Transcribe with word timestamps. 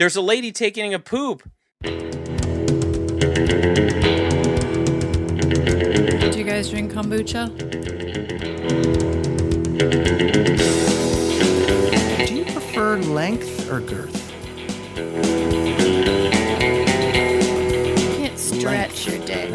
There's 0.00 0.16
a 0.16 0.20
lady 0.20 0.50
taking 0.50 0.92
a 0.92 0.98
poop. 0.98 1.48
Do 1.84 1.90
you 6.36 6.42
guys 6.42 6.68
drink 6.68 6.90
kombucha? 6.90 7.56
Do 12.26 12.34
you 12.34 12.44
prefer 12.46 12.98
length 12.98 13.70
or 13.70 13.78
girth? 13.78 14.32
You 17.96 18.16
can't 18.16 18.36
stretch 18.36 19.06
your 19.06 19.24
dick. 19.24 19.50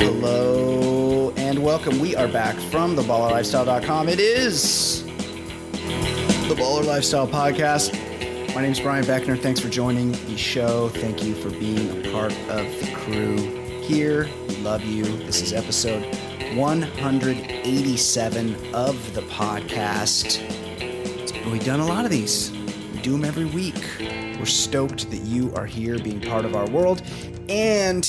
Hello 0.00 1.30
and 1.36 1.62
welcome. 1.62 2.00
We 2.00 2.16
are 2.16 2.26
back 2.26 2.56
from 2.56 2.96
theballerlifestyle.com. 2.96 4.08
It 4.08 4.18
is 4.18 5.04
the 5.04 6.56
Baller 6.56 6.84
Lifestyle 6.84 7.28
Podcast. 7.28 8.11
My 8.54 8.60
name 8.60 8.72
is 8.72 8.80
Brian 8.80 9.06
Beckner. 9.06 9.40
Thanks 9.40 9.60
for 9.60 9.70
joining 9.70 10.12
the 10.12 10.36
show. 10.36 10.90
Thank 10.90 11.24
you 11.24 11.34
for 11.34 11.48
being 11.48 11.88
a 11.88 12.12
part 12.12 12.32
of 12.50 12.66
the 12.80 12.92
crew 12.94 13.38
here. 13.80 14.28
We 14.46 14.56
love 14.56 14.84
you. 14.84 15.04
This 15.04 15.40
is 15.40 15.54
episode 15.54 16.04
187 16.54 18.74
of 18.74 19.14
the 19.14 19.22
podcast. 19.22 20.38
We've 21.50 21.64
done 21.64 21.80
a 21.80 21.86
lot 21.86 22.04
of 22.04 22.10
these. 22.10 22.50
We 22.94 23.00
do 23.00 23.12
them 23.12 23.24
every 23.24 23.46
week. 23.46 23.82
We're 23.98 24.44
stoked 24.44 25.10
that 25.10 25.22
you 25.22 25.54
are 25.54 25.64
here 25.64 25.98
being 25.98 26.20
part 26.20 26.44
of 26.44 26.54
our 26.54 26.68
world. 26.68 27.00
And 27.48 28.06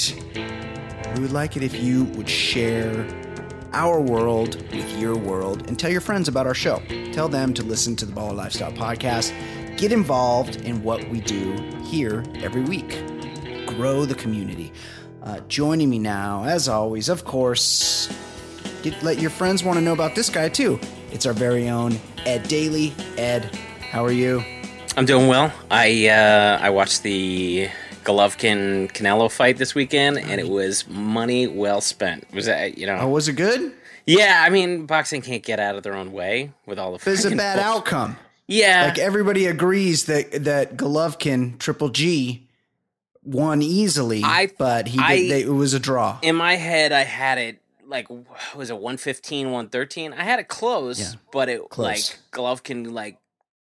we 1.15 1.21
would 1.21 1.31
like 1.31 1.55
it 1.55 1.63
if 1.63 1.81
you 1.81 2.03
would 2.15 2.27
share 2.27 3.07
our 3.71 4.01
world 4.01 4.57
with 4.73 4.99
your 4.99 5.15
world 5.15 5.67
and 5.67 5.79
tell 5.79 5.89
your 5.89 6.01
friends 6.01 6.27
about 6.27 6.47
our 6.47 6.53
show. 6.53 6.81
Tell 7.13 7.29
them 7.29 7.53
to 7.53 7.63
listen 7.63 7.95
to 7.95 8.05
the 8.05 8.11
Baller 8.11 8.35
Lifestyle 8.35 8.73
podcast. 8.73 9.31
Get 9.77 9.91
involved 9.91 10.57
in 10.57 10.83
what 10.83 11.07
we 11.09 11.19
do 11.21 11.53
here 11.83 12.23
every 12.35 12.61
week. 12.61 13.03
Grow 13.65 14.05
the 14.05 14.15
community. 14.15 14.71
Uh, 15.21 15.39
joining 15.47 15.89
me 15.89 15.99
now, 15.99 16.43
as 16.45 16.67
always, 16.69 17.09
of 17.09 17.25
course, 17.25 18.07
get, 18.81 19.01
let 19.03 19.19
your 19.19 19.29
friends 19.29 19.63
want 19.63 19.77
to 19.77 19.83
know 19.83 19.93
about 19.93 20.15
this 20.15 20.29
guy 20.29 20.49
too. 20.49 20.79
It's 21.11 21.25
our 21.25 21.33
very 21.33 21.69
own 21.69 21.99
Ed 22.25 22.47
Daly. 22.47 22.93
Ed, 23.17 23.45
how 23.89 24.03
are 24.05 24.11
you? 24.11 24.43
I'm 24.95 25.05
doing 25.05 25.27
well. 25.27 25.51
I 25.71 26.07
uh, 26.07 26.59
I 26.61 26.69
watched 26.69 27.03
the 27.03 27.69
Golovkin 28.03 28.91
Canelo 28.91 29.31
fight 29.31 29.57
this 29.57 29.73
weekend, 29.73 30.17
and 30.19 30.39
it 30.39 30.49
was 30.49 30.87
money 30.87 31.47
well 31.47 31.81
spent. 31.81 32.31
Was 32.33 32.45
that 32.45 32.77
you 32.77 32.85
know? 32.85 32.97
Oh, 32.99 33.07
was 33.09 33.27
it 33.27 33.33
good? 33.33 33.73
Yeah, 34.05 34.43
I 34.45 34.49
mean, 34.49 34.85
boxing 34.85 35.21
can't 35.21 35.43
get 35.43 35.59
out 35.59 35.75
of 35.75 35.83
their 35.83 35.95
own 35.95 36.11
way 36.11 36.51
with 36.65 36.77
all 36.77 36.95
the. 36.95 37.11
It's 37.11 37.25
a 37.25 37.35
bad 37.35 37.55
bullshit. 37.55 37.65
outcome. 37.65 38.17
Yeah, 38.53 38.85
Like 38.85 38.99
everybody 38.99 39.45
agrees 39.47 40.05
that 40.05 40.43
that 40.43 40.77
Golovkin 40.77 41.57
Triple 41.59 41.89
G 41.89 42.47
won 43.23 43.61
easily, 43.61 44.21
I- 44.23 44.51
but 44.57 44.87
he 44.87 44.97
did, 44.97 45.03
I- 45.05 45.15
they, 45.27 45.41
it 45.43 45.49
was 45.53 45.73
a 45.73 45.79
draw. 45.79 46.19
in 46.21 46.35
my 46.35 46.55
head, 46.55 46.91
I 46.91 47.01
had 47.03 47.37
it 47.37 47.61
like 47.85 48.07
was 48.55 48.69
it 48.69 48.75
115, 48.79 49.47
113? 49.47 50.13
I 50.13 50.23
had 50.23 50.39
it 50.39 50.47
close, 50.47 50.99
Yeah, 50.99 51.19
but 51.31 51.49
it 51.49 51.69
close. 51.69 51.85
like 51.85 52.19
Golovkin 52.31 52.91
like 52.91 53.17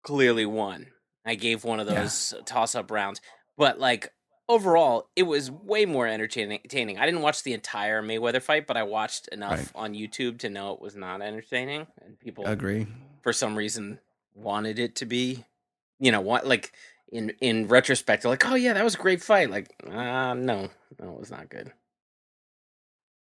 clearly 0.04 0.46
won. 0.46 0.88
I 1.26 1.36
gave 1.36 1.64
one 1.64 1.80
of 1.80 1.88
Yeah. 1.88 2.02
those 2.02 2.34
toss 2.46 2.76
up 2.76 2.92
rounds, 2.92 3.20
but 3.58 3.80
like 3.80 4.12
overall, 4.48 5.10
it 5.16 5.24
was 5.24 5.50
way 5.50 5.86
more 5.86 6.06
entertaining. 6.08 6.60
entertaining. 6.60 7.00
I 7.00 7.06
didn't 7.06 7.22
watch 7.22 7.42
the 7.44 7.54
entire 7.54 8.04
Mayweather 8.04 8.42
fight, 8.42 8.68
but 8.68 8.78
I 8.78 8.84
watched 8.84 9.28
enough 9.30 9.52
Right. 9.60 9.72
on 9.76 9.94
YouTube 9.96 10.38
to 10.40 10.50
know 10.50 10.74
it 10.74 10.80
was 10.82 10.96
not 10.96 11.22
entertaining, 11.22 11.88
and 12.06 12.20
people 12.20 12.46
Agree. 12.46 12.86
for 13.24 13.34
some 13.34 13.56
reason 13.56 14.00
wanted 14.36 14.80
it 14.80 14.96
to 14.98 15.06
be. 15.06 15.44
You 16.00 16.12
know, 16.12 16.22
what 16.22 16.46
like 16.46 16.74
in 17.12 17.32
in 17.42 17.68
retrospect, 17.68 18.26
like, 18.26 18.46
oh 18.50 18.56
yeah, 18.56 18.74
that 18.74 18.84
was 18.84 18.96
a 18.96 19.00
great 19.00 19.22
fight. 19.22 19.50
Like, 19.50 19.74
uh, 19.88 20.34
no, 20.34 20.70
no, 21.00 21.12
it 21.14 21.20
was 21.20 21.32
not 21.32 21.50
good. 21.50 21.72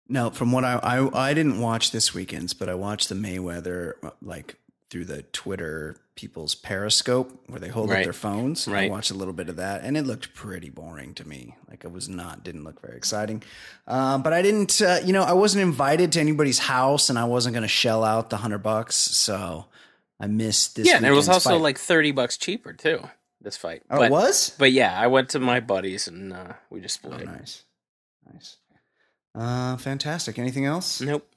No, 0.08 0.30
from 0.30 0.52
what 0.52 0.64
I, 0.64 0.80
I 0.82 1.30
I 1.30 1.34
didn't 1.34 1.60
watch 1.60 1.92
this 1.92 2.14
weekend's, 2.14 2.54
but 2.54 2.70
I 2.70 2.76
watched 2.76 3.10
the 3.10 3.16
Mayweather 3.16 3.94
uh, 4.04 4.12
like 4.22 4.58
through 4.90 5.06
the 5.06 5.24
Twitter 5.24 5.98
people's 6.16 6.56
Periscope 6.56 7.44
where 7.48 7.60
they 7.60 7.68
hold 7.68 7.92
up 7.92 8.04
their 8.04 8.14
phones. 8.14 8.68
I 8.68 8.88
watched 8.88 9.12
a 9.12 9.16
little 9.16 9.34
bit 9.34 9.50
of 9.50 9.58
that, 9.58 9.84
and 9.84 9.98
it 9.98 10.06
looked 10.06 10.34
pretty 10.34 10.70
boring 10.70 11.14
to 11.16 11.28
me. 11.28 11.56
Like 11.70 11.84
it 11.84 11.92
was 11.92 12.08
not 12.08 12.44
didn't 12.44 12.64
look 12.64 12.82
very 12.82 12.96
exciting. 12.98 13.44
Uh, 13.88 14.18
but 14.20 14.32
I 14.32 14.42
didn't, 14.42 14.82
uh, 14.82 15.00
you 15.04 15.12
know, 15.12 15.24
I 15.24 15.34
wasn't 15.34 15.64
invited 15.64 16.12
to 16.14 16.20
anybody's 16.20 16.60
house, 16.60 17.10
and 17.10 17.20
I 17.20 17.26
wasn't 17.26 17.54
going 17.54 17.64
to 17.64 17.68
shell 17.68 18.04
out 18.04 18.30
the 18.30 18.38
hundred 18.38 18.60
bucks, 18.60 18.96
so 18.96 19.66
I 20.20 20.28
missed 20.28 20.76
this. 20.76 20.88
yeah, 20.88 20.98
and 20.98 21.06
it 21.06 21.12
was 21.12 21.28
also 21.30 21.52
fight. 21.52 21.62
like 21.62 21.78
thirty 21.78 22.12
bucks 22.12 22.38
cheaper 22.38 22.74
too. 22.74 23.02
This 23.42 23.58
fight. 23.58 23.84
oh, 23.90 23.98
but, 23.98 24.06
it 24.06 24.12
was. 24.12 24.56
But 24.58 24.72
yeah, 24.72 24.98
I 25.00 25.08
went 25.08 25.30
to 25.30 25.40
my 25.40 25.60
buddies 25.60 26.08
and 26.08 26.34
uh, 26.34 26.54
we 26.70 26.82
just 26.82 27.02
Oh, 27.06 27.12
it. 27.12 27.26
nice, 27.26 27.64
nice, 28.32 28.58
uh, 29.36 29.78
fantastic. 29.78 30.40
Anything 30.40 30.66
else? 30.66 31.02
Nope. 31.02 31.30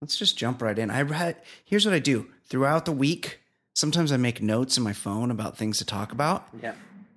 Let's 0.00 0.16
just 0.16 0.36
jump 0.36 0.60
right 0.60 0.78
in. 0.78 0.90
I 0.90 1.02
had 1.12 1.36
here's 1.64 1.86
what 1.86 1.94
I 1.94 1.98
do 1.98 2.26
throughout 2.46 2.84
the 2.84 2.92
week. 2.92 3.40
Sometimes 3.74 4.12
I 4.12 4.16
make 4.18 4.40
notes 4.42 4.76
in 4.76 4.84
my 4.84 4.92
phone 4.92 5.30
about 5.30 5.56
things 5.56 5.78
to 5.78 5.84
talk 5.84 6.12
about, 6.12 6.46
Yeah. 6.62 6.74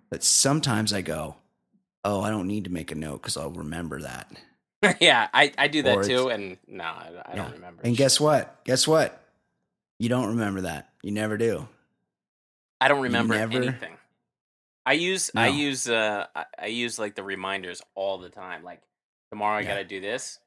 but 0.10 0.24
sometimes 0.24 0.94
I 0.94 1.02
go, 1.02 1.36
"Oh, 2.04 2.22
I 2.22 2.30
don't 2.30 2.48
need 2.48 2.64
to 2.64 2.72
make 2.72 2.92
a 2.92 2.96
note 2.96 3.22
because 3.22 3.36
I'll 3.38 3.52
remember 3.52 4.02
that." 4.02 4.32
yeah, 5.02 5.28
I, 5.34 5.52
I 5.58 5.68
do 5.68 5.84
that 5.84 5.98
Or 5.98 6.04
too, 6.04 6.30
and 6.30 6.58
no, 6.68 6.84
I, 6.86 7.12
I 7.26 7.36
Yeah. 7.36 7.44
don't 7.44 7.52
remember. 7.54 7.82
And 7.84 7.96
guess 7.98 8.20
what? 8.20 8.64
Guess 8.64 8.88
what? 8.88 9.22
You 10.00 10.10
don't 10.10 10.30
remember 10.30 10.62
that. 10.62 10.90
You 11.04 11.12
never 11.12 11.38
do. 11.38 11.68
I 12.80 12.88
don't 12.88 13.02
remember 13.02 13.36
never- 13.36 13.54
anything. 13.58 13.98
I 14.86 14.94
use 14.94 15.30
I 15.36 15.48
use 15.50 15.90
uh 15.90 16.28
I, 16.34 16.46
I 16.60 16.66
use 16.68 16.98
like 16.98 17.16
the 17.16 17.24
reminders 17.24 17.82
all 17.96 18.18
the 18.20 18.30
time. 18.30 18.64
Like 18.64 18.82
tomorrow 19.32 19.58
I 19.58 19.62
Yeah. 19.62 19.68
gotta 19.68 19.84
do 19.84 20.00
this, 20.00 20.40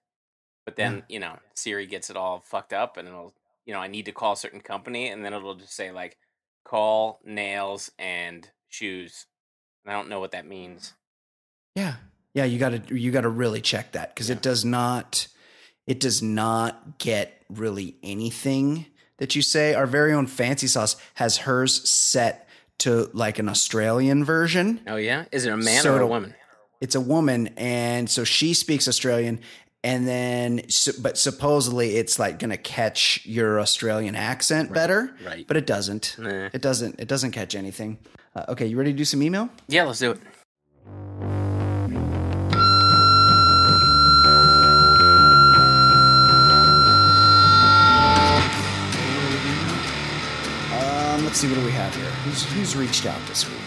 but 0.65 0.77
then 0.77 0.97
Yeah. 0.99 1.03
you 1.09 1.21
know 1.21 1.39
Siri 1.55 1.87
gets 1.87 2.09
it 2.09 2.17
all 2.17 2.41
fucked 2.41 2.73
up, 2.73 2.97
and 2.97 3.07
it'll 3.07 3.35
you 3.67 3.75
know 3.75 3.81
I 3.81 3.89
need 3.89 4.07
to 4.07 4.13
call 4.13 4.33
a 4.33 4.37
certain 4.39 4.61
company, 4.63 5.09
and 5.09 5.23
then 5.25 5.35
it'll 5.35 5.57
just 5.57 5.75
say 5.75 5.91
like 5.93 6.17
call 6.65 7.21
nails 7.25 7.91
and 7.99 8.49
shoes. 8.69 9.27
And 9.85 9.93
I 9.93 9.97
don't 9.99 10.09
know 10.09 10.21
what 10.21 10.31
that 10.33 10.47
means. 10.47 10.95
Yeah, 11.75 11.97
yeah. 12.33 12.45
You 12.45 12.59
got 12.59 12.87
to 12.87 12.99
you 12.99 13.11
got 13.11 13.23
to 13.23 13.29
really 13.29 13.61
check 13.61 13.93
that 13.93 14.15
because 14.15 14.31
Yeah. 14.31 14.37
it 14.37 14.43
does 14.43 14.65
not 14.65 15.29
it 15.87 16.01
does 16.01 16.23
not 16.23 16.97
get 16.99 17.43
really 17.51 17.99
anything 18.03 18.87
that 19.21 19.37
you 19.37 19.43
say. 19.43 19.75
Our 19.75 19.87
very 19.87 20.13
own 20.13 20.27
fancy 20.27 20.67
sauce 20.67 20.97
has 21.15 21.39
hers 21.39 21.89
set 21.89 22.49
to 22.79 23.09
like 23.13 23.39
an 23.39 23.49
Australian 23.49 24.25
version. 24.25 24.81
Oh 24.89 24.97
yeah, 24.97 25.27
is 25.31 25.47
it 25.47 25.53
a 25.53 25.57
man 25.57 25.83
So 25.83 25.95
or 25.95 26.01
a 26.01 26.07
woman? 26.07 26.35
It's 26.81 26.97
a 26.97 27.01
woman, 27.01 27.49
and 27.57 28.11
so 28.11 28.25
she 28.25 28.53
speaks 28.55 28.89
Australian. 28.89 29.41
And 29.83 30.07
then, 30.07 30.61
but 31.01 31.17
supposedly 31.17 31.97
it's 31.97 32.19
like 32.19 32.39
going 32.39 32.51
to 32.51 32.59
catch 32.59 33.25
your 33.25 33.59
Australian 33.61 34.15
accent 34.15 34.75
better, 34.75 35.15
right. 35.25 35.47
But 35.47 35.57
it 35.57 35.67
doesn't. 35.67 36.17
Nah. 36.19 36.51
It 36.53 36.61
doesn't. 36.61 37.01
It 37.01 37.09
doesn't 37.09 37.31
catch 37.31 37.55
anything. 37.55 37.97
Uh, 38.37 38.45
okay, 38.51 38.67
you 38.67 38.77
ready 38.77 38.93
to 38.93 38.99
do 38.99 39.07
some 39.07 39.23
email? 39.23 39.49
Yeah, 39.69 39.85
let's 39.85 39.99
do 39.99 40.11
it. 40.11 41.40
Let's 51.31 51.39
see 51.39 51.47
what 51.49 51.61
do 51.61 51.65
we 51.65 51.71
have 51.71 51.95
here. 51.95 52.11
Who's 52.25 52.43
who's 52.43 52.75
reached 52.75 53.07
out 53.07 53.25
this 53.29 53.49
week? 53.49 53.61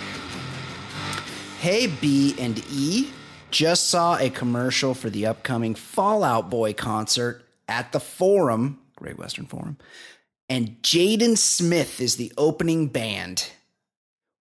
Hey 1.61 1.87
B 1.87 2.35
and 2.37 2.61
E, 2.69 3.09
just 3.51 3.87
saw 3.89 4.17
a 4.17 4.29
commercial 4.29 4.93
for 4.93 5.09
the 5.09 5.27
upcoming 5.27 5.73
Fall 5.73 6.25
Out 6.25 6.49
Boy 6.49 6.73
concert 6.73 7.41
at 7.69 7.93
the 7.93 8.01
Forum, 8.01 8.81
Great 8.97 9.17
Western 9.17 9.45
Forum, 9.45 9.77
and 10.49 10.75
Jaden 10.81 11.37
Smith 11.37 12.01
is 12.01 12.17
the 12.17 12.33
opening 12.37 12.87
band. 12.87 13.49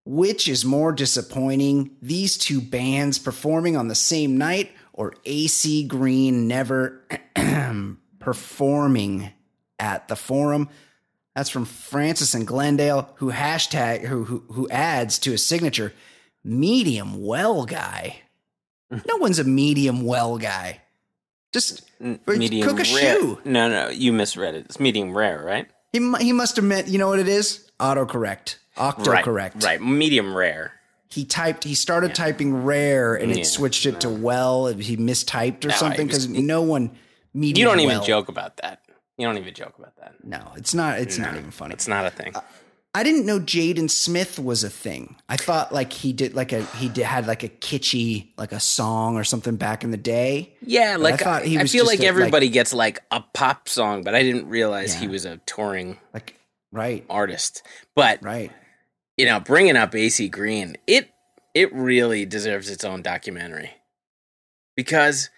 Which 0.05 0.49
is 0.49 0.65
more 0.65 0.91
disappointing, 0.91 1.93
these 2.03 2.37
two 2.37 2.61
bands 2.61 3.21
performing 3.21 3.77
on 3.77 3.87
the 3.87 3.95
same 3.95 4.37
night 4.37 4.73
or 4.93 5.15
AC 5.25 5.87
Green 5.87 6.49
never 6.49 7.05
performing 8.19 9.31
at 9.79 10.09
the 10.09 10.17
Forum? 10.17 10.69
That's 11.35 11.51
from 11.51 11.65
Francis 11.65 12.35
and 12.35 12.47
Glendale, 12.47 13.09
who 13.17 13.33
hashtag 13.33 14.05
who 14.05 14.25
who, 14.25 14.45
who 14.53 14.69
adds 14.69 15.19
to 15.21 15.31
his 15.31 15.45
signature, 15.45 15.93
medium 16.45 17.25
well 17.25 17.65
guy. 17.65 18.21
No 19.09 19.17
one's 19.17 19.39
a 19.39 19.45
medium 19.45 20.05
well 20.05 20.37
guy. 20.37 20.83
Just 21.51 21.83
medium 22.27 22.69
cook 22.69 22.79
a 22.79 22.95
rare. 22.95 23.17
shoe. 23.17 23.41
No, 23.47 23.67
no, 23.69 23.89
you 23.89 24.13
misread 24.13 24.55
it. 24.55 24.67
It's 24.67 24.79
medium 24.79 25.17
rare, 25.17 25.43
right? 25.43 25.67
he 25.93 26.13
he 26.21 26.33
must 26.33 26.57
have 26.57 26.65
meant 26.65 26.89
you 26.89 26.99
know 26.99 27.09
what 27.09 27.19
it 27.19 27.29
is 27.29 27.71
autocorrect 27.81 28.57
autocorrect. 28.77 29.27
Right, 29.27 29.65
right. 29.65 29.83
Medium 29.83 30.35
rare. 30.35 30.73
He 31.09 31.25
typed. 31.25 31.65
He 31.65 31.75
started 31.75 32.15
typing 32.15 32.65
rare, 32.65 33.15
and 33.15 33.31
Yeah, 33.31 33.43
it 33.43 33.45
switched 33.47 33.85
it 33.87 34.01
to 34.01 34.09
well. 34.11 34.67
He 34.67 34.97
mistyped 34.97 35.65
or 35.65 35.69
No, 35.69 35.75
something 35.75 36.07
because 36.07 36.29
no 36.29 36.63
one. 36.63 36.91
Medium 37.35 37.59
You 37.59 37.65
don't 37.65 37.81
even 37.81 38.03
joke 38.05 38.29
about 38.29 38.59
that. 38.59 38.82
You 39.23 39.29
don't 39.29 39.39
even 39.39 39.55
joke 39.55 39.79
about 39.79 39.95
that. 39.99 40.15
No, 40.25 40.51
it's 40.57 40.75
not. 40.75 40.99
It's 40.99 41.17
not 41.17 41.37
even 41.37 41.53
funny. 41.53 41.75
It's 41.75 41.87
not 41.87 42.05
a 42.05 42.11
thing. 42.11 42.33
I 42.93 43.05
didn't 43.05 43.25
know 43.25 43.39
Jaden 43.39 43.89
Smith 43.89 44.37
was 44.41 44.65
a 44.65 44.69
thing. 44.69 45.15
I 45.29 45.37
thought 45.37 45.73
like 45.73 45.93
he 45.93 46.13
did 46.13 46.35
like 46.35 46.53
a 46.53 46.65
he 46.77 46.89
did, 46.89 47.05
had 47.05 47.29
like 47.29 47.45
a 47.45 47.49
kitschy 47.49 48.31
like 48.37 48.51
a 48.51 48.59
song 48.59 49.17
or 49.17 49.23
something 49.23 49.55
back 49.55 49.85
in 49.85 49.93
the 49.93 49.97
day. 49.97 50.55
Yeah, 50.61 50.95
But 50.95 51.03
like 51.03 51.15
I, 51.15 51.25
thought 51.25 51.45
he 51.45 51.57
I 51.57 51.63
was 51.63 51.71
feel 51.71 51.85
just 51.85 51.93
like 51.93 52.01
a, 52.01 52.03
like- 52.03 52.09
everybody 52.09 52.49
gets 52.49 52.75
like 52.75 52.99
a 53.13 53.21
pop 53.33 53.69
song, 53.69 54.03
but 54.03 54.17
I 54.17 54.23
didn't 54.25 54.49
realize 54.49 54.93
he 54.93 55.07
was 55.07 55.25
a 55.25 55.37
touring 55.47 55.99
Like 56.13 56.35
right, 56.73 57.05
artist. 57.09 57.63
But 57.95 58.23
right. 58.25 58.51
you 59.17 59.25
know, 59.25 59.39
bringing 59.39 59.77
up 59.77 59.95
AC 59.95 60.29
Green, 60.29 60.77
it 60.89 61.11
it 61.55 61.73
really 61.73 62.27
deserves 62.27 62.69
its 62.69 62.85
own 62.85 63.03
documentary 63.03 63.71
because 64.77 65.31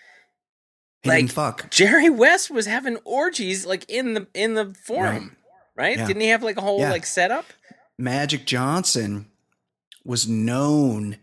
He 1.04 1.10
Like, 1.10 1.30
fuck. 1.30 1.70
Jerry 1.70 2.10
West 2.10 2.50
was 2.50 2.66
having 2.66 2.96
orgies 3.04 3.64
like 3.64 3.88
in 3.88 4.14
the 4.14 4.26
in 4.34 4.54
the 4.54 4.74
forum, 4.74 5.36
right? 5.76 5.96
Yeah. 5.96 6.06
Didn't 6.06 6.22
he 6.22 6.28
have 6.28 6.42
like 6.42 6.56
a 6.56 6.60
whole 6.62 6.80
Yeah. 6.80 6.90
like 6.90 7.06
setup? 7.06 7.44
Magic 7.98 8.44
Johnson 8.46 9.26
was 10.04 10.26
known 10.28 11.18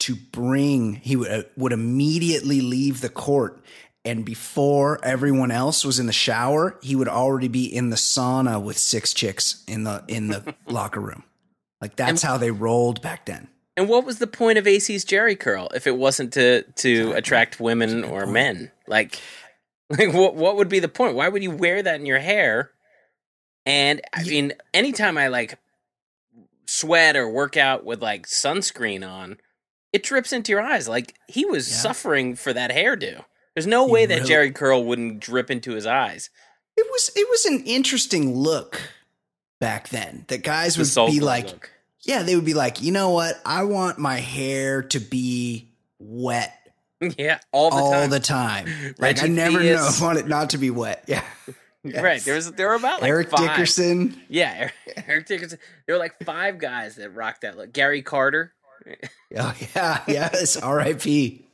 to 0.00 0.14
bring 0.16 0.96
he 0.96 1.16
would 1.16 1.30
uh, 1.30 1.42
would 1.56 1.72
immediately 1.72 2.60
leave 2.60 3.00
the 3.00 3.08
court 3.08 3.62
and 4.04 4.24
before 4.26 4.98
everyone 5.02 5.50
else 5.50 5.84
was 5.86 5.98
in 5.98 6.06
the 6.06 6.12
shower 6.12 6.78
he 6.82 6.94
would 6.94 7.08
already 7.08 7.48
be 7.48 7.64
in 7.64 7.88
the 7.88 7.96
sauna 7.96 8.62
with 8.62 8.76
six 8.76 9.14
chicks 9.14 9.64
in 9.66 9.84
the 9.84 10.04
in 10.06 10.28
the 10.28 10.54
locker 10.68 11.00
room 11.00 11.22
like 11.80 11.96
that's 11.96 12.20
how 12.20 12.36
they 12.36 12.50
rolled 12.50 13.00
back 13.00 13.24
then 13.24 13.48
And 13.76 13.88
what 13.88 14.04
was 14.06 14.18
the 14.18 14.26
point 14.26 14.58
of 14.58 14.66
AC's 14.66 15.04
Jheri 15.04 15.38
curl 15.38 15.68
if 15.74 15.86
it 15.86 15.96
wasn't 15.96 16.32
to 16.34 16.62
to 16.62 17.12
attract 17.12 17.60
women 17.60 18.04
or 18.04 18.22
point. 18.22 18.32
men? 18.32 18.70
Like, 18.86 19.20
like 19.90 20.12
what 20.12 20.34
what 20.34 20.56
would 20.56 20.68
be 20.68 20.78
the 20.78 20.88
point? 20.88 21.14
Why 21.14 21.28
would 21.28 21.42
you 21.42 21.50
wear 21.50 21.82
that 21.82 22.00
in 22.00 22.06
your 22.06 22.18
hair? 22.20 22.70
And 23.66 24.00
I 24.14 24.22
Ye- 24.22 24.30
mean, 24.30 24.52
anytime 24.72 25.18
I 25.18 25.28
like 25.28 25.58
sweat 26.66 27.16
or 27.16 27.28
work 27.28 27.56
out 27.56 27.84
with 27.84 28.02
like 28.02 28.26
sunscreen 28.26 29.06
on, 29.08 29.38
it 29.92 30.02
drips 30.02 30.32
into 30.32 30.52
your 30.52 30.60
eyes. 30.62 30.88
Like 30.88 31.14
he 31.28 31.44
was 31.44 31.68
Yeah. 31.68 31.76
suffering 31.76 32.34
for 32.36 32.52
that 32.52 32.70
hairdo. 32.70 33.24
There's 33.54 33.66
no 33.66 33.86
He 33.86 33.92
way 33.92 34.06
that 34.06 34.20
really- 34.22 34.30
Jheri 34.50 34.54
curl 34.54 34.84
wouldn't 34.84 35.20
drip 35.20 35.50
into 35.50 35.72
his 35.72 35.86
eyes. 35.86 36.30
it 36.76 36.86
was 36.90 37.10
it 37.16 37.26
was 37.30 37.44
an 37.46 37.62
interesting 37.64 38.34
look 38.34 38.80
back 39.60 39.88
then 39.88 40.24
that 40.28 40.42
guys 40.42 40.76
would 40.76 41.06
be 41.10 41.20
like 41.20 41.46
look. 41.46 41.70
Yeah 42.06 42.22
they 42.22 42.34
would 42.34 42.44
be 42.44 42.54
like 42.54 42.82
you 42.82 42.92
know 42.92 43.10
what 43.10 43.40
i 43.44 43.62
want 43.64 43.98
my 43.98 44.16
hair 44.16 44.82
to 44.82 44.98
be 44.98 45.68
wet 45.98 46.52
yeah, 47.18 47.38
all 47.52 47.70
the 47.70 47.76
all 47.76 47.92
time. 47.92 48.10
the 48.10 48.20
time 48.20 48.66
like 48.98 49.18
i 49.18 49.22
Reggie 49.22 49.28
never 49.28 49.62
know 49.62 49.88
want 50.00 50.18
it 50.18 50.26
not 50.26 50.50
to 50.50 50.58
be 50.58 50.70
wet 50.70 51.04
yeah 51.06 51.24
Right. 51.94 52.20
There 52.20 52.34
was 52.34 52.50
there 52.50 52.68
were 52.68 52.74
about 52.74 53.00
like 53.00 53.08
Eric 53.08 53.30
five. 53.30 53.40
Dickerson. 53.40 54.20
Yeah, 54.28 54.52
Eric, 54.56 55.04
Eric 55.06 55.26
Dickerson. 55.26 55.58
There 55.86 55.94
were 55.94 56.00
like 56.00 56.16
five 56.24 56.58
guys 56.58 56.96
that 56.96 57.10
rocked 57.10 57.42
that 57.42 57.56
look. 57.56 57.72
Gary 57.72 58.02
Carter. 58.02 58.52
Oh 59.36 59.54
yeah, 59.74 60.02
yes, 60.08 60.56
R.I.P. 60.56 61.44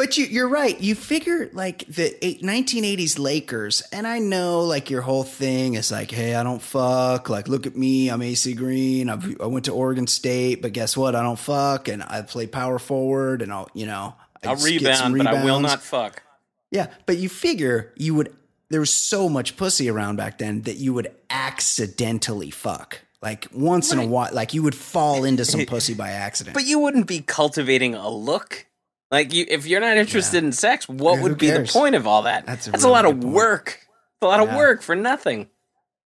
But 0.00 0.16
you, 0.16 0.24
you're 0.24 0.48
right. 0.48 0.80
You 0.80 0.94
figure 0.94 1.50
like 1.52 1.84
the 1.84 2.16
eight, 2.24 2.40
1980s 2.40 3.18
Lakers, 3.18 3.82
and 3.92 4.06
I 4.06 4.18
know 4.18 4.62
like 4.62 4.88
your 4.88 5.02
whole 5.02 5.24
thing 5.24 5.74
is 5.74 5.92
like, 5.92 6.10
hey, 6.10 6.34
I 6.34 6.42
don't 6.42 6.62
fuck. 6.62 7.28
Like, 7.28 7.48
look 7.48 7.66
at 7.66 7.76
me, 7.76 8.08
I'm 8.08 8.22
AC 8.22 8.54
Green. 8.54 9.10
I've, 9.10 9.38
I 9.42 9.44
went 9.44 9.66
to 9.66 9.72
Oregon 9.72 10.06
State, 10.06 10.62
but 10.62 10.72
guess 10.72 10.96
what? 10.96 11.14
I 11.14 11.22
don't 11.22 11.38
fuck, 11.38 11.88
and 11.88 12.02
I 12.02 12.22
play 12.22 12.46
power 12.46 12.78
forward, 12.78 13.42
and 13.42 13.52
I'll, 13.52 13.68
you 13.74 13.84
know, 13.84 14.14
I 14.42 14.48
I'll 14.48 14.56
just 14.56 14.78
get 14.78 14.96
some 14.96 15.12
rebound, 15.12 15.34
but 15.34 15.42
I 15.42 15.44
will 15.44 15.60
not 15.60 15.82
fuck. 15.82 16.22
Yeah, 16.70 16.86
but 17.04 17.18
you 17.18 17.28
figure 17.28 17.92
you 17.94 18.14
would. 18.14 18.34
There 18.70 18.80
was 18.80 18.94
so 18.94 19.28
much 19.28 19.58
pussy 19.58 19.90
around 19.90 20.16
back 20.16 20.38
then 20.38 20.62
that 20.62 20.76
you 20.76 20.94
would 20.94 21.12
accidentally 21.28 22.48
fuck. 22.48 23.00
Like 23.20 23.48
once 23.52 23.92
in 23.92 23.98
a 23.98 24.06
while, 24.06 24.32
like 24.32 24.54
you 24.54 24.62
would 24.62 24.74
fall 24.74 25.24
into 25.24 25.44
some 25.44 25.66
pussy 25.66 25.92
by 25.92 26.12
accident. 26.12 26.54
But 26.54 26.64
you 26.64 26.78
wouldn't 26.78 27.06
be 27.06 27.20
cultivating 27.20 27.94
a 27.94 28.08
look. 28.08 28.64
Like 29.10 29.32
you, 29.34 29.44
if 29.48 29.66
you're 29.66 29.80
not 29.80 29.96
interested 29.96 30.44
in 30.44 30.52
sex, 30.52 30.88
what 30.88 31.16
Yeah, 31.16 31.22
would 31.22 31.38
be 31.38 31.50
the 31.50 31.68
point 31.70 31.94
of 31.96 32.06
all 32.06 32.22
that? 32.22 32.46
That's 32.46 32.68
a 32.68 32.70
That's 32.70 32.84
really 32.84 32.90
a 32.92 32.94
lot 32.94 33.04
of 33.06 33.24
work. 33.24 33.86
A 34.22 34.26
lot 34.26 34.40
of 34.40 34.54
work 34.54 34.82
for 34.82 34.94
nothing. 34.94 35.48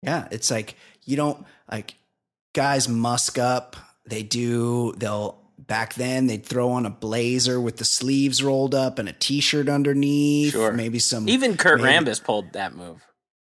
Yeah, 0.03 0.27
it's 0.31 0.50
like 0.50 0.75
you 1.05 1.17
don't 1.17 1.47
like 1.71 1.94
guys 2.53 2.89
musk 2.89 3.39
up. 3.39 3.77
They 4.06 4.23
do. 4.23 4.93
They'll 4.97 5.39
back 5.59 5.94
then 5.94 6.27
they'd 6.27 6.44
throw 6.44 6.71
on 6.73 6.85
a 6.85 6.91
blazer 6.91 7.61
with 7.61 7.77
the 7.77 7.85
sleeves 7.85 8.43
rolled 8.43 8.75
up 8.75 8.99
and 8.99 9.09
a 9.09 9.12
t-shirt 9.12 9.69
underneath. 9.69 10.53
Sure. 10.53 10.73
Maybe 10.73 10.99
some 10.99 11.29
Even 11.29 11.56
Kurt 11.56 11.81
maybe- 11.81 12.05
Rambis 12.05 12.23
pulled 12.23 12.53
that 12.55 12.75
move. 12.75 13.00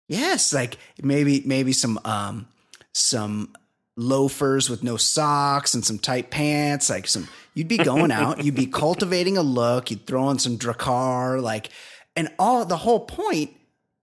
Yes, 0.07 0.53
like 0.53 0.77
maybe 1.01 1.41
maybe 1.45 1.73
some 1.73 1.99
um 2.05 2.47
some 2.93 3.53
loafers 3.97 4.69
with 4.69 4.83
no 4.83 4.97
socks 4.97 5.73
and 5.73 5.83
some 5.83 5.97
tight 5.97 6.29
pants, 6.29 6.89
like 6.89 7.07
some 7.07 7.27
you'd 7.53 7.67
be 7.67 7.77
going 7.77 8.11
out, 8.11 8.43
you'd 8.43 8.55
be 8.55 8.65
cultivating 8.67 9.37
a 9.37 9.41
look, 9.43 9.91
you'd 9.91 10.05
throw 10.05 10.23
on 10.23 10.39
some 10.39 10.57
Drakkar, 10.57 11.41
like 11.41 11.69
and 12.15 12.29
all 12.37 12.63
the 12.65 12.77
whole 12.77 12.99
point 13.01 13.51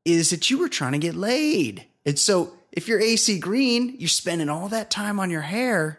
is 0.05 0.31
that 0.31 0.51
you 0.51 0.59
were 0.59 0.69
trying 0.69 0.93
to 0.93 0.99
get 0.99 1.15
laid. 1.15 1.85
And 2.05 2.19
so 2.19 2.53
if 2.73 2.89
you're 2.89 3.01
AC 3.01 3.39
Green, 3.39 3.95
you're 3.99 4.09
spending 4.09 4.49
all 4.49 4.69
that 4.69 4.91
time 4.91 5.21
on 5.21 5.31
your 5.31 5.43
hair, 5.43 5.99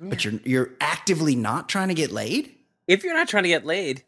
but 0.00 0.24
you're 0.24 0.34
you're 0.44 0.70
actively 0.80 1.34
not 1.36 1.68
trying 1.68 1.88
to 1.88 1.94
get 1.94 2.10
laid? 2.12 2.52
If 2.86 3.02
you're 3.04 3.14
not 3.14 3.28
trying 3.28 3.42
to 3.42 3.48
get 3.48 3.66
laid, 3.66 4.04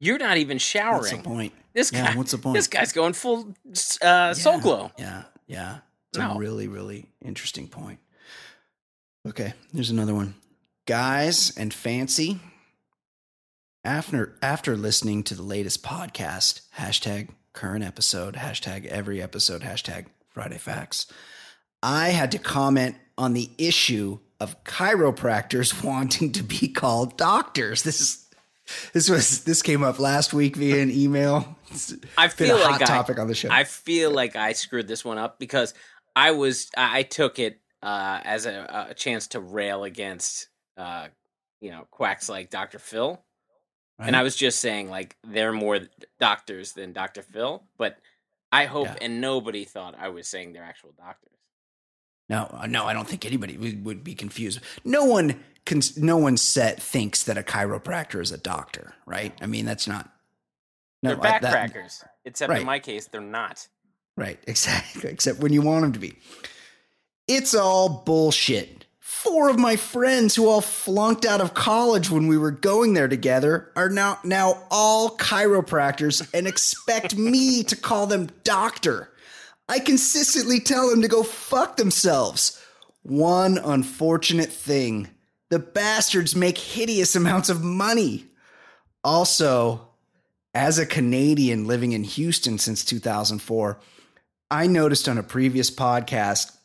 you're 0.00 0.18
not 0.18 0.36
even 0.38 0.56
What's 0.56 0.64
the 0.72 0.78
showering. 0.78 1.22
point? 1.22 1.52
This 1.72 1.92
Yeah, 1.92 2.12
guy, 2.12 2.16
what's 2.18 2.32
the 2.32 2.38
point? 2.38 2.54
this 2.56 2.66
guy's 2.66 2.92
going 2.92 3.12
full 3.12 3.54
uh, 4.02 4.34
Soul 4.34 4.58
Glo. 4.60 4.90
Yeah, 4.98 5.22
yeah. 5.46 5.78
It's 6.10 6.18
No. 6.18 6.32
a 6.32 6.38
really, 6.38 6.66
really 6.68 7.06
interesting 7.24 7.68
point. 7.68 7.98
Okay, 9.26 9.54
here's 9.72 9.88
another 9.90 10.14
one. 10.14 10.34
Guys 10.86 11.56
and 11.56 11.72
fancy. 11.72 12.40
After 13.84 14.36
after 14.42 14.76
listening 14.76 15.22
to 15.24 15.34
the 15.36 15.42
latest 15.42 15.84
podcast, 15.84 16.62
hashtag 16.76 17.28
current 17.52 17.84
episode, 17.84 18.34
hashtag 18.34 18.86
every 18.86 19.22
episode, 19.22 19.62
hashtag 19.62 20.06
Friday 20.30 20.58
Facts, 20.58 21.06
I 21.84 22.08
had 22.08 22.32
to 22.32 22.38
comment 22.38 22.96
on 23.16 23.32
the 23.32 23.50
issue 23.58 24.18
of 24.40 24.62
chiropractors 24.64 25.84
wanting 25.84 26.32
to 26.32 26.42
be 26.42 26.66
called 26.66 27.16
doctors. 27.16 27.82
This 27.82 28.00
is 28.00 28.26
this 28.92 29.08
was 29.08 29.44
this 29.44 29.62
came 29.62 29.84
up 29.84 30.00
last 30.00 30.34
week 30.34 30.56
via 30.56 30.82
an 30.82 30.90
email. 30.90 31.56
It's 31.70 31.94
I 32.18 32.26
feel 32.26 32.56
like 32.56 32.82
I, 32.82 32.86
topic 32.86 33.20
on 33.20 33.28
the 33.28 33.36
show. 33.36 33.50
I 33.52 33.62
feel 33.62 34.10
like 34.10 34.34
I 34.34 34.52
screwed 34.52 34.88
this 34.88 35.04
one 35.04 35.18
up 35.18 35.38
because 35.38 35.74
I 36.16 36.32
was 36.32 36.70
I 36.76 36.98
I 36.98 37.02
took 37.04 37.38
it 37.38 37.60
uh, 37.84 38.20
as 38.24 38.46
a, 38.46 38.88
a 38.90 38.94
chance 38.94 39.28
to 39.28 39.40
rail 39.40 39.84
against 39.84 40.48
uh, 40.76 41.08
you 41.60 41.70
know 41.70 41.86
quacks 41.90 42.28
like 42.28 42.50
Dr. 42.50 42.78
Phil, 42.78 43.20
and 43.98 44.16
I 44.16 44.22
was 44.22 44.36
just 44.36 44.60
saying 44.60 44.90
like 44.90 45.16
they're 45.24 45.52
more 45.52 45.80
doctors 46.18 46.72
than 46.72 46.92
Dr. 46.92 47.22
Phil, 47.22 47.62
but 47.78 47.98
I 48.50 48.64
hope 48.66 48.86
Yeah. 48.88 48.96
and 49.00 49.20
nobody 49.20 49.64
thought 49.64 49.94
I 49.98 50.08
was 50.08 50.28
saying 50.28 50.52
they're 50.52 50.62
actual 50.64 50.92
doctors. 50.96 51.28
No, 52.28 52.48
uh, 52.52 52.66
no, 52.66 52.84
I 52.84 52.92
don't 52.94 53.06
think 53.08 53.24
anybody 53.26 53.56
would, 53.56 53.84
would 53.84 54.04
be 54.04 54.14
confused. 54.14 54.60
No 54.84 55.04
one 55.04 55.42
can. 55.64 55.80
No 55.96 56.16
one 56.16 56.36
set 56.36 56.80
thinks 56.80 57.24
that 57.24 57.36
a 57.36 57.42
chiropractor 57.42 58.20
is 58.22 58.32
a 58.32 58.38
doctor, 58.38 58.94
right? 59.06 59.36
I 59.42 59.46
mean, 59.46 59.64
that's 59.66 59.86
not. 59.86 60.08
No, 61.02 61.14
they're 61.16 61.32
I- 61.34 61.38
that- 61.40 61.74
except 62.24 62.50
right. 62.50 62.60
in 62.60 62.66
my 62.66 62.78
case, 62.78 63.06
they're 63.08 63.20
not. 63.20 63.66
right, 64.16 64.38
exactly. 64.46 65.10
Except 65.10 65.40
when 65.40 65.52
you 65.52 65.62
want 65.62 65.82
them 65.82 65.92
to 65.92 65.98
be. 65.98 66.14
It's 67.28 67.54
all 67.54 68.02
bullshit. 68.04 68.86
Four 69.12 69.50
of 69.50 69.58
my 69.58 69.76
friends 69.76 70.34
who 70.34 70.48
all 70.48 70.62
flunked 70.62 71.24
out 71.24 71.40
of 71.40 71.54
college 71.54 72.10
when 72.10 72.26
we 72.26 72.36
were 72.36 72.50
going 72.50 72.94
there 72.94 73.06
together 73.06 73.70
are 73.76 73.88
now 73.88 74.18
now 74.24 74.64
all 74.68 75.16
chiropractors 75.16 76.28
and 76.34 76.48
expect 76.48 77.14
me 77.16 77.62
to 77.64 77.76
call 77.76 78.06
them 78.08 78.30
doctor. 78.42 79.12
I 79.68 79.78
consistently 79.78 80.58
tell 80.58 80.90
them 80.90 81.02
to 81.02 81.08
go 81.08 81.22
fuck 81.22 81.76
themselves. 81.76 82.60
One 83.02 83.58
unfortunate 83.58 84.50
thing 84.50 85.08
the 85.50 85.60
bastards 85.60 86.34
make 86.34 86.58
hideous 86.58 87.14
amounts 87.14 87.48
of 87.48 87.62
money. 87.62 88.24
Also, 89.04 89.88
as 90.54 90.78
a 90.78 90.86
Canadian 90.86 91.66
living 91.66 91.92
in 91.92 92.02
Houston 92.02 92.58
since 92.58 92.84
2004, 92.84 93.78
I 94.50 94.66
noticed 94.66 95.06
on 95.08 95.18
a 95.18 95.22
previous 95.22 95.70
podcast 95.70 96.56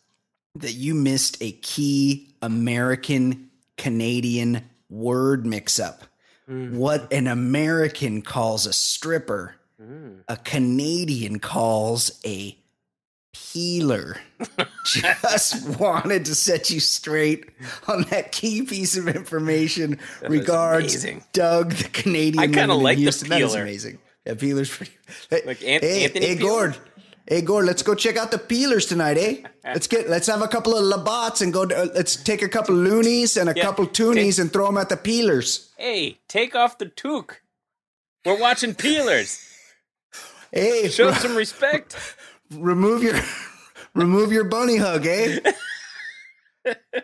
that 0.59 0.73
you 0.73 0.93
missed 0.95 1.37
a 1.41 1.51
key 1.51 2.35
American 2.41 3.49
Canadian 3.77 4.63
word 4.89 5.45
mix 5.45 5.79
up. 5.79 6.03
What 6.47 7.11
an 7.11 7.27
American 7.27 8.21
calls 8.21 8.65
a 8.65 8.73
stripper, 8.73 9.55
Mm. 9.81 10.21
a 10.27 10.37
Canadian 10.37 11.37
calls 11.39 12.19
a 12.25 12.57
peeler. 13.33 14.17
Just 14.85 15.77
wanted 15.79 16.25
to 16.25 16.33
set 16.35 16.69
you 16.69 16.79
straight 16.79 17.49
on 17.87 18.03
that 18.09 18.31
key 18.31 18.63
piece 18.63 18.97
of 18.97 19.07
information. 19.07 19.99
That 20.21 20.31
Regards. 20.31 21.05
Doug, 21.33 21.73
the 21.73 21.89
Canadian. 21.89 22.39
I 22.43 22.47
living 22.47 22.69
in 22.77 22.83
like 22.83 22.95
the 22.97 23.01
Houston. 23.03 23.29
That 23.29 23.41
is 23.41 23.53
amazing. 23.53 23.99
Yeah, 24.25 24.33
peeler's 24.33 24.69
pretty. 24.75 24.91
Like 25.45 25.59
hey, 25.59 26.05
Anthony 26.05 26.25
hey, 26.25 26.35
Peeler? 26.37 26.49
Gord. 26.49 26.77
Hey 27.27 27.41
Gore, 27.41 27.63
let's 27.65 27.83
go 27.83 27.93
check 27.93 28.15
out 28.15 28.31
the 28.31 28.37
peelers 28.37 28.85
tonight, 28.87 29.17
eh? 29.17 29.41
Let's 29.65 29.87
get 29.87 30.09
let's 30.09 30.27
have 30.27 30.41
a 30.41 30.47
couple 30.47 30.73
of 30.77 30.83
Labatt's 30.85 31.41
and 31.41 31.51
go. 31.51 31.65
To, 31.65 31.91
let's 31.93 32.15
take 32.15 32.41
a 32.41 32.47
couple 32.47 32.73
loonies 32.73 33.35
and 33.35 33.49
a 33.49 33.53
Yeah, 33.53 33.63
couple 33.63 33.85
toonies 33.85 34.35
take- 34.35 34.39
and 34.39 34.53
throw 34.53 34.67
them 34.67 34.77
at 34.77 34.87
the 34.87 34.95
peelers. 34.95 35.71
Hey, 35.77 36.19
take 36.29 36.55
off 36.55 36.77
the 36.77 36.85
toque. 36.85 37.41
We're 38.25 38.39
watching 38.39 38.73
peelers. 38.75 39.43
Hey, 40.53 40.87
Show 40.87 41.09
re- 41.09 41.15
some 41.19 41.35
respect. 41.35 41.97
remove 42.53 43.03
your 43.03 43.19
remove 43.93 44.31
your 44.31 44.45
bunny 44.45 44.77
hug, 44.77 45.05
eh? 45.05 45.39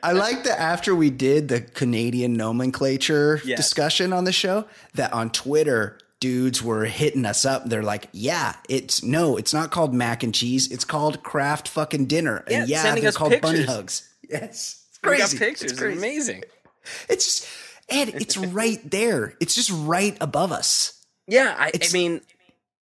I 0.02 0.14
like 0.14 0.46
that 0.46 0.58
after 0.62 0.96
we 0.96 1.10
did 1.10 1.50
the 1.50 1.60
Canadian 1.60 2.34
nomenclature 2.36 3.42
Yes. 3.44 3.58
discussion 3.58 4.14
on 4.14 4.24
the 4.24 4.32
show, 4.32 4.66
that 4.94 5.12
on 5.12 5.30
Twitter, 5.30 6.00
dudes 6.24 6.64
were 6.64 6.86
hitting 6.86 7.26
us 7.26 7.44
up. 7.44 7.66
They're 7.66 7.84
like, 7.84 8.08
"Yeah, 8.14 8.56
it's 8.70 9.04
no, 9.04 9.36
it's 9.36 9.54
not 9.54 9.72
called 9.72 9.94
mac 9.94 10.24
and 10.24 10.34
cheese. 10.34 10.72
It's 10.72 10.86
called 10.86 11.22
Kraft 11.22 11.68
fucking 11.68 12.06
dinner." 12.06 12.38
And 12.48 12.70
Yeah, 12.70 12.84
yeah, 12.86 12.96
they're 12.96 13.12
called 13.12 13.42
bunny 13.42 13.58
pictures. 13.60 13.76
hugs. 13.76 14.10
Yes, 14.30 14.86
it's 14.90 14.98
crazy. 15.00 15.22
got 15.38 15.46
pictures. 15.48 15.64
It's 15.64 15.72
It's 15.74 15.82
crazy. 15.82 15.98
amazing. 15.98 16.44
It's 17.10 17.26
just 17.26 17.48
Ed. 17.90 18.10
It's 18.16 18.38
right 18.38 18.80
there. 18.90 19.36
It's 19.42 19.54
just 19.54 19.70
right 19.74 20.18
above 20.22 20.52
us. 20.54 20.94
Yeah, 21.28 21.56
I, 21.58 21.72
I 21.82 21.92
mean, 21.94 22.22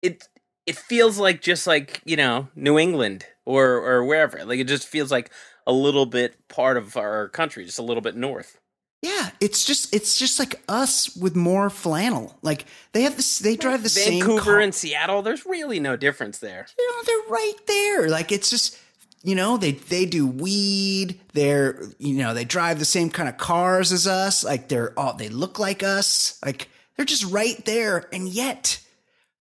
it 0.01 0.27
it 0.65 0.75
feels 0.75 1.19
like 1.19 1.41
just 1.41 1.67
like 1.67 2.01
you 2.05 2.17
know 2.17 2.47
New 2.55 2.77
England 2.79 3.25
or 3.45 3.63
or 3.75 4.03
wherever. 4.05 4.43
Like 4.45 4.59
it 4.59 4.67
just 4.67 4.87
feels 4.87 5.11
like 5.11 5.29
a 5.67 5.71
little 5.71 6.05
bit 6.05 6.35
part 6.47 6.77
of 6.77 6.97
our 6.97 7.29
country, 7.29 7.65
just 7.65 7.79
a 7.79 7.83
little 7.83 8.01
bit 8.01 8.15
north. 8.15 8.59
Yeah, 9.01 9.29
it's 9.39 9.63
just 9.63 9.93
it's 9.93 10.17
just 10.17 10.39
like 10.39 10.61
us 10.67 11.15
with 11.15 11.35
more 11.35 11.69
flannel. 11.69 12.35
Like 12.41 12.65
they 12.93 13.03
have 13.03 13.15
this, 13.15 13.39
they 13.39 13.55
drive 13.55 13.83
the 13.83 13.89
same 13.89 14.19
Vancouver 14.19 14.59
and 14.59 14.73
Seattle, 14.73 15.21
there's 15.21 15.45
really 15.45 15.79
no 15.79 15.95
difference 15.95 16.39
there. 16.39 16.65
you 16.77 16.87
know, 16.91 17.03
they're 17.05 17.31
right 17.31 17.53
there. 17.67 18.09
Like 18.09 18.31
it's 18.31 18.49
just 18.49 18.77
you 19.23 19.35
know 19.35 19.57
they 19.57 19.73
they 19.73 20.05
do 20.05 20.25
weed. 20.25 21.19
They're 21.33 21.79
you 21.99 22.15
know 22.15 22.33
they 22.33 22.43
drive 22.45 22.79
the 22.79 22.85
same 22.85 23.11
kind 23.11 23.29
of 23.29 23.37
cars 23.37 23.91
as 23.91 24.07
us. 24.07 24.43
Like 24.43 24.67
they're 24.67 24.97
all 24.97 25.13
they 25.13 25.29
look 25.29 25.59
like 25.59 25.83
us. 25.83 26.39
Like 26.43 26.69
they're 26.95 27.05
just 27.05 27.25
right 27.25 27.63
there, 27.65 28.09
and 28.11 28.27
yet 28.27 28.79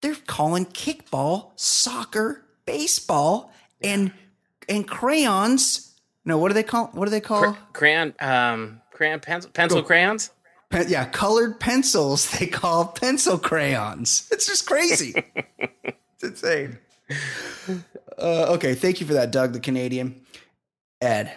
they're 0.02 0.16
calling 0.28 0.66
kickball, 0.66 1.52
soccer, 1.56 2.44
baseball, 2.66 3.54
and 3.82 4.12
and 4.68 4.86
crayons. 4.86 5.94
No, 6.26 6.38
what 6.40 6.50
do 6.50 6.56
they 6.56 6.64
call? 6.64 6.88
What 6.88 7.06
do 7.06 7.12
they 7.12 7.22
call? 7.22 7.54
Cra- 7.54 7.58
crayon, 7.72 8.14
um, 8.20 8.82
crayon, 8.96 9.20
pencil, 9.20 9.52
pencil 9.52 9.84
crayons. 9.84 10.32
Pen- 10.72 10.88
yeah, 10.90 11.06
colored 11.06 11.60
pencils 11.60 12.30
they 12.40 12.48
call 12.48 12.88
pencil 12.88 13.38
crayons. 13.38 14.28
It's 14.32 14.48
just 14.48 14.66
crazy. 14.66 15.14
it's 15.84 16.24
insane. 16.24 16.80
Uh, 18.18 18.54
okay, 18.56 18.74
thank 18.76 19.00
you 19.02 19.06
for 19.08 19.14
that, 19.14 19.32
Doug, 19.32 19.54
the 19.54 19.60
Canadian. 19.60 20.22
Ed, 21.02 21.36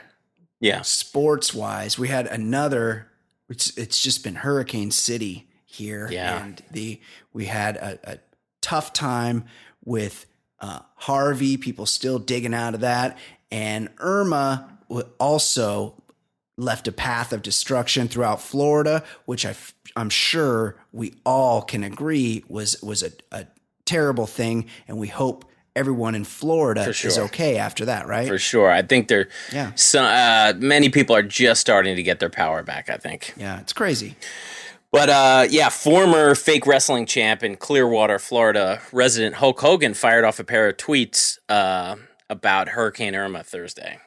Yeah, 0.61 0.83
sports 0.83 1.53
wise, 1.53 1.99
we 1.99 2.09
had 2.09 2.27
another. 2.27 3.09
It's 3.51 3.77
it's 3.77 4.01
just 4.03 4.23
been 4.25 4.37
Hurricane 4.37 4.91
City 4.91 5.49
here, 5.65 6.09
Yeah. 6.11 6.43
and 6.45 6.63
the 6.71 7.01
we 7.33 7.47
had 7.47 7.77
a, 7.77 7.99
a 8.13 8.19
tough 8.61 8.93
time 8.93 9.45
with 9.85 10.27
uh, 10.61 10.81
Harvey. 10.97 11.57
People 11.57 11.87
still 11.87 12.19
digging 12.19 12.55
out 12.55 12.75
of 12.75 12.81
that, 12.81 13.19
and 13.51 13.89
Irma 13.99 14.79
also 15.19 16.03
left 16.59 16.87
a 16.89 16.93
path 16.93 17.33
of 17.33 17.41
destruction 17.41 18.09
throughout 18.09 18.43
Florida, 18.43 19.03
which 19.25 19.47
I 19.47 19.51
f- 19.51 19.75
I'm 19.97 20.11
sure 20.11 20.77
we 20.93 21.15
all 21.25 21.63
can 21.63 21.83
agree 21.85 22.45
was 22.49 22.83
was 22.83 23.03
a, 23.03 23.13
a 23.33 23.47
terrible 23.87 24.27
thing, 24.27 24.67
and 24.87 24.99
we 24.99 25.09
hope 25.09 25.45
everyone 25.77 26.15
in 26.17 26.25
Florida 26.25 26.83
For 26.93 27.07
is 27.07 27.17
okay 27.19 27.57
after 27.57 27.85
that, 27.85 28.07
right? 28.09 28.27
for 28.27 28.37
sure. 28.39 28.69
I 28.71 28.83
think 28.83 29.07
there, 29.09 29.29
Yeah. 29.53 29.71
so, 29.77 30.03
uh, 30.03 30.53
many 30.59 30.89
people 30.89 31.15
are 31.15 31.23
just 31.23 31.61
starting 31.61 31.95
to 31.95 32.03
get 32.03 32.19
their 32.19 32.29
power 32.31 32.63
back. 32.65 32.91
I 32.91 32.97
think. 32.97 33.33
Yeah, 33.37 33.61
it's 33.61 33.73
crazy. 33.73 34.17
But 34.91 35.09
uh, 35.11 35.47
yeah, 35.51 35.69
former 35.69 36.35
fake 36.35 36.67
wrestling 36.67 37.07
champ 37.07 37.43
in 37.45 37.57
Clearwater, 37.57 38.19
Florida, 38.19 38.81
resident 38.91 39.37
Hulk 39.37 39.61
Hogan 39.61 39.95
fired 39.95 40.25
off 40.25 40.41
a 40.41 40.45
pair 40.45 40.69
of 40.69 40.77
tweets 40.79 41.39
uh, 41.49 41.97
about 42.31 42.71
Hurricane 42.71 43.15
Irma 43.15 43.45
Thursday. 43.45 43.99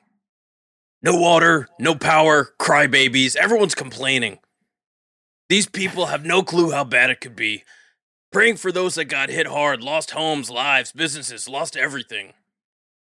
No 1.04 1.16
water, 1.16 1.68
no 1.80 1.96
power, 1.96 2.54
crybabies, 2.60 3.36
everyone's 3.36 3.74
complaining. 3.74 4.38
These 5.50 5.68
people 5.68 6.06
have 6.08 6.24
no 6.24 6.44
clue 6.44 6.72
how 6.72 6.84
bad 6.84 7.10
it 7.10 7.22
could 7.22 7.36
be. 7.36 7.64
Praying 8.32 8.58
for 8.58 8.72
those 8.72 8.96
that 8.96 9.06
got 9.06 9.30
hit 9.30 9.48
hard, 9.48 9.84
lost 9.84 10.12
homes, 10.12 10.50
lives, 10.50 10.92
businesses, 10.92 11.50
lost 11.50 11.76
everything. 11.76 12.34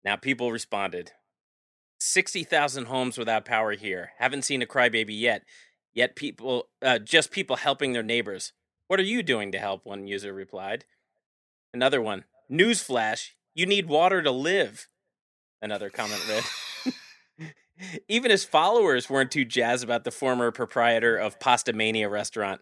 Now, 0.06 0.16
people 0.16 0.52
responded 0.52 1.12
60,000 2.00 2.86
homes 2.86 3.18
without 3.18 3.46
power 3.46 3.74
here. 3.74 4.12
Haven't 4.18 4.46
seen 4.46 4.62
a 4.62 4.66
crybaby 4.66 5.20
yet. 5.20 5.44
Yet 5.94 6.16
people, 6.16 6.70
uh, 6.82 6.98
just 6.98 7.30
people 7.30 7.58
helping 7.58 7.92
their 7.92 8.02
neighbors. 8.02 8.54
What 8.88 9.00
are 9.00 9.04
you 9.04 9.22
doing 9.22 9.52
to 9.52 9.60
help? 9.60 9.86
One 9.86 10.08
user 10.08 10.34
replied. 10.34 10.86
Another 11.74 12.02
one, 12.02 12.24
newsflash, 12.52 13.32
you 13.54 13.66
need 13.66 13.88
water 13.88 14.22
to 14.24 14.32
live. 14.32 14.88
Another 15.62 15.90
comment 15.90 16.28
read. 16.28 16.44
Even 18.08 18.32
his 18.32 18.44
followers 18.44 19.10
weren't 19.10 19.32
too 19.32 19.46
jazzed 19.46 19.84
about 19.84 20.04
the 20.04 20.12
former 20.12 20.52
proprietor 20.52 21.18
of 21.18 21.40
Pastamania 21.40 22.10
restaurant. 22.10 22.62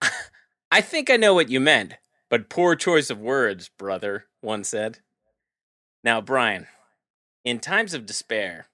I 0.70 0.80
think 0.80 1.10
I 1.10 1.16
know 1.16 1.34
what 1.34 1.48
you 1.48 1.60
meant, 1.60 1.94
but 2.28 2.48
poor 2.48 2.76
choice 2.76 3.10
of 3.10 3.20
words, 3.20 3.70
brother, 3.78 4.26
one 4.40 4.64
said. 4.64 4.98
Now, 6.02 6.20
Brian, 6.20 6.66
in 7.44 7.58
times 7.58 7.94
of 7.94 8.06
despair, 8.06 8.66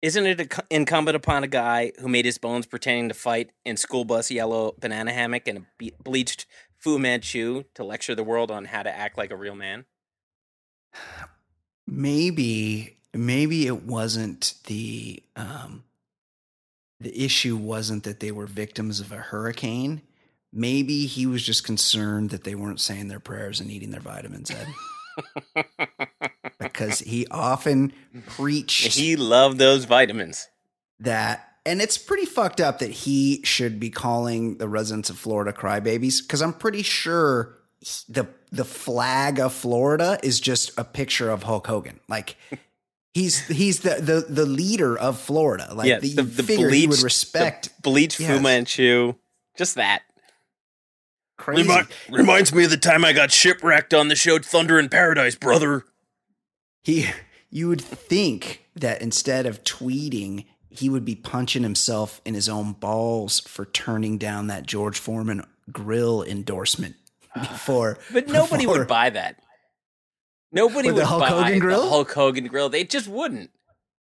isn't 0.00 0.26
it 0.26 0.52
incumbent 0.70 1.16
upon 1.16 1.44
a 1.44 1.48
guy 1.48 1.92
who 2.00 2.08
made 2.08 2.24
his 2.24 2.38
bones 2.38 2.66
pretending 2.66 3.08
to 3.08 3.14
fight 3.14 3.50
in 3.64 3.76
school 3.76 4.04
bus 4.04 4.30
yellow 4.30 4.74
banana 4.78 5.12
hammock 5.12 5.46
and 5.46 5.58
a 5.58 5.90
bleached 6.02 6.46
Fu 6.78 6.98
Manchu 6.98 7.62
to 7.74 7.84
lecture 7.84 8.16
the 8.16 8.24
world 8.24 8.50
on 8.50 8.64
how 8.64 8.82
to 8.82 8.90
act 8.90 9.16
like 9.16 9.30
a 9.30 9.36
real 9.36 9.54
man? 9.54 9.84
maybe 11.86 12.96
maybe 13.14 13.66
it 13.66 13.82
wasn't 13.84 14.54
the 14.66 15.22
um 15.36 15.84
the 17.00 17.24
issue 17.24 17.56
wasn't 17.56 18.04
that 18.04 18.20
they 18.20 18.30
were 18.30 18.46
victims 18.46 19.00
of 19.00 19.12
a 19.12 19.16
hurricane 19.16 20.02
maybe 20.52 21.06
he 21.06 21.26
was 21.26 21.42
just 21.42 21.64
concerned 21.64 22.30
that 22.30 22.44
they 22.44 22.54
weren't 22.54 22.80
saying 22.80 23.08
their 23.08 23.20
prayers 23.20 23.60
and 23.60 23.70
eating 23.70 23.90
their 23.90 24.00
vitamins 24.00 24.50
Ed. 24.50 24.66
because 26.58 27.00
he 27.00 27.26
often 27.30 27.92
preached 28.28 28.94
he 28.94 29.16
loved 29.16 29.58
those 29.58 29.84
vitamins. 29.84 30.48
that 31.00 31.48
and 31.64 31.80
it's 31.80 31.96
pretty 31.98 32.24
fucked 32.24 32.60
up 32.60 32.80
that 32.80 32.90
he 32.90 33.40
should 33.44 33.78
be 33.78 33.88
calling 33.90 34.58
the 34.58 34.68
residents 34.68 35.10
of 35.10 35.18
Florida 35.18 35.52
crybabies 35.52 36.20
because 36.22 36.42
I'm 36.42 36.52
pretty 36.52 36.82
sure 36.82 37.56
the 38.08 38.26
the 38.50 38.64
flag 38.64 39.38
of 39.38 39.52
Florida 39.52 40.18
is 40.22 40.40
just 40.40 40.76
a 40.78 40.84
picture 40.84 41.30
of 41.30 41.44
Hulk 41.44 41.66
Hogan. 41.66 42.00
Like 42.08 42.36
he's 43.14 43.46
he's 43.48 43.80
the 43.80 43.96
the, 44.00 44.24
the 44.28 44.46
leader 44.46 44.96
of 44.98 45.18
Florida. 45.20 45.72
Like 45.74 45.88
yeah, 45.88 45.98
the, 46.00 46.14
the, 46.14 46.22
the 46.42 46.70
he 46.70 46.86
would 46.86 47.02
respect 47.02 47.70
the 47.76 47.82
bleached 47.82 48.20
Yes. 48.20 48.36
Fu 48.36 48.42
Manchu. 48.42 49.14
Just 49.56 49.74
that. 49.76 50.02
crazy. 51.38 51.68
Remi- 51.68 51.86
reminds 52.10 52.54
me 52.54 52.64
of 52.64 52.70
the 52.70 52.76
time 52.76 53.04
I 53.04 53.12
got 53.12 53.30
shipwrecked 53.30 53.92
on 53.94 54.08
the 54.08 54.16
show 54.16 54.38
Thunder 54.38 54.78
in 54.78 54.88
Paradise, 54.88 55.34
brother. 55.34 55.84
He 56.82 57.06
you 57.50 57.68
would 57.68 57.80
think 57.80 58.64
that 58.74 59.02
instead 59.02 59.46
of 59.46 59.62
tweeting 59.64 60.46
he 60.70 60.88
would 60.88 61.04
be 61.04 61.14
punching 61.14 61.62
himself 61.62 62.22
in 62.24 62.32
his 62.34 62.48
own 62.48 62.72
balls 62.72 63.40
for 63.40 63.66
turning 63.66 64.16
down 64.16 64.46
that 64.46 64.64
George 64.66 64.98
Foreman 64.98 65.44
grill 65.70 66.22
endorsement 66.22 66.96
before 67.34 67.98
But 68.10 68.28
nobody 68.28 68.64
before- 68.64 68.78
would 68.78 68.88
buy 68.88 69.10
that. 69.10 69.41
Nobody 70.52 70.88
With 70.88 70.96
the 70.96 71.02
would 71.02 71.08
Hulk 71.08 71.20
buy 71.22 71.28
Hogan 71.28 71.58
grill? 71.58 71.82
the 71.82 71.88
Hulk 71.88 72.12
Hogan 72.12 72.46
grill. 72.46 72.68
They 72.68 72.84
just 72.84 73.08
wouldn't. 73.08 73.50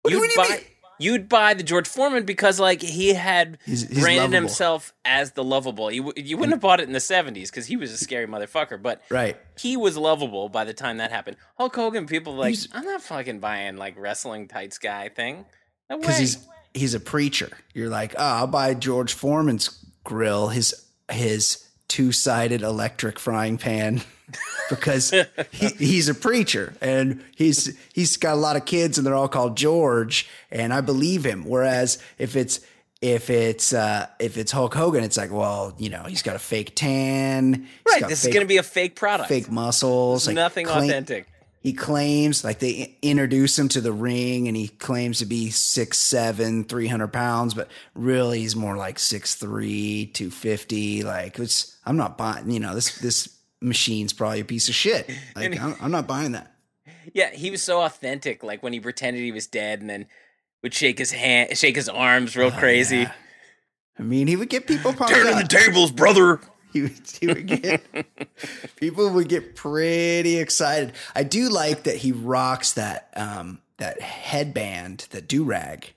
What 0.03 0.13
you- 0.13 0.21
you'd 0.21 0.27
do 0.31 0.41
you 0.41 0.49
buy 0.49 0.55
mean? 0.55 0.65
you'd 0.99 1.29
buy 1.29 1.55
the 1.55 1.63
George 1.63 1.87
Foreman 1.89 2.25
because 2.25 2.59
like 2.61 2.83
he 2.83 3.15
had 3.15 3.59
He's- 3.65 3.83
he's 3.83 4.01
branded 4.01 4.23
lovable. 4.31 4.39
himself 4.41 4.93
as 5.05 5.33
the 5.33 5.45
lovable. 5.45 5.91
You, 5.91 6.13
you 6.17 6.37
wouldn't 6.37 6.53
have 6.55 6.61
bought 6.61 6.81
it 6.81 6.87
in 6.87 6.93
the 6.93 6.99
70s 7.01 7.51
because 7.51 7.67
he 7.67 7.77
was 7.77 7.93
a 7.93 7.97
scary 7.99 8.27
motherfucker, 8.27 8.81
but 8.83 9.03
Right. 9.09 9.37
he 9.59 9.77
was 9.77 9.97
lovable 9.97 10.49
by 10.49 10.65
the 10.65 10.75
time 10.75 10.97
that 10.99 11.11
happened. 11.13 11.37
Hulk 11.57 11.75
Hogan, 11.77 12.07
people 12.07 12.35
like, 12.35 12.51
He's- 12.51 12.69
I'm 12.73 12.85
not 12.85 13.03
fucking 13.03 13.39
buying 13.41 13.77
like 13.77 13.95
wrestling 13.97 14.49
tights 14.49 14.79
guy 14.79 15.09
thing. 15.09 15.45
No 15.91 15.99
because 15.99 16.19
he's 16.19 16.39
he's 16.75 16.95
a 16.95 17.01
preacher. 17.01 17.51
You're 17.75 17.89
like, 17.91 18.15
oh, 18.17 18.23
I'll 18.23 18.47
buy 18.47 18.75
George 18.75 19.13
Foreman's 19.13 19.71
grill, 20.05 20.49
his 20.49 20.75
his 21.11 21.65
two 21.93 22.11
sided 22.11 22.63
electric 22.63 23.19
frying 23.19 23.59
pan, 23.59 24.01
because 24.71 25.11
he, 25.51 25.69
he's 25.79 26.09
a 26.09 26.15
preacher 26.15 26.73
and 26.81 27.23
he's 27.37 27.77
he's 27.93 28.17
got 28.17 28.33
a 28.33 28.41
lot 28.41 28.57
of 28.57 28.65
kids 28.65 28.97
and 28.97 29.07
they're 29.07 29.15
all 29.15 29.29
called 29.29 29.59
George, 29.59 30.27
and 30.51 30.73
I 30.73 30.81
believe 30.81 31.25
him. 31.25 31.45
Whereas 31.45 31.99
if 32.17 32.35
it's 32.35 32.61
if 33.03 33.29
it's 33.29 33.75
uh, 33.75 34.07
if 34.19 34.39
it's 34.39 34.51
Hulk 34.51 34.73
Hogan, 34.73 35.05
it's 35.05 35.19
like, 35.19 35.31
well, 35.31 35.75
you 35.77 35.91
know, 35.91 36.05
he's 36.05 36.23
got 36.23 36.35
a 36.35 36.39
fake 36.39 36.75
tan, 36.75 37.69
right. 37.87 38.09
This 38.09 38.23
fake, 38.23 38.31
is 38.31 38.35
going 38.35 38.47
to 38.47 38.49
be 38.49 38.57
a 38.57 38.63
fake 38.63 38.97
product. 38.97 39.29
fake 39.29 39.51
muscles, 39.51 40.27
like 40.27 40.35
Nothing 40.35 40.69
authentic. 40.69 41.27
He 41.63 41.73
claims 41.73 42.43
like 42.45 42.59
they 42.59 42.97
introduce 43.03 43.59
him 43.59 43.69
to 43.69 43.81
the 43.81 43.93
ring 43.93 44.49
and 44.49 44.57
he 44.57 44.69
claims 44.69 45.19
to 45.21 45.27
be 45.27 45.49
6'7 45.49 46.69
300 46.69 47.09
pounds 47.09 47.55
but 47.55 47.69
really 47.95 48.41
he's 48.41 48.57
more 48.57 48.77
like 48.77 48.97
6'3 48.97 50.13
250 50.13 51.03
like 51.03 51.39
it's 51.39 51.77
i'm 51.87 51.97
not 51.97 52.19
buying 52.19 52.51
you 52.51 52.61
know 52.61 52.75
this 52.75 52.99
this 52.99 53.29
machine's 53.61 54.13
probably 54.13 54.41
a 54.41 54.45
piece 54.45 54.69
of 54.69 54.75
shit 54.75 55.09
like 55.37 55.53
he- 55.53 55.59
I'm, 55.59 55.77
I'm 55.81 55.91
not 55.91 56.07
buying 56.07 56.33
that 56.33 56.53
Yeah, 57.15 57.31
he 57.31 57.51
was 57.51 57.63
so 57.63 57.83
authentic. 57.83 58.43
Like 58.43 58.63
when 58.63 58.73
he 58.73 58.81
pretended 58.81 59.23
he 59.23 59.33
was 59.33 59.47
dead, 59.49 59.81
and 59.81 59.91
then 59.91 60.07
would 60.63 60.73
shake 60.75 60.99
his 60.99 61.11
hand, 61.13 61.57
shake 61.59 61.75
his 61.77 61.89
arms 61.89 62.37
real 62.37 62.49
Oh, 62.49 62.59
crazy. 62.59 62.99
yeah. 62.99 63.13
i 63.99 64.03
mean 64.03 64.27
he 64.29 64.37
would 64.37 64.49
get 64.49 64.67
people 64.67 64.93
pumped 64.93 65.13
Turning 65.15 65.37
the 65.37 65.45
tables, 65.47 65.91
brother. 65.93 66.41
he 66.75 66.83
would, 66.83 67.01
he 67.21 67.27
would 67.27 67.47
get 67.47 67.83
people 68.77 69.11
would 69.11 69.29
get 69.29 69.55
pretty 69.57 70.39
excited. 70.39 70.93
I 71.15 71.23
do 71.25 71.49
like 71.49 71.85
that 71.85 71.97
he 71.97 72.13
rocks 72.13 72.73
that 72.75 73.11
um 73.17 73.61
that 73.79 74.01
headband, 74.01 75.07
that 75.11 75.27
do 75.29 75.43
rag, 75.45 75.93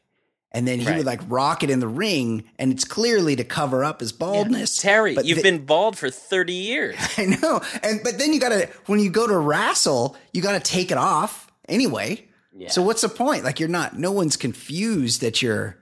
and 0.52 0.68
then 0.68 0.80
he 0.80 0.88
Right. 0.88 0.98
would 0.98 1.06
like 1.06 1.22
rock 1.28 1.62
it 1.64 1.70
in 1.70 1.80
the 1.80 1.88
ring, 1.88 2.46
and 2.58 2.72
it's 2.72 2.84
clearly 2.86 3.36
to 3.36 3.44
cover 3.44 3.84
up 3.84 4.00
his 4.00 4.12
baldness. 4.12 4.78
Terry, 4.78 5.14
But 5.14 5.26
you've 5.26 5.38
the- 5.38 5.44
been 5.44 5.66
bald 5.66 5.98
for 5.98 6.10
thirty 6.10 6.54
years. 6.54 6.96
I 7.18 7.26
know, 7.26 7.62
and 7.84 8.02
but 8.04 8.18
then 8.18 8.34
you 8.34 8.40
gotta 8.40 8.70
when 8.88 9.00
you 9.00 9.10
go 9.10 9.28
to 9.28 9.38
wrestle, 9.38 10.16
you 10.34 10.42
gotta 10.42 10.60
take 10.60 10.92
it 10.92 10.98
off 10.98 11.48
anyway. 11.70 12.26
Yeah. 12.58 12.70
So 12.70 12.82
what's 12.82 13.02
the 13.02 13.10
point? 13.10 13.44
Like 13.44 13.60
you're 13.60 13.70
not. 13.70 14.00
No 14.00 14.12
one's 14.12 14.38
confused 14.38 15.22
that 15.22 15.42
you're 15.42 15.78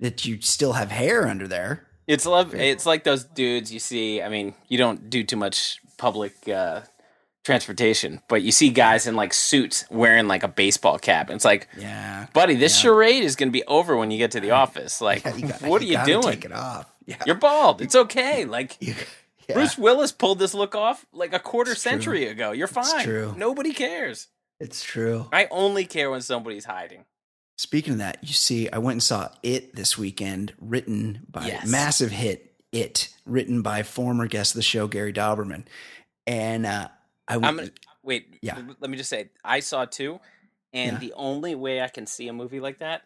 that 0.00 0.24
you 0.26 0.40
still 0.42 0.74
have 0.74 0.90
hair 0.92 1.26
under 1.26 1.48
there. 1.48 1.87
It's 2.08 2.26
love. 2.26 2.54
It's 2.54 2.86
like 2.86 3.04
those 3.04 3.22
dudes 3.24 3.72
you 3.72 3.78
see. 3.78 4.20
I 4.22 4.28
mean, 4.28 4.54
you 4.68 4.78
don't 4.78 5.08
do 5.10 5.22
too 5.22 5.36
much 5.36 5.78
public 5.98 6.48
uh, 6.48 6.80
transportation, 7.44 8.20
but 8.28 8.42
you 8.42 8.50
see 8.52 8.70
guys 8.70 9.06
in 9.06 9.14
like 9.14 9.32
suits 9.32 9.84
wearing 9.90 10.26
like 10.26 10.42
a 10.42 10.48
baseball 10.48 10.98
cap. 10.98 11.28
And 11.28 11.36
it's 11.36 11.44
like, 11.44 11.68
Yeah, 11.78 12.26
buddy, 12.32 12.54
this 12.56 12.76
Yeah. 12.76 12.90
charade 12.90 13.22
is 13.24 13.36
going 13.36 13.48
to 13.48 13.52
be 13.52 13.64
over 13.64 13.96
when 13.96 14.10
you 14.10 14.18
get 14.18 14.32
to 14.32 14.40
the 14.40 14.50
office. 14.52 15.00
Like, 15.08 15.24
Yeah, 15.24 15.36
you 15.36 15.48
got- 15.48 15.62
what 15.62 15.80
are 15.82 15.84
you 15.84 15.94
gotta 15.94 16.12
doing? 16.12 16.22
Take 16.22 16.44
it 16.44 16.52
off. 16.52 16.86
Yeah, 17.06 17.16
You're 17.26 17.36
bald. 17.36 17.80
It's 17.80 17.94
okay. 17.94 18.44
Like 18.44 18.76
yeah. 18.80 18.94
Bruce 19.54 19.78
Willis 19.78 20.12
pulled 20.12 20.38
this 20.38 20.52
look 20.52 20.74
off 20.74 21.06
like 21.12 21.32
a 21.32 21.38
quarter 21.38 21.72
It's 21.72 21.82
true. 21.82 21.90
century 21.92 22.26
ago. 22.26 22.52
You're 22.52 22.66
fine. 22.66 23.04
true. 23.04 23.34
Nobody 23.36 23.72
cares. 23.72 24.28
It's 24.60 24.82
true. 24.82 25.28
I 25.32 25.46
only 25.50 25.84
care 25.86 26.10
when 26.10 26.20
somebody's 26.20 26.64
hiding. 26.66 27.04
Speaking 27.58 27.94
of 27.94 27.98
that, 27.98 28.18
you 28.22 28.32
see, 28.34 28.70
I 28.70 28.78
went 28.78 28.94
and 28.94 29.02
saw 29.02 29.30
It 29.42 29.74
this 29.74 29.98
weekend, 29.98 30.54
written 30.60 31.26
by 31.28 31.46
Yes. 31.48 31.66
massive 31.66 32.12
hit 32.12 32.54
It, 32.70 33.08
written 33.26 33.62
by 33.62 33.82
former 33.82 34.26
guest 34.28 34.52
of 34.52 34.56
the 34.58 34.62
show 34.62 34.86
Gary 34.86 35.12
Dauberman, 35.12 35.64
and 36.26 36.64
uh, 36.66 36.88
I 37.26 37.34
I'm 37.34 37.40
went. 37.42 37.56
gonna 37.56 37.70
wait. 38.04 38.38
Yeah. 38.42 38.60
Let 38.78 38.90
me 38.90 38.96
just 38.96 39.10
say, 39.10 39.30
I 39.44 39.60
saw 39.60 39.86
two, 39.86 40.20
and 40.72 40.92
Yeah. 40.92 40.98
the 40.98 41.12
only 41.14 41.54
way 41.56 41.80
I 41.82 41.88
can 41.88 42.06
see 42.06 42.28
a 42.28 42.32
movie 42.32 42.60
like 42.60 42.78
that, 42.78 43.02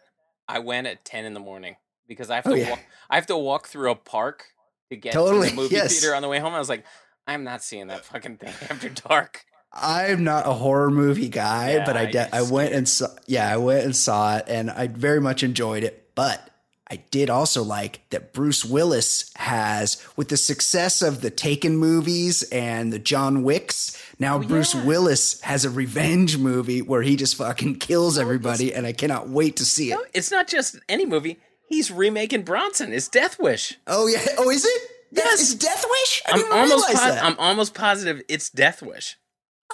I 0.47 0.59
went 0.59 0.85
at 0.87 1.03
ten 1.03 1.25
in 1.25 1.33
the 1.33 1.39
morning 1.39 1.77
because 2.07 2.29
I 2.29 2.35
have 2.35 2.45
Oh, 2.47 2.51
to. 2.51 2.59
yeah. 2.59 2.69
walk, 2.71 2.79
I 3.09 3.15
have 3.15 3.25
to 3.27 3.37
walk 3.37 3.67
through 3.67 3.89
a 3.89 3.95
park 3.95 4.45
to 4.91 4.97
get 4.97 5.13
Totally, 5.13 5.49
to 5.49 5.55
the 5.55 5.61
movie 5.63 5.75
yes. 5.75 5.99
theater 5.99 6.13
on 6.13 6.21
the 6.21 6.27
way 6.29 6.37
home. 6.39 6.53
I 6.53 6.59
was 6.59 6.69
like, 6.69 6.85
I'm 7.25 7.43
not 7.43 7.63
seeing 7.63 7.87
that 7.87 8.05
fucking 8.05 8.37
thing 8.37 8.53
after 8.69 8.89
dark. 8.89 9.45
I'm 9.73 10.23
not 10.23 10.45
a 10.47 10.53
horror 10.53 10.91
movie 10.91 11.29
guy, 11.29 11.73
Yeah, 11.73 11.85
but 11.85 11.97
I 11.97 12.01
I 12.01 12.05
de- 12.11 12.35
I 12.35 12.41
went 12.43 12.73
and 12.73 12.87
saw. 12.87 13.07
Yeah, 13.25 13.51
I 13.51 13.57
went 13.57 13.85
and 13.85 13.95
saw 13.95 14.37
it, 14.37 14.45
and 14.47 14.69
I 14.69 14.87
very 14.87 15.19
much 15.19 15.41
enjoyed 15.43 15.83
it. 15.83 16.09
But 16.15 16.47
I 16.91 16.97
did 17.09 17.31
also 17.31 17.63
like 17.63 18.07
that 18.11 18.33
Bruce 18.33 18.63
Willis 18.63 19.31
has, 19.35 20.05
with 20.15 20.29
the 20.29 20.37
success 20.37 21.01
of 21.01 21.21
the 21.21 21.31
Taken 21.31 21.75
movies 21.77 22.43
and 22.51 22.93
the 22.93 22.99
John 22.99 23.41
Wicks. 23.41 23.99
Now 24.19 24.37
Bruce 24.37 24.75
Oh, 24.75 24.79
yeah. 24.79 24.85
Willis 24.85 25.41
has 25.41 25.65
a 25.65 25.71
revenge 25.71 26.37
movie 26.37 26.83
where 26.83 27.01
he 27.01 27.15
just 27.15 27.35
fucking 27.35 27.77
kills 27.79 28.19
oh, 28.19 28.21
everybody, 28.21 28.75
and 28.75 28.85
I 28.85 28.93
cannot 28.93 29.27
wait 29.29 29.55
to 29.57 29.65
see 29.65 29.91
it. 29.91 29.95
No, 29.95 30.03
it's 30.13 30.29
not 30.29 30.47
just 30.47 30.77
any 30.87 31.05
movie. 31.07 31.39
He's 31.67 31.89
remaking 31.89 32.43
Bronson. 32.43 32.93
It's 32.93 33.07
Death 33.07 33.39
Wish. 33.39 33.79
Oh 33.87 34.05
yeah. 34.05 34.23
Oh, 34.37 34.51
is 34.51 34.63
it? 34.65 34.81
Yes. 35.11 35.41
It's 35.41 35.55
Death 35.55 35.83
Wish. 35.89 36.21
I 36.27 36.31
I'm 36.33 36.37
didn't 36.37 36.53
almost. 36.53 36.93
Po-. 36.93 36.99
I'm 37.23 37.39
almost 37.39 37.73
positive 37.73 38.21
it's 38.29 38.51
Death 38.51 38.83
Wish. 38.83 39.17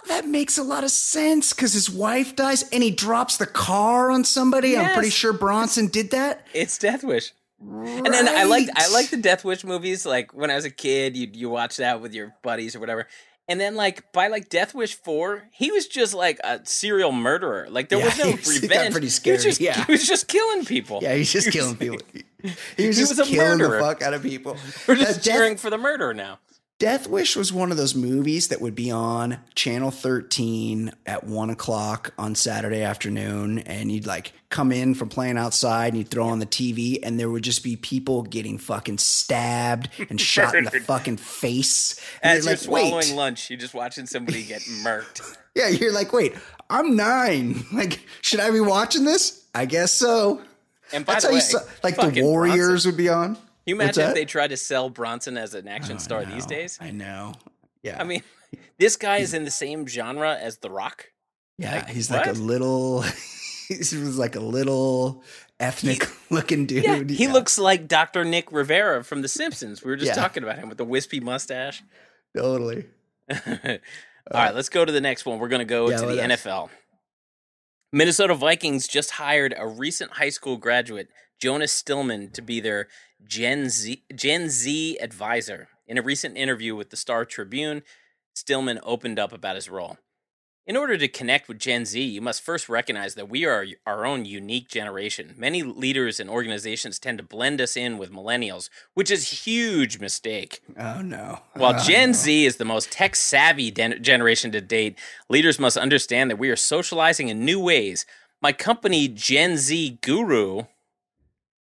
That 0.07 0.27
makes 0.27 0.57
a 0.57 0.63
lot 0.63 0.83
of 0.83 0.91
sense 0.91 1.53
because 1.53 1.73
his 1.73 1.89
wife 1.89 2.35
dies 2.35 2.63
and 2.71 2.81
he 2.83 2.91
drops 2.91 3.37
the 3.37 3.45
car 3.45 4.11
on 4.11 4.23
somebody. 4.23 4.77
I'm 4.77 4.93
pretty 4.93 5.09
sure 5.09 5.33
Bronson 5.33 5.87
did 5.87 6.11
that. 6.11 6.45
It's 6.53 6.77
Death 6.77 7.03
Wish. 7.03 7.33
And 7.61 8.05
then 8.05 8.27
I 8.27 8.43
liked 8.45 8.69
I 8.75 8.89
liked 8.93 9.11
the 9.11 9.17
Death 9.17 9.43
Wish 9.43 9.63
movies. 9.65 10.05
Like 10.05 10.33
when 10.33 10.49
I 10.49 10.55
was 10.55 10.65
a 10.65 10.69
kid, 10.69 11.17
you 11.17 11.27
you 11.33 11.49
watch 11.49 11.77
that 11.77 12.01
with 12.01 12.13
your 12.13 12.33
buddies 12.41 12.75
or 12.75 12.79
whatever. 12.79 13.07
And 13.49 13.59
then 13.59 13.75
like 13.75 14.13
by 14.13 14.27
like 14.27 14.47
Death 14.49 14.73
Wish 14.75 14.93
four, 14.95 15.43
he 15.51 15.71
was 15.71 15.87
just 15.87 16.13
like 16.13 16.39
a 16.43 16.61
serial 16.65 17.11
murderer. 17.11 17.67
Like 17.69 17.89
there 17.89 17.99
Yeah, 17.99 18.05
was 18.05 18.17
no 18.19 18.25
he 18.27 18.31
was- 18.35 18.61
he 18.61 18.67
got 18.67 18.75
revenge. 18.75 18.91
pretty 18.93 19.05
He 19.05 19.07
was 19.07 19.15
scary, 19.15 19.37
just, 19.39 19.59
yeah. 19.59 19.85
he 19.85 19.91
was 19.91 20.07
just 20.07 20.27
killing 20.27 20.63
people. 20.65 20.99
Yeah, 21.01 21.15
he's 21.15 21.33
just 21.33 21.49
He 21.51 21.59
was- 21.59 21.65
killing 21.65 21.75
people. 21.75 21.99
He 22.13 22.87
was 22.87 22.95
He 22.95 23.01
just 23.03 23.17
was 23.17 23.27
killing 23.27 23.57
murderer. 23.57 23.77
the 23.77 23.83
fuck 23.83 24.01
out 24.03 24.13
of 24.13 24.21
people. 24.23 24.55
We're 24.87 24.93
Uh, 24.93 24.97
just 24.97 25.23
Death- 25.23 25.35
cheering 25.35 25.57
for 25.57 25.69
the 25.69 25.77
murderer 25.77 26.13
now. 26.13 26.39
Death 26.79 27.07
Wish 27.09 27.35
was 27.35 27.51
one 27.51 27.71
of 27.71 27.77
those 27.77 27.93
movies 27.93 28.47
that 28.47 28.61
would 28.61 28.73
be 28.73 28.89
on 28.89 29.37
Channel 29.53 29.91
13 29.91 30.93
at 31.05 31.25
one 31.25 31.49
o'clock 31.49 32.13
on 32.17 32.35
Saturday 32.35 32.81
afternoon. 32.83 33.59
And 33.59 33.91
you'd 33.91 34.05
like 34.07 34.31
come 34.49 34.71
in 34.71 34.95
from 34.95 35.09
playing 35.09 35.37
outside 35.37 35.87
and 35.89 35.97
you'd 35.97 36.07
throw 36.07 36.27
on 36.29 36.39
the 36.39 36.45
TV, 36.45 36.97
and 37.03 37.19
there 37.19 37.29
would 37.29 37.43
just 37.43 37.65
be 37.65 37.75
people 37.75 38.23
getting 38.23 38.57
fucking 38.57 38.97
stabbed 38.97 39.89
and 40.09 40.21
shot 40.21 40.55
in 40.55 40.63
the 40.63 40.71
fucking 40.71 41.17
face. 41.17 41.99
And 42.23 42.37
As 42.37 42.45
you're 42.45 42.53
like, 42.53 42.59
swallowing 42.59 42.93
wait. 42.93 43.13
lunch, 43.13 43.49
you're 43.49 43.59
just 43.59 43.73
watching 43.73 44.05
somebody 44.05 44.43
get 44.43 44.61
murked. 44.81 45.35
Yeah, 45.55 45.67
you're 45.67 45.91
like, 45.91 46.13
wait, 46.13 46.33
I'm 46.69 46.95
nine. 46.95 47.65
Like, 47.73 48.05
should 48.21 48.39
I 48.39 48.51
be 48.51 48.61
watching 48.61 49.03
this? 49.03 49.45
I 49.53 49.65
guess 49.65 49.91
so. 49.91 50.41
And 50.93 51.05
by 51.05 51.13
That's 51.19 51.27
the 51.27 51.33
way, 51.33 51.65
like 51.83 51.97
the 51.97 52.23
Warriors 52.23 52.85
would 52.85 52.97
be 52.97 53.09
on. 53.09 53.37
Can 53.69 53.77
you 53.77 53.83
imagine 53.83 54.03
if 54.09 54.13
they 54.15 54.25
tried 54.25 54.49
to 54.49 54.57
sell 54.57 54.89
Bronson 54.89 55.37
as 55.37 55.53
an 55.53 55.67
action 55.67 55.95
Oh, 55.95 55.99
star 55.99 56.25
these 56.25 56.45
days? 56.45 56.77
I 56.81 56.91
know. 56.91 57.33
Yeah. 57.83 57.97
I 57.99 58.03
mean, 58.03 58.23
this 58.77 58.95
guy 58.97 59.17
is 59.17 59.33
in 59.33 59.43
the 59.45 59.51
same 59.51 59.85
genre 59.87 60.35
as 60.35 60.57
The 60.57 60.69
Rock. 60.69 61.11
Yeah, 61.57 61.75
Like, 61.75 61.89
he's 61.89 62.09
like 62.09 62.27
a 62.27 62.31
little. 62.31 63.01
he 63.67 63.75
was 63.77 64.17
like 64.17 64.35
a 64.35 64.39
little 64.39 65.23
ethnic 65.59 66.07
looking 66.31 66.65
dude. 66.65 66.83
Yeah, 66.83 67.03
he 67.03 67.25
Yeah, 67.25 67.33
looks 67.33 67.59
like 67.59 67.87
Dr. 67.87 68.23
Nick 68.25 68.51
Riviera 68.51 69.03
from 69.03 69.21
The 69.21 69.27
Simpsons. 69.27 69.83
We 69.83 69.91
were 69.91 69.97
just 69.97 70.07
Yeah. 70.09 70.15
talking 70.21 70.43
about 70.43 70.57
him 70.57 70.69
with 70.69 70.77
the 70.77 70.85
wispy 70.85 71.19
mustache. 71.19 71.83
totally. 72.35 72.85
All 73.29 73.37
right, 74.33 74.55
let's 74.55 74.69
go 74.69 74.85
to 74.85 74.91
the 74.91 75.01
next 75.01 75.25
one. 75.25 75.39
We're 75.39 75.47
going 75.47 75.59
to 75.59 75.65
go 75.65 75.89
to 75.89 76.05
the. 76.05 76.17
NFL. 76.21 76.69
Minnesota 77.91 78.35
Vikings 78.35 78.87
just 78.87 79.11
hired 79.11 79.53
a 79.57 79.67
recent 79.67 80.13
high 80.13 80.29
school 80.29 80.57
graduate, 80.57 81.09
Jonah 81.41 81.67
Stillman, 81.67 82.31
to 82.31 82.41
be 82.41 82.59
their 82.59 82.87
Gen 83.25 83.69
Z 83.69 84.03
Gen 84.15 84.49
Z 84.49 84.97
advisor. 84.99 85.69
In 85.87 85.97
a 85.97 86.01
recent 86.03 86.37
interview 86.37 86.75
with 86.75 86.89
the 86.91 86.97
Star 86.97 87.25
Tribune, 87.25 87.81
Stillman 88.35 88.79
opened 88.83 89.17
up 89.19 89.33
about 89.33 89.55
his 89.55 89.69
role. 89.69 89.97
In 90.67 90.77
order 90.77 90.97
to 90.99 91.07
connect 91.07 91.47
with 91.47 91.57
Gen 91.57 91.83
Z, 91.83 91.99
you 91.99 92.21
must 92.21 92.43
first 92.43 92.69
recognize 92.69 93.15
that 93.15 93.27
we 93.27 93.43
are 93.43 93.65
our 93.87 94.05
own 94.05 94.25
unique 94.25 94.67
generation. 94.67 95.33
Many 95.35 95.63
leaders 95.63 96.19
and 96.19 96.29
organizations 96.29 96.99
tend 96.99 97.17
to 97.17 97.23
blend 97.23 97.59
us 97.59 97.75
in 97.75 97.97
with 97.97 98.11
millennials, 98.11 98.69
which 98.93 99.09
is 99.09 99.31
a 99.31 99.35
huge 99.35 99.99
mistake. 99.99 100.61
Oh 100.77 101.01
no. 101.01 101.39
While 101.55 101.73
Oh, 101.75 101.83
Gen 101.83 102.09
no. 102.09 102.13
Z 102.13 102.45
is 102.45 102.57
the 102.57 102.65
most 102.65 102.91
tech 102.91 103.15
savvy 103.15 103.71
den- 103.71 104.03
generation 104.03 104.51
to 104.51 104.61
date, 104.61 104.95
leaders 105.27 105.57
must 105.57 105.75
understand 105.75 106.29
that 106.29 106.37
we 106.37 106.51
are 106.51 106.55
socializing 106.55 107.29
in 107.29 107.43
new 107.43 107.59
ways. 107.59 108.05
My 108.39 108.53
company, 108.53 109.07
Gen 109.07 109.57
Z 109.57 109.97
Guru, 110.01 110.63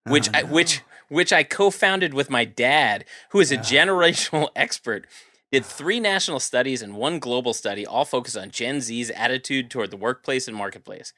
which 0.06 0.28
Oh, 0.28 0.32
I, 0.38 0.42
which 0.44 0.80
which 1.12 1.32
I 1.32 1.42
co-founded 1.42 2.14
with 2.14 2.30
my 2.30 2.46
dad, 2.46 3.04
who 3.30 3.40
is 3.40 3.52
a 3.52 3.58
generational 3.58 4.48
expert, 4.56 5.06
did 5.50 5.64
three 5.64 6.00
national 6.00 6.40
studies 6.40 6.80
and 6.80 6.94
one 6.94 7.18
global 7.18 7.52
study, 7.52 7.86
all 7.86 8.06
focused 8.06 8.36
on 8.36 8.50
Gen 8.50 8.80
Z's 8.80 9.10
attitude 9.10 9.70
toward 9.70 9.90
the 9.90 9.98
workplace 9.98 10.48
and 10.48 10.56
marketplace. 10.56 11.12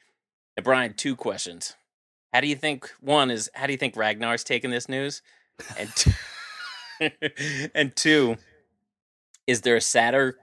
Now, 0.57 0.63
Brian, 0.63 0.93
two 0.95 1.15
questions. 1.15 1.75
How 2.33 2.41
do 2.41 2.47
you 2.47 2.57
think 2.57 2.91
one 2.99 3.31
is 3.31 3.49
how 3.53 3.67
do 3.67 3.71
you 3.71 3.77
think 3.77 3.95
Ragnar's 3.95 4.43
taking 4.43 4.69
this 4.69 4.89
news? 4.89 5.21
And 5.77 5.89
two, 5.95 6.11
and 7.73 7.95
two, 7.95 8.35
is 9.47 9.61
there 9.61 9.77
a 9.77 9.81
sadder 9.81 10.37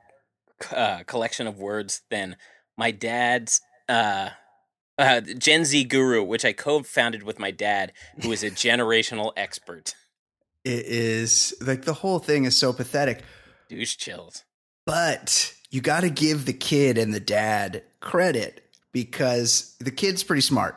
uh, 0.75 1.03
collection 1.07 1.47
of 1.47 1.59
words 1.59 2.01
than 2.11 2.37
my 2.79 2.91
dad's 2.91 3.61
uh, 3.91 4.31
uh, 5.03 5.21
Gen 5.21 5.65
Z 5.65 5.85
guru, 5.85 6.23
which 6.23 6.45
I 6.45 6.53
co-founded 6.53 7.23
with 7.23 7.38
my 7.38 7.51
dad, 7.51 7.93
who 8.23 8.33
is 8.33 8.43
a 8.43 8.51
generational 8.67 9.33
expert? 9.37 9.95
It 10.65 10.87
is 10.87 11.55
like 11.61 11.83
the 11.83 11.95
whole 11.95 12.21
thing 12.21 12.45
is 12.45 12.57
so 12.57 12.73
pathetic. 12.73 13.23
Douche 13.69 13.97
chills. 13.97 14.45
But 14.87 15.55
you 15.71 15.81
got 15.81 16.01
to 16.01 16.11
give 16.11 16.47
the 16.47 16.53
kid 16.53 16.99
and 16.99 17.12
the 17.12 17.21
dad 17.21 17.83
credit 18.01 18.65
because 18.93 19.77
the 19.81 19.91
kid's 19.91 20.23
pretty 20.23 20.43
smart. 20.43 20.77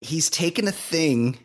He's 0.00 0.28
taken 0.28 0.66
a 0.66 0.72
thing 0.72 1.38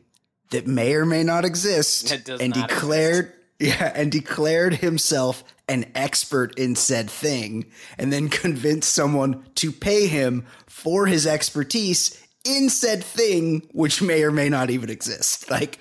that 0.52 0.68
may 0.68 0.96
or 0.96 1.06
may 1.06 1.24
not 1.24 1.46
exist 1.46 2.12
and 2.12 2.54
declared 2.54 3.34
Yeah, 3.62 3.92
and 3.94 4.12
declared 4.12 4.74
himself 4.74 5.44
an 5.70 5.86
expert 5.94 6.58
in 6.58 6.76
said 6.76 7.12
thing, 7.12 7.72
and 8.00 8.12
then 8.12 8.28
convinced 8.28 8.92
someone 8.92 9.46
to 9.56 9.72
pay 9.72 10.08
him 10.08 10.48
for 10.66 11.06
his 11.06 11.28
expertise 11.28 12.20
in 12.44 12.72
said 12.72 13.04
thing, 13.04 13.62
which 13.72 14.02
may 14.02 14.24
or 14.24 14.32
may 14.32 14.50
not 14.50 14.72
even 14.72 14.90
exist. 14.90 15.50
Like, 15.52 15.78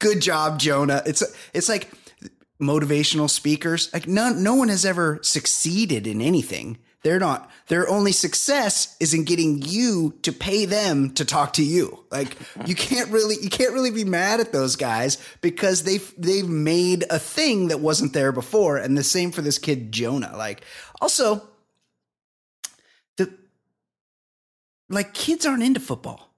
good 0.00 0.20
job, 0.20 0.58
Jonah. 0.58 1.02
It's 1.06 1.22
it's 1.54 1.68
like 1.68 1.90
motivational 2.60 3.30
speakers. 3.30 3.90
Like, 3.94 4.06
none, 4.06 4.42
no 4.42 4.54
one 4.54 4.68
has 4.68 4.84
ever 4.84 5.18
succeeded 5.22 6.06
in 6.06 6.20
anything. 6.20 6.76
They're 7.04 7.20
not. 7.20 7.50
Their 7.68 7.88
only 7.88 8.12
success 8.12 8.96
is 8.98 9.12
in 9.14 9.24
getting 9.24 9.60
you 9.62 10.14
to 10.22 10.32
pay 10.32 10.64
them 10.64 11.10
to 11.14 11.24
talk 11.26 11.52
to 11.54 11.62
you. 11.62 12.02
Like 12.10 12.36
you 12.66 12.74
can't 12.74 13.10
really 13.10 13.36
you 13.42 13.50
can't 13.50 13.72
really 13.74 13.90
be 13.90 14.04
mad 14.04 14.40
at 14.40 14.52
those 14.52 14.74
guys 14.74 15.18
because 15.42 15.82
they've 15.84 16.12
they've 16.18 16.48
made 16.48 17.04
a 17.10 17.18
thing 17.18 17.68
that 17.68 17.80
wasn't 17.80 18.14
there 18.14 18.32
before. 18.32 18.78
And 18.78 18.96
the 18.98 19.04
same 19.04 19.30
for 19.30 19.42
this 19.42 19.58
kid 19.58 19.92
Jonah. 19.92 20.32
Like 20.36 20.64
also 21.02 21.42
the 23.18 23.32
like 24.88 25.12
kids 25.14 25.44
aren't 25.46 25.62
into 25.62 25.80
football, 25.80 26.30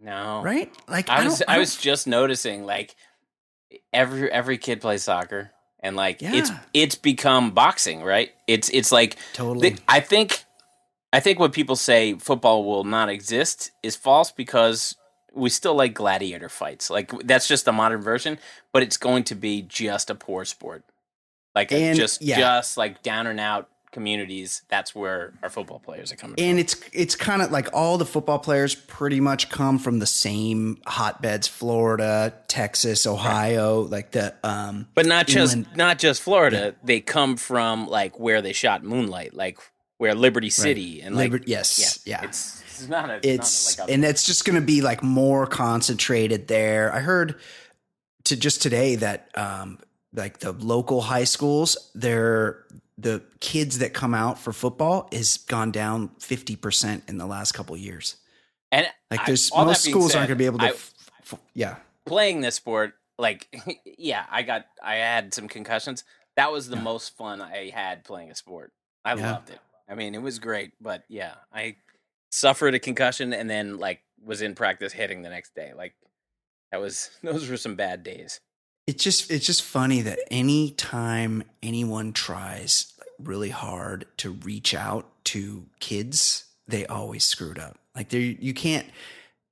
No. 0.00 0.40
right? 0.44 0.72
Like 0.88 1.08
I 1.08 1.24
was 1.24 1.42
I, 1.48 1.52
don't- 1.54 1.58
was 1.60 1.76
just 1.76 2.06
noticing 2.06 2.64
like 2.64 2.94
every 3.92 4.30
every 4.30 4.56
kid 4.58 4.80
plays 4.80 5.02
soccer 5.02 5.50
and 5.80 5.96
like 5.96 6.22
it's 6.22 6.50
Yeah. 6.50 6.58
it's 6.74 6.94
become 6.94 7.50
boxing, 7.52 8.02
right? 8.02 8.32
It's 8.46 8.68
it's 8.70 8.90
like 8.92 9.16
totally. 9.34 9.70
the- 9.70 9.80
I 9.88 10.00
think 10.00 10.44
I 11.12 11.20
think 11.20 11.38
when 11.38 11.50
people 11.50 11.76
say 11.76 12.14
football 12.14 12.64
will 12.64 12.84
not 12.84 13.08
exist 13.08 13.70
is 13.82 13.96
false 13.96 14.30
because 14.30 14.94
we 15.34 15.50
still 15.50 15.74
like 15.74 15.94
gladiator 15.94 16.48
fights. 16.48 16.90
Like 16.90 17.10
that's 17.24 17.46
just 17.48 17.64
the 17.64 17.72
modern 17.72 18.00
version, 18.02 18.38
but 18.72 18.82
it's 18.82 18.96
going 18.96 19.24
to 19.24 19.34
be 19.34 19.62
just 19.62 20.10
a 20.10 20.14
poor 20.14 20.44
sport. 20.44 20.84
Like 21.54 21.72
And, 21.72 21.96
just 21.96 22.20
yeah. 22.22 22.38
just 22.38 22.76
like 22.76 23.02
down 23.02 23.26
and 23.26 23.40
out 23.40 23.68
communities. 23.98 24.62
That's 24.68 24.94
where 24.94 25.32
our 25.42 25.50
football 25.50 25.80
players 25.80 26.12
are 26.12 26.16
coming 26.16 26.36
from. 26.36 26.44
and 26.44 26.58
it's 26.58 26.76
it's 26.92 27.16
kind 27.16 27.42
of 27.42 27.50
like 27.50 27.68
all 27.72 27.98
the 27.98 28.06
football 28.06 28.38
players 28.38 28.74
pretty 28.74 29.20
much 29.20 29.50
come 29.50 29.78
from 29.78 29.98
the 29.98 30.06
same 30.06 30.78
hotbeds 30.86 31.48
florida 31.48 32.32
texas 32.46 33.06
ohio 33.06 33.80
like 33.80 34.12
the 34.12 34.34
um 34.44 34.86
But 34.94 35.06
not 35.06 35.26
just 35.26 35.56
not 35.76 35.98
just 35.98 36.22
Florida. 36.22 36.74
They 36.84 37.00
come 37.00 37.36
from 37.36 37.88
like 37.88 38.18
where 38.20 38.40
they 38.40 38.52
shot 38.52 38.84
Moonlight, 38.84 39.34
like 39.34 39.58
where 39.98 40.14
Liberty 40.14 40.50
City 40.50 41.02
and 41.02 41.16
like 41.16 41.32
Liber- 41.32 41.44
yes 41.46 42.00
yeah, 42.06 42.22
It's, 42.24 42.62
it's 42.68 42.88
not 42.88 43.10
a 43.10 43.18
it's 43.22 43.76
not 43.78 43.84
a, 43.84 43.86
like 43.86 43.94
and 43.94 44.04
it's 44.04 44.24
just 44.24 44.44
going 44.44 44.54
to 44.60 44.64
be 44.64 44.80
like 44.80 45.02
more 45.02 45.46
concentrated 45.46 46.46
there 46.46 46.94
i 46.94 47.00
heard 47.00 47.34
to 48.24 48.36
just 48.36 48.62
today 48.62 48.94
that 48.96 49.28
um 49.34 49.78
like 50.14 50.38
the 50.38 50.52
local 50.52 51.00
high 51.00 51.24
schools 51.24 51.90
they're 51.94 52.64
the 53.00 53.22
kids 53.40 53.78
that 53.78 53.94
come 53.94 54.12
out 54.12 54.38
for 54.38 54.52
football 54.52 55.08
is 55.12 55.38
gone 55.48 55.70
down 55.70 56.08
50% 56.18 57.08
in 57.08 57.16
the 57.18 57.26
last 57.26 57.52
couple 57.52 57.74
of 57.74 57.80
years 57.80 58.16
and 58.72 58.86
like 59.10 59.24
there's 59.24 59.48
that 59.50 59.64
most 59.64 59.84
schools 59.84 60.12
said, 60.12 60.18
aren't 60.18 60.28
going 60.28 60.36
to 60.36 60.42
be 60.42 60.46
able 60.46 60.58
to 60.58 60.64
I- 60.66 60.70
f- 60.70 60.94
f- 61.32 61.40
yeah 61.54 61.76
playing 62.04 62.40
this 62.40 62.54
sport. 62.56 62.94
Like, 63.18 63.46
yeah, 63.98 64.24
I 64.30 64.42
got 64.42 64.66
I 64.82 64.96
had 64.96 65.34
some 65.34 65.48
concussions. 65.48 66.04
That 66.36 66.52
was 66.52 66.68
the 66.68 66.76
Yeah. 66.76 66.82
most 66.82 67.16
fun 67.16 67.40
I 67.40 67.70
had 67.70 68.04
playing 68.04 68.30
a 68.30 68.34
sport. 68.34 68.72
I 69.04 69.14
Yeah. 69.14 69.32
loved 69.32 69.50
it. 69.50 69.58
I 69.88 69.94
mean, 69.94 70.14
it 70.14 70.22
was 70.22 70.38
great. 70.38 70.72
But 70.80 71.04
yeah, 71.08 71.34
I 71.52 71.76
suffered 72.30 72.74
a 72.74 72.78
concussion 72.78 73.32
and 73.32 73.48
then 73.50 73.78
like 73.78 74.00
was 74.24 74.40
in 74.42 74.54
practice 74.54 74.92
hitting 74.92 75.22
the 75.22 75.30
next 75.30 75.54
day. 75.54 75.72
Like 75.74 75.94
that 76.72 76.80
was 76.80 77.10
those 77.22 77.48
were 77.48 77.56
some 77.56 77.74
bad 77.74 78.02
days. 78.02 78.40
It's 78.88 79.04
just 79.04 79.30
it's 79.30 79.44
just 79.44 79.62
funny 79.62 80.00
that 80.00 80.18
any 80.30 80.70
time 80.70 81.42
anyone 81.62 82.14
tries 82.14 82.94
really 83.22 83.50
hard 83.50 84.06
to 84.16 84.30
reach 84.30 84.74
out 84.74 85.06
to 85.24 85.66
kids 85.78 86.46
they 86.66 86.86
always 86.86 87.22
screwed 87.22 87.58
up. 87.58 87.78
Like 87.94 88.08
they 88.08 88.38
you 88.40 88.54
can't 88.54 88.86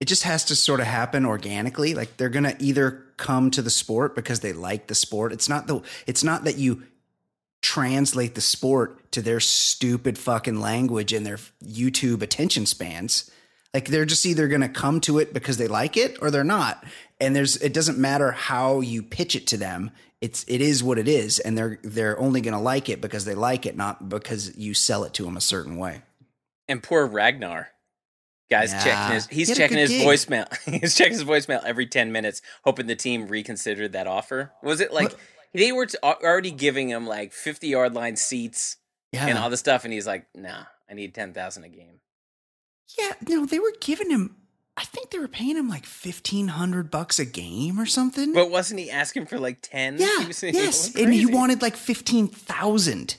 it 0.00 0.06
just 0.06 0.22
has 0.22 0.44
to 0.46 0.56
sort 0.56 0.80
of 0.80 0.86
happen 0.86 1.26
organically. 1.26 1.94
Like 1.94 2.16
they're 2.16 2.30
gonna 2.30 2.56
either 2.58 3.04
come 3.18 3.50
to 3.50 3.60
the 3.60 3.68
sport 3.68 4.14
because 4.14 4.40
they 4.40 4.54
like 4.54 4.86
the 4.86 4.94
sport. 4.94 5.32
It's 5.32 5.50
not 5.50 5.66
the 5.66 5.82
it's 6.06 6.24
not 6.24 6.44
that 6.44 6.56
you 6.56 6.84
translate 7.60 8.36
the 8.36 8.40
sport 8.40 9.12
to 9.12 9.20
their 9.20 9.40
stupid 9.40 10.16
fucking 10.16 10.60
language 10.60 11.12
and 11.12 11.26
their 11.26 11.38
youtube 11.62 12.22
attention 12.22 12.64
spans. 12.64 13.30
Like 13.74 13.88
they're 13.88 14.06
just 14.06 14.24
either 14.24 14.48
going 14.48 14.62
to 14.62 14.70
come 14.70 15.02
to 15.02 15.18
it 15.18 15.34
because 15.34 15.58
they 15.58 15.68
like 15.68 15.98
it 15.98 16.16
or 16.22 16.30
they're 16.30 16.44
not 16.44 16.82
and 17.20 17.34
there's 17.34 17.56
it 17.58 17.72
doesn't 17.72 17.98
matter 17.98 18.32
how 18.32 18.80
you 18.80 19.02
pitch 19.02 19.34
it 19.36 19.46
to 19.48 19.56
them 19.56 19.90
it's 20.20 20.44
it 20.48 20.60
is 20.60 20.82
what 20.82 20.98
it 20.98 21.08
is 21.08 21.38
and 21.38 21.56
they're 21.56 21.78
they're 21.82 22.18
only 22.18 22.40
going 22.40 22.54
to 22.54 22.60
like 22.60 22.88
it 22.88 23.00
because 23.00 23.24
they 23.24 23.34
like 23.34 23.66
it 23.66 23.76
not 23.76 24.08
because 24.08 24.56
you 24.56 24.72
sell 24.74 25.04
it 25.04 25.12
to 25.14 25.24
them 25.24 25.36
a 25.36 25.40
certain 25.40 25.76
way 25.76 26.02
And 26.68 26.82
poor 26.82 27.06
Ragnar. 27.06 27.68
Guys 28.50 28.72
Yeah. 28.72 28.84
checking 28.84 29.14
his 29.14 29.26
he's 29.28 29.48
He 29.48 29.54
checking 29.54 29.76
his 29.78 29.90
gig. 29.90 30.06
voicemail. 30.06 30.46
he's 30.80 30.94
checking 30.94 31.14
his 31.14 31.24
voicemail 31.24 31.62
every 31.64 31.86
10 31.86 32.12
minutes 32.12 32.42
hoping 32.64 32.86
the 32.86 32.96
team 32.96 33.26
reconsidered 33.26 33.92
that 33.92 34.06
offer. 34.06 34.52
Was 34.62 34.80
it 34.80 34.92
like 34.92 35.10
What? 35.10 35.18
they 35.52 35.72
were 35.72 35.86
already 36.02 36.50
giving 36.50 36.88
him 36.88 37.06
like 37.06 37.32
50 37.32 37.68
yard 37.68 37.94
line 37.94 38.16
seats 38.16 38.76
yeah 39.12 39.26
and 39.26 39.38
all 39.38 39.50
this 39.50 39.60
stuff 39.60 39.84
and 39.84 39.92
he's 39.92 40.06
like, 40.06 40.26
"Nah, 40.34 40.64
I 40.90 40.94
need 40.94 41.14
10,000 41.14 41.64
a 41.64 41.68
game." 41.68 42.00
yeah 42.98 43.12
no 43.28 43.44
they 43.46 43.58
were 43.58 43.72
giving 43.80 44.10
him 44.10 44.36
i 44.76 44.84
think 44.84 45.10
they 45.10 45.18
were 45.18 45.28
paying 45.28 45.56
him 45.56 45.68
like 45.68 45.84
1500 45.86 46.90
bucks 46.90 47.18
a 47.18 47.24
game 47.24 47.78
or 47.80 47.86
something 47.86 48.32
But 48.32 48.50
wasn't 48.50 48.80
he 48.80 48.90
asking 48.90 49.26
for 49.26 49.38
like 49.38 49.58
10? 49.62 49.96
yeah 49.98 50.28
yes 50.42 50.94
and 50.94 51.12
he 51.12 51.26
wanted 51.26 51.62
like 51.62 51.76
15000 51.76 53.16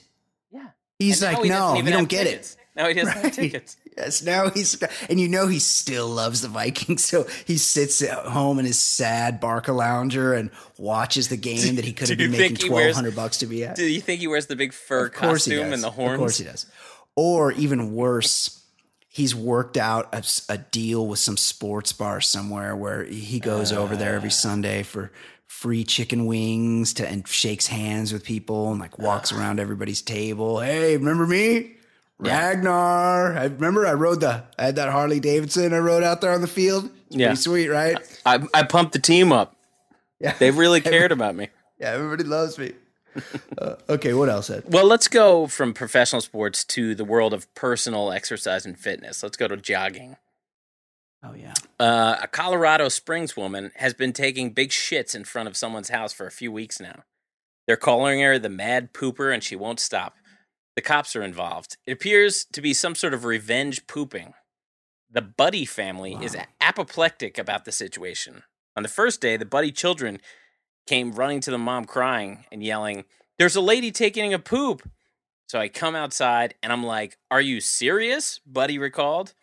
Yeah. 0.50 0.66
he's 0.98 1.22
like 1.22 1.42
he 1.42 1.48
no 1.48 1.74
you 1.74 1.82
don't 1.90 2.08
get 2.08 2.24
tickets. 2.24 2.52
it 2.54 2.58
No, 2.76 2.88
he 2.88 2.94
doesn't 2.94 3.14
Right. 3.14 3.24
have 3.24 3.32
tickets. 3.34 3.76
Yes, 3.96 4.22
now 4.22 4.48
he's 4.50 4.80
and 5.10 5.18
you 5.18 5.26
know 5.28 5.48
he 5.48 5.58
still 5.58 6.06
loves 6.08 6.40
the 6.42 6.46
Vikings, 6.48 7.04
so 7.10 7.26
he 7.44 7.56
sits 7.56 8.00
at 8.02 8.26
home 8.26 8.60
in 8.60 8.64
his 8.64 8.78
sad 8.78 9.40
Barcalounger 9.40 10.38
and 10.38 10.50
watches 10.78 11.26
the 11.28 11.36
game 11.36 11.74
that 11.74 11.84
he 11.84 11.92
could 11.92 12.08
have 12.08 12.18
been 12.18 12.30
making 12.30 12.68
twelve 12.68 12.94
hundred 12.94 13.16
bucks 13.16 13.38
to 13.38 13.46
be 13.46 13.64
at. 13.64 13.74
Do 13.74 13.84
you 13.84 14.00
think 14.00 14.20
he 14.20 14.28
wears 14.28 14.46
the 14.46 14.54
big 14.54 14.72
fur 14.72 15.06
Of 15.06 15.14
course 15.14 15.46
he 15.46 15.56
costume 15.56 15.72
and 15.72 15.82
the 15.82 15.90
horns? 15.90 16.12
Of 16.12 16.18
course 16.20 16.38
he 16.38 16.44
does. 16.44 16.66
Or 17.16 17.50
even 17.50 17.92
worse, 17.96 18.57
he's 19.08 19.34
worked 19.34 19.76
out 19.76 20.08
a 20.48 20.58
deal 20.58 21.06
with 21.06 21.18
some 21.18 21.36
sports 21.36 21.92
bar 21.92 22.20
somewhere 22.20 22.76
where 22.76 23.04
he 23.04 23.40
goes 23.40 23.72
over 23.72 23.96
there 23.96 24.14
every 24.14 24.28
Ah. 24.28 24.32
Sunday 24.32 24.82
for 24.82 25.10
free 25.46 25.82
chicken 25.82 26.26
wings 26.26 26.92
to 26.94 27.08
and 27.08 27.26
shakes 27.26 27.66
hands 27.68 28.12
with 28.12 28.22
people 28.22 28.70
and 28.70 28.78
like 28.80 28.98
walks 28.98 29.32
Ah. 29.32 29.38
around 29.38 29.58
everybody's 29.60 30.02
table. 30.02 30.60
Hey, 30.60 30.96
remember 30.96 31.26
me? 31.26 31.72
Yeah. 32.22 32.48
Ragnar. 32.48 33.36
I 33.38 33.44
remember 33.44 33.86
I 33.86 33.92
rode 33.94 34.20
the 34.20 34.44
I 34.58 34.64
had 34.66 34.76
that 34.76 34.90
Harley 34.90 35.20
Davidson 35.20 35.72
I 35.72 35.78
rode 35.78 36.02
out 36.02 36.20
there 36.20 36.32
on 36.32 36.40
the 36.40 36.46
field. 36.48 36.90
It's 37.06 37.16
Yeah. 37.16 37.28
pretty 37.28 37.40
sweet, 37.42 37.68
right? 37.68 37.96
I, 38.26 38.40
I 38.52 38.62
pumped 38.64 38.92
the 38.92 38.98
team 38.98 39.32
up. 39.32 39.56
Yeah. 40.20 40.34
They 40.38 40.50
really 40.50 40.80
cared 40.92 41.12
about 41.12 41.34
me. 41.34 41.48
Yeah, 41.80 41.90
everybody 41.92 42.24
loves 42.24 42.58
me. 42.58 42.72
Uh, 43.58 43.74
okay, 43.88 44.14
what 44.14 44.28
else, 44.28 44.50
Ed? 44.50 44.62
Well, 44.68 44.86
let's 44.86 45.08
go 45.08 45.48
from 45.48 45.74
professional 45.74 46.20
sports 46.20 46.62
to 46.66 46.94
the 46.94 47.04
world 47.04 47.34
of 47.34 47.52
personal 47.56 48.12
exercise 48.12 48.64
and 48.64 48.78
fitness. 48.78 49.20
Let's 49.20 49.36
go 49.36 49.48
to 49.48 49.56
jogging. 49.56 50.16
Oh 51.24 51.34
yeah. 51.34 51.54
Uh, 51.80 52.16
a 52.22 52.28
Colorado 52.28 52.88
Springs 52.88 53.36
woman 53.36 53.72
has 53.76 53.94
been 53.94 54.12
taking 54.12 54.52
big 54.52 54.70
shits 54.70 55.16
in 55.16 55.24
front 55.24 55.48
of 55.48 55.56
someone's 55.56 55.88
house 55.88 56.12
for 56.12 56.26
a 56.26 56.30
few 56.30 56.52
weeks 56.52 56.78
now. 56.78 57.02
They're 57.66 57.76
calling 57.76 58.20
her 58.20 58.38
the 58.38 58.48
mad 58.48 58.92
pooper, 58.92 59.32
and 59.32 59.42
she 59.42 59.56
won't 59.56 59.80
stop. 59.80 60.14
The 60.76 60.82
cops 60.82 61.16
are 61.16 61.22
involved. 61.22 61.76
It 61.86 61.92
appears 61.92 62.44
to 62.52 62.62
be 62.62 62.72
some 62.72 62.94
sort 62.94 63.14
of 63.14 63.24
revenge 63.24 63.86
pooping. 63.88 64.34
The 65.10 65.22
Budde 65.22 65.68
family 65.68 66.16
is 66.22 66.36
apoplectic 66.60 67.38
about 67.38 67.64
the 67.64 67.72
situation. 67.72 68.44
On 68.76 68.82
the 68.82 68.88
first 68.88 69.20
day, 69.20 69.36
the 69.36 69.44
Budde 69.44 69.74
children 69.74 70.20
came 70.88 71.12
running 71.12 71.40
to 71.40 71.50
the 71.50 71.58
mom 71.58 71.84
crying 71.84 72.46
and 72.50 72.62
yelling, 72.62 73.04
There's 73.38 73.56
a 73.56 73.60
lady 73.60 73.92
taking 73.92 74.32
a 74.32 74.38
poop. 74.38 74.88
So 75.46 75.58
I 75.58 75.68
come 75.68 75.94
outside 75.94 76.54
and 76.62 76.72
I'm 76.72 76.84
like, 76.84 77.18
Are 77.30 77.42
you 77.42 77.60
serious? 77.60 78.40
Budde 78.50 78.80
recalled. 78.80 79.34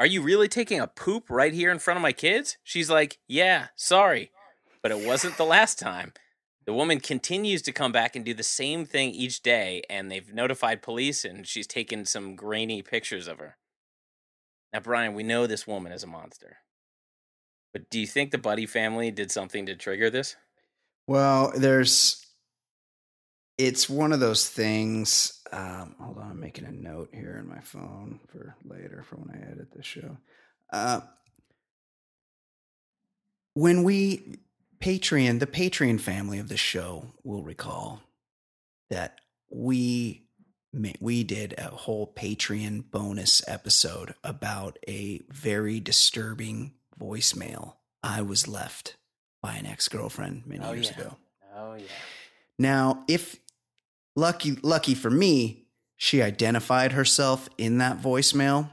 Are 0.00 0.06
you 0.06 0.22
really 0.22 0.46
taking 0.46 0.78
a 0.78 0.86
poop 0.86 1.28
right 1.28 1.52
here 1.52 1.72
in 1.72 1.80
front 1.80 1.96
of 1.96 2.02
my 2.02 2.12
kids? 2.12 2.56
She's 2.62 2.88
like, 2.88 3.18
Yeah, 3.26 3.66
sorry. 3.74 4.30
But 4.80 4.92
it 4.92 5.04
wasn't 5.04 5.36
the 5.36 5.44
last 5.44 5.78
time. 5.78 6.12
The 6.66 6.72
woman 6.72 7.00
continues 7.00 7.62
to 7.62 7.72
come 7.72 7.92
back 7.92 8.14
and 8.14 8.24
do 8.24 8.34
the 8.34 8.42
same 8.42 8.84
thing 8.84 9.10
each 9.10 9.42
day, 9.42 9.82
and 9.88 10.10
they've 10.10 10.32
notified 10.32 10.82
police, 10.82 11.24
and 11.24 11.46
she's 11.46 11.66
taken 11.66 12.04
some 12.04 12.36
grainy 12.36 12.82
pictures 12.82 13.26
of 13.26 13.38
her. 13.38 13.56
Now, 14.72 14.80
Brian, 14.80 15.14
we 15.14 15.22
know 15.22 15.46
this 15.46 15.66
woman 15.66 15.92
is 15.92 16.04
a 16.04 16.06
monster. 16.06 16.58
But 17.72 17.90
do 17.90 18.00
you 18.00 18.06
think 18.06 18.30
the 18.30 18.38
Budde 18.38 18.68
family 18.68 19.10
did 19.10 19.30
something 19.30 19.66
to 19.66 19.76
trigger 19.76 20.10
this? 20.10 20.36
Well, 21.06 21.52
there's 21.56 22.24
it's 23.56 23.90
one 23.90 24.12
of 24.12 24.20
those 24.20 24.48
things. 24.48 25.40
Um, 25.52 25.96
hold 26.00 26.18
on, 26.18 26.30
I'm 26.30 26.40
making 26.40 26.64
a 26.64 26.72
note 26.72 27.10
here 27.12 27.36
in 27.40 27.48
my 27.48 27.60
phone 27.60 28.20
for 28.28 28.56
later 28.64 29.04
for 29.08 29.16
when 29.16 29.36
I 29.36 29.50
edit 29.50 29.72
this 29.74 29.86
show. 29.86 30.16
Uh, 30.72 31.00
when 33.54 33.82
we 33.82 34.38
Patreon, 34.80 35.40
the 35.40 35.46
Patreon 35.46 36.00
family 36.00 36.38
of 36.38 36.48
the 36.48 36.56
show 36.56 37.12
will 37.24 37.42
recall 37.42 38.00
that 38.90 39.18
we 39.50 40.24
we 41.00 41.24
did 41.24 41.54
a 41.58 41.70
whole 41.70 42.12
Patreon 42.14 42.90
bonus 42.90 43.42
episode 43.48 44.14
about 44.22 44.78
a 44.86 45.22
very 45.30 45.80
disturbing 45.80 46.74
voicemail 46.98 47.74
I 48.02 48.22
was 48.22 48.46
left 48.48 48.96
by 49.42 49.54
an 49.54 49.66
ex-girlfriend 49.66 50.44
many 50.46 50.64
Oh, 50.64 50.72
years 50.72 50.90
yeah. 50.96 51.00
ago. 51.00 51.16
Oh 51.54 51.74
yeah. 51.74 51.84
Now, 52.58 53.04
if 53.08 53.36
lucky 54.16 54.56
lucky 54.62 54.94
for 54.94 55.10
me, 55.10 55.66
she 55.96 56.22
identified 56.22 56.92
herself 56.92 57.48
in 57.58 57.78
that 57.78 58.00
voicemail, 58.00 58.70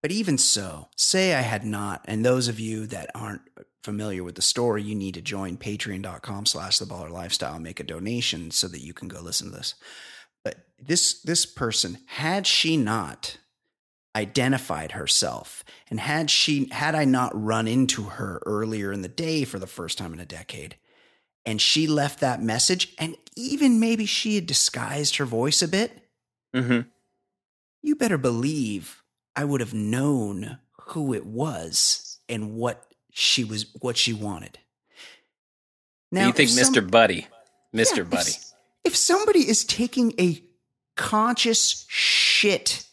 but 0.00 0.10
even 0.10 0.38
so, 0.38 0.88
say 0.96 1.34
I 1.34 1.42
had 1.42 1.64
not, 1.64 2.02
and 2.06 2.24
those 2.24 2.48
of 2.48 2.58
you 2.58 2.86
that 2.88 3.10
aren't 3.14 3.42
familiar 3.84 4.22
with 4.24 4.36
the 4.36 4.42
story, 4.42 4.82
you 4.82 4.94
need 4.94 5.14
to 5.14 5.20
join 5.20 5.56
patreon.com 5.56 6.46
slash 6.46 6.78
the 6.78 6.84
baller 6.86 7.10
lifestyle 7.10 7.54
and 7.54 7.64
make 7.64 7.80
a 7.80 7.84
donation 7.84 8.50
so 8.50 8.68
that 8.68 8.80
you 8.80 8.94
can 8.94 9.08
go 9.08 9.20
listen 9.20 9.50
to 9.50 9.56
this. 9.56 9.74
But 10.44 10.56
this 10.78 11.20
this 11.22 11.46
person, 11.46 11.98
had 12.06 12.46
she 12.46 12.76
not 12.76 13.38
identified 14.14 14.92
herself 14.92 15.64
and 15.90 15.98
had 16.00 16.30
she 16.30 16.68
had 16.70 16.94
I 16.94 17.04
not 17.04 17.30
run 17.34 17.66
into 17.66 18.02
her 18.04 18.42
earlier 18.46 18.92
in 18.92 19.02
the 19.02 19.08
day 19.08 19.44
for 19.44 19.58
the 19.58 19.66
first 19.66 19.98
time 19.98 20.12
in 20.12 20.20
a 20.20 20.26
decade, 20.26 20.76
and 21.46 21.60
she 21.60 21.86
left 21.86 22.20
that 22.20 22.42
message, 22.42 22.94
and 22.98 23.16
even 23.36 23.80
maybe 23.80 24.04
she 24.06 24.34
had 24.36 24.46
disguised 24.46 25.16
her 25.16 25.24
voice 25.24 25.62
a 25.62 25.68
bit, 25.68 25.98
Mm-hmm. 26.54 26.80
you 27.82 27.96
better 27.96 28.18
believe 28.18 29.02
I 29.34 29.44
would 29.44 29.60
have 29.60 29.72
known 29.72 30.58
who 30.88 31.14
it 31.14 31.24
was 31.24 32.18
and 32.28 32.52
what 32.54 32.86
she 33.10 33.42
was, 33.44 33.66
what 33.80 33.96
she 33.96 34.12
wanted. 34.12 34.58
Now 36.10 36.26
you 36.26 36.32
think 36.34 36.50
if 36.50 36.56
some- 36.56 36.74
Mr. 36.74 36.86
Budde, 36.88 37.24
Mr. 37.74 37.96
Yeah, 37.98 38.02
Budde. 38.04 38.18
s- 38.18 38.54
If 38.84 38.94
somebody 38.96 39.48
is 39.48 39.64
taking 39.64 40.12
a 40.20 40.42
conscious 40.96 41.86
shit 41.88 42.84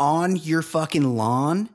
on 0.00 0.34
your 0.34 0.62
fucking 0.62 1.16
lawn, 1.16 1.68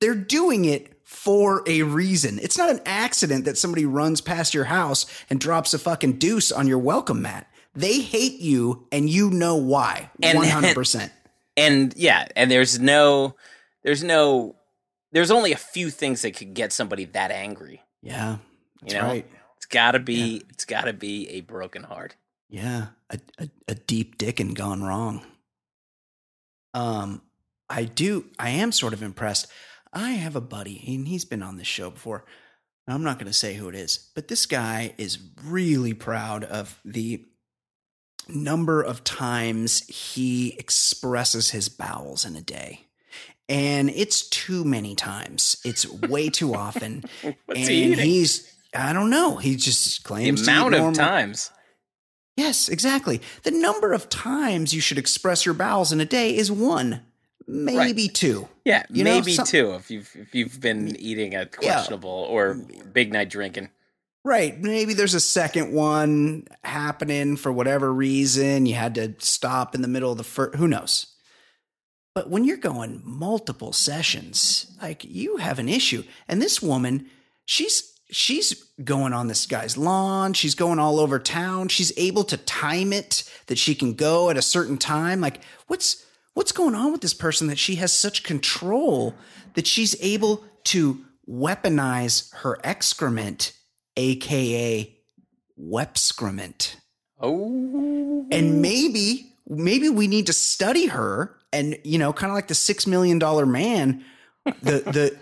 they're 0.00 0.14
doing 0.14 0.66
it 0.66 0.90
for 1.04 1.62
a 1.66 1.82
reason. 1.82 2.38
It's 2.42 2.58
not 2.58 2.68
an 2.70 2.80
accident 2.84 3.44
that 3.46 3.56
somebody 3.56 3.86
runs 3.86 4.20
past 4.20 4.52
your 4.52 4.64
house 4.64 5.06
and 5.30 5.40
drops 5.40 5.72
a 5.72 5.78
fucking 5.78 6.18
deuce 6.18 6.50
on 6.52 6.66
your 6.66 6.78
welcome 6.78 7.22
mat. 7.22 7.48
They 7.74 8.00
hate 8.00 8.40
you 8.40 8.86
and 8.92 9.08
you 9.08 9.30
know 9.30 9.54
why. 9.56 10.10
And- 10.22 10.38
100%. 10.38 11.10
and 11.56 11.94
yeah, 11.96 12.26
and 12.36 12.50
there's 12.50 12.78
no, 12.78 13.36
there's 13.82 14.02
no, 14.02 14.56
there's 15.12 15.30
only 15.30 15.52
a 15.52 15.56
few 15.56 15.90
things 15.90 16.22
that 16.22 16.36
could 16.36 16.54
get 16.54 16.72
somebody 16.72 17.04
that 17.06 17.30
angry. 17.30 17.80
yeah. 18.02 18.38
That's 18.82 18.92
You 18.94 19.00
know? 19.00 19.06
right. 19.06 19.26
It's 19.56 19.66
gotta 19.66 19.98
be, 20.00 20.42
it's 20.50 20.64
gotta 20.66 20.92
be 20.92 21.28
a 21.30 21.40
broken 21.40 21.84
heart. 21.84 22.16
Yeah, 22.50 22.88
a, 23.08 23.18
a, 23.38 23.48
a 23.68 23.74
deep 23.74 24.18
dick 24.18 24.38
and 24.40 24.54
gone 24.54 24.82
wrong. 24.82 25.24
Um, 26.74 27.22
I 27.68 27.84
do. 27.84 28.26
I 28.38 28.50
am 28.50 28.72
sort 28.72 28.92
of 28.92 29.02
impressed. 29.02 29.46
I 29.92 30.12
have 30.12 30.36
a 30.36 30.40
buddy, 30.40 30.82
and 30.86 31.06
he's 31.08 31.24
been 31.24 31.42
on 31.42 31.56
this 31.56 31.66
show 31.66 31.90
before. 31.90 32.24
I'm 32.86 33.02
not 33.02 33.18
going 33.18 33.28
to 33.28 33.32
say 33.32 33.54
who 33.54 33.68
it 33.68 33.74
is, 33.74 34.10
but 34.14 34.28
this 34.28 34.44
guy 34.44 34.94
is 34.98 35.18
really 35.42 35.94
proud 35.94 36.44
of 36.44 36.78
the 36.84 37.24
number 38.28 38.82
of 38.82 39.04
times 39.04 39.86
he 39.86 40.54
expresses 40.58 41.50
his 41.50 41.68
bowels 41.68 42.24
in 42.24 42.36
a 42.36 42.42
day. 42.42 42.80
And 43.48 43.90
it's 43.90 44.28
too 44.28 44.64
many 44.64 44.94
times. 44.94 45.60
It's 45.64 45.90
way 45.90 46.30
too 46.30 46.54
often. 46.54 47.04
What's 47.22 47.60
and 47.60 47.68
he 47.68 47.92
eating? 47.92 48.04
he's 48.04 48.54
I 48.74 48.92
don't 48.92 49.10
know. 49.10 49.36
He 49.36 49.56
just 49.56 50.02
The 50.02 50.08
claims 50.08 50.42
to 50.42 50.50
amount 50.50 50.74
of 50.74 50.94
times. 50.94 51.50
Yes, 52.36 52.68
exactly. 52.68 53.20
The 53.44 53.52
number 53.52 53.92
of 53.92 54.08
times 54.08 54.74
you 54.74 54.80
should 54.80 54.98
express 54.98 55.46
your 55.46 55.54
bowels 55.54 55.92
in 55.92 56.00
a 56.00 56.04
day 56.04 56.36
is 56.36 56.50
one, 56.50 57.02
maybe 57.46 58.08
two. 58.08 58.48
Yeah, 58.64 58.84
You 58.90 59.04
know, 59.04 59.14
maybe 59.14 59.34
some- 59.34 59.46
two 59.46 59.74
if 59.74 59.90
you've 59.90 60.10
if 60.14 60.34
you've 60.34 60.60
been 60.60 60.96
eating 60.96 61.34
a 61.34 61.46
questionable 61.46 62.08
or 62.10 62.54
big 62.54 63.12
night 63.12 63.30
drinking. 63.30 63.70
Right. 64.26 64.58
Maybe 64.58 64.94
there's 64.94 65.12
a 65.14 65.20
second 65.20 65.72
one 65.72 66.46
happening 66.62 67.36
for 67.36 67.52
whatever 67.52 67.92
reason. 67.92 68.64
You 68.64 68.74
had 68.74 68.94
to 68.94 69.14
stop 69.18 69.74
in 69.74 69.82
the 69.82 69.88
middle 69.88 70.10
of 70.12 70.16
the 70.16 70.24
first. 70.24 70.56
Who 70.56 70.66
knows? 70.66 71.06
But 72.14 72.30
when 72.30 72.44
you're 72.44 72.56
going 72.56 73.02
multiple 73.04 73.72
sessions, 73.72 74.72
like 74.80 75.04
you 75.04 75.38
have 75.38 75.58
an 75.58 75.68
issue. 75.68 76.04
And 76.28 76.40
this 76.40 76.62
woman, 76.62 77.10
she's 77.44 77.92
she's 78.10 78.54
going 78.82 79.12
on 79.12 79.26
this 79.26 79.44
guy's 79.46 79.76
lawn. 79.76 80.32
She's 80.32 80.54
going 80.54 80.78
all 80.78 81.00
over 81.00 81.18
town. 81.18 81.68
She's 81.68 81.92
able 81.98 82.24
to 82.24 82.36
time 82.36 82.92
it 82.92 83.28
that 83.46 83.58
she 83.58 83.74
can 83.74 83.94
go 83.94 84.30
at 84.30 84.36
a 84.36 84.42
certain 84.42 84.78
time. 84.78 85.20
Like 85.20 85.40
what's 85.66 86.03
what's 86.34 86.52
going 86.52 86.74
on 86.74 86.92
with 86.92 87.00
this 87.00 87.14
person 87.14 87.46
that 87.46 87.58
she 87.58 87.76
has 87.76 87.92
such 87.92 88.22
control 88.22 89.14
that 89.54 89.66
she's 89.66 89.96
able 90.02 90.44
to 90.64 91.04
weaponize 91.28 92.32
her 92.36 92.58
excrement, 92.62 93.52
aka 93.96 94.94
wepscrement. 95.58 96.76
Oh, 97.20 98.26
And 98.30 98.60
maybe 98.60 99.32
maybe 99.48 99.88
we 99.88 100.06
need 100.06 100.26
to 100.26 100.32
study 100.32 100.86
her 100.86 101.36
and 101.52 101.78
you 101.84 101.98
know, 101.98 102.12
kind 102.12 102.30
of 102.30 102.34
like 102.34 102.48
the 102.48 102.54
6 102.54 102.86
million 102.86 103.18
dollar 103.18 103.46
man, 103.46 104.04
the 104.44 104.80
the 104.80 105.18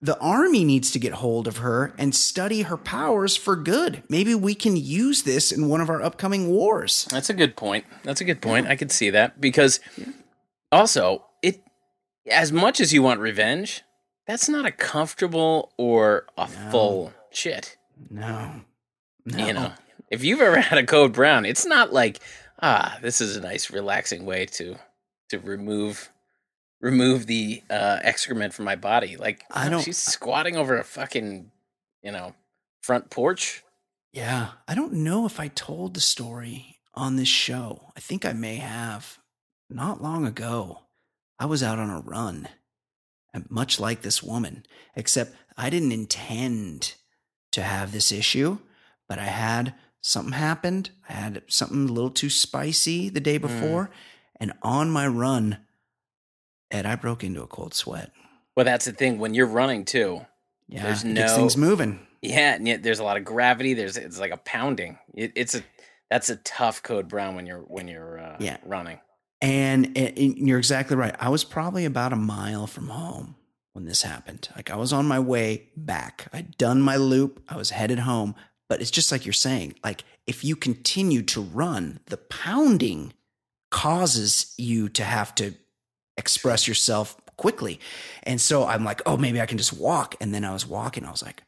the 0.00 0.18
army 0.20 0.64
needs 0.64 0.92
to 0.92 0.98
get 0.98 1.12
hold 1.14 1.48
of 1.48 1.58
her 1.58 1.92
and 1.98 2.14
study 2.14 2.62
her 2.62 2.76
powers 2.76 3.36
for 3.36 3.56
good. 3.56 4.02
Maybe 4.08 4.32
we 4.34 4.54
can 4.54 4.76
use 4.76 5.22
this 5.24 5.50
in 5.50 5.68
one 5.68 5.80
of 5.80 5.90
our 5.90 6.00
upcoming 6.00 6.48
wars. 6.48 7.06
that's 7.10 7.30
a 7.30 7.34
good 7.34 7.56
point. 7.56 7.84
That's 8.04 8.20
a 8.20 8.24
good 8.24 8.40
point. 8.40 8.68
I 8.68 8.76
could 8.76 8.92
see 8.92 9.10
that 9.10 9.40
because 9.40 9.80
also 10.72 11.24
it 11.42 11.62
as 12.30 12.52
much 12.52 12.80
as 12.80 12.92
you 12.92 13.02
want 13.02 13.20
revenge, 13.20 13.82
that's 14.26 14.48
not 14.48 14.66
a 14.66 14.70
comfortable 14.72 15.72
or 15.78 16.26
a 16.36 16.46
full 16.46 17.12
shit. 17.30 17.76
No. 18.10 18.62
No. 19.24 19.46
You 19.46 19.52
know, 19.52 19.72
if 20.10 20.24
you've 20.24 20.40
ever 20.40 20.60
had 20.60 20.78
a 20.78 20.86
code 20.86 21.12
brown, 21.12 21.44
it's 21.44 21.66
not 21.66 21.92
like 21.92 22.20
ah, 22.62 22.98
this 23.02 23.20
is 23.20 23.36
a 23.36 23.40
nice 23.40 23.70
relaxing 23.70 24.24
way 24.26 24.46
to 24.46 24.76
to 25.30 25.38
remove 25.38 26.10
remove 26.80 27.26
the 27.26 27.62
uh, 27.70 27.98
excrement 28.02 28.54
from 28.54 28.64
my 28.64 28.76
body. 28.76 29.16
Like 29.16 29.44
I 29.50 29.68
don't- 29.68 29.82
She's 29.82 29.98
squatting 29.98 30.56
over 30.56 30.78
a 30.78 30.84
fucking 30.84 31.50
you 32.02 32.12
know 32.12 32.34
front 32.82 33.10
porch. 33.10 33.64
Yeah, 34.12 34.48
I 34.66 34.74
don't 34.74 34.94
know 34.94 35.26
if 35.26 35.38
I 35.38 35.48
told 35.48 35.92
the 35.94 36.00
story 36.00 36.78
on 36.94 37.16
this 37.16 37.28
show. 37.28 37.92
I 37.96 38.00
think 38.00 38.24
I 38.24 38.32
may 38.32 38.56
have. 38.56 39.18
Not 39.70 40.02
long 40.02 40.26
ago, 40.26 40.80
I 41.38 41.46
was 41.46 41.62
out 41.62 41.78
on 41.78 41.90
a 41.90 42.00
run, 42.00 42.48
and 43.34 43.50
much 43.50 43.78
like 43.78 44.02
this 44.02 44.22
woman, 44.22 44.64
except 44.96 45.34
I 45.56 45.70
didn't 45.70 45.92
intend 45.92 46.94
to 47.52 47.62
have 47.62 47.92
this 47.92 48.10
issue, 48.10 48.58
but 49.08 49.18
I 49.18 49.24
had 49.26 49.74
something 50.00 50.32
happened. 50.32 50.90
I 51.08 51.12
had 51.12 51.42
something 51.48 51.88
a 51.88 51.92
little 51.92 52.10
too 52.10 52.30
spicy 52.30 53.08
the 53.08 53.20
day 53.20 53.36
before, 53.38 53.90
and 54.40 54.52
on 54.62 54.90
my 54.90 55.06
run, 55.06 55.58
Ed, 56.70 56.86
I 56.86 56.96
broke 56.96 57.22
into 57.24 57.42
a 57.42 57.46
cold 57.46 57.74
sweat. 57.74 58.10
Well, 58.56 58.64
that's 58.64 58.86
the 58.86 58.92
thing 58.92 59.18
when 59.18 59.34
you're 59.34 59.46
running 59.46 59.84
too. 59.84 60.26
Yeah, 60.66 60.82
There's 60.84 61.04
no- 61.04 61.28
things 61.36 61.56
moving. 61.56 62.06
Yeah, 62.20 62.54
and 62.54 62.66
yet 62.66 62.82
there's 62.82 62.98
a 62.98 63.04
lot 63.04 63.16
of 63.16 63.24
gravity. 63.24 63.74
There's 63.74 63.96
it's 63.96 64.18
like 64.18 64.32
a 64.32 64.36
pounding. 64.38 64.98
It, 65.14 65.32
it's 65.36 65.54
a 65.54 65.62
that's 66.10 66.30
a 66.30 66.36
tough 66.36 66.82
code 66.82 67.06
brown 67.08 67.36
when 67.36 67.46
you're 67.46 67.60
when 67.60 67.86
you're 67.86 68.18
uh, 68.18 68.36
Yeah. 68.40 68.56
running. 68.64 68.98
And, 69.40 69.96
and 69.96 70.36
you're 70.48 70.58
exactly 70.58 70.96
right. 70.96 71.14
I 71.20 71.28
was 71.28 71.44
probably 71.44 71.84
about 71.84 72.12
a 72.12 72.16
mile 72.16 72.66
from 72.66 72.88
home 72.88 73.36
when 73.72 73.84
this 73.84 74.02
happened. 74.02 74.48
Like 74.56 74.70
I 74.70 74.76
was 74.76 74.92
on 74.92 75.06
my 75.06 75.20
way 75.20 75.68
back. 75.76 76.28
I'd 76.32 76.56
done 76.58 76.80
my 76.82 76.96
loop. 76.96 77.42
I 77.48 77.56
was 77.56 77.70
headed 77.70 78.00
home. 78.00 78.34
But 78.68 78.80
it's 78.80 78.90
just 78.90 79.12
like 79.12 79.24
you're 79.24 79.32
saying, 79.32 79.76
like 79.84 80.04
if 80.26 80.44
you 80.44 80.56
continue 80.56 81.22
to 81.22 81.40
run, 81.40 82.00
the 82.06 82.16
pounding 82.18 83.12
causes 83.70 84.52
you 84.58 84.88
to 84.90 85.04
have 85.04 85.34
to 85.36 85.54
express 86.16 86.66
yourself 86.66 87.16
quickly. 87.36 87.78
And 88.24 88.40
so 88.40 88.66
I'm 88.66 88.84
like, 88.84 89.00
oh, 89.06 89.16
maybe 89.16 89.40
I 89.40 89.46
can 89.46 89.56
just 89.58 89.72
walk. 89.72 90.16
And 90.20 90.34
then 90.34 90.44
I 90.44 90.52
was 90.52 90.66
walking. 90.66 91.04
I 91.04 91.10
was 91.10 91.22
like, 91.22 91.42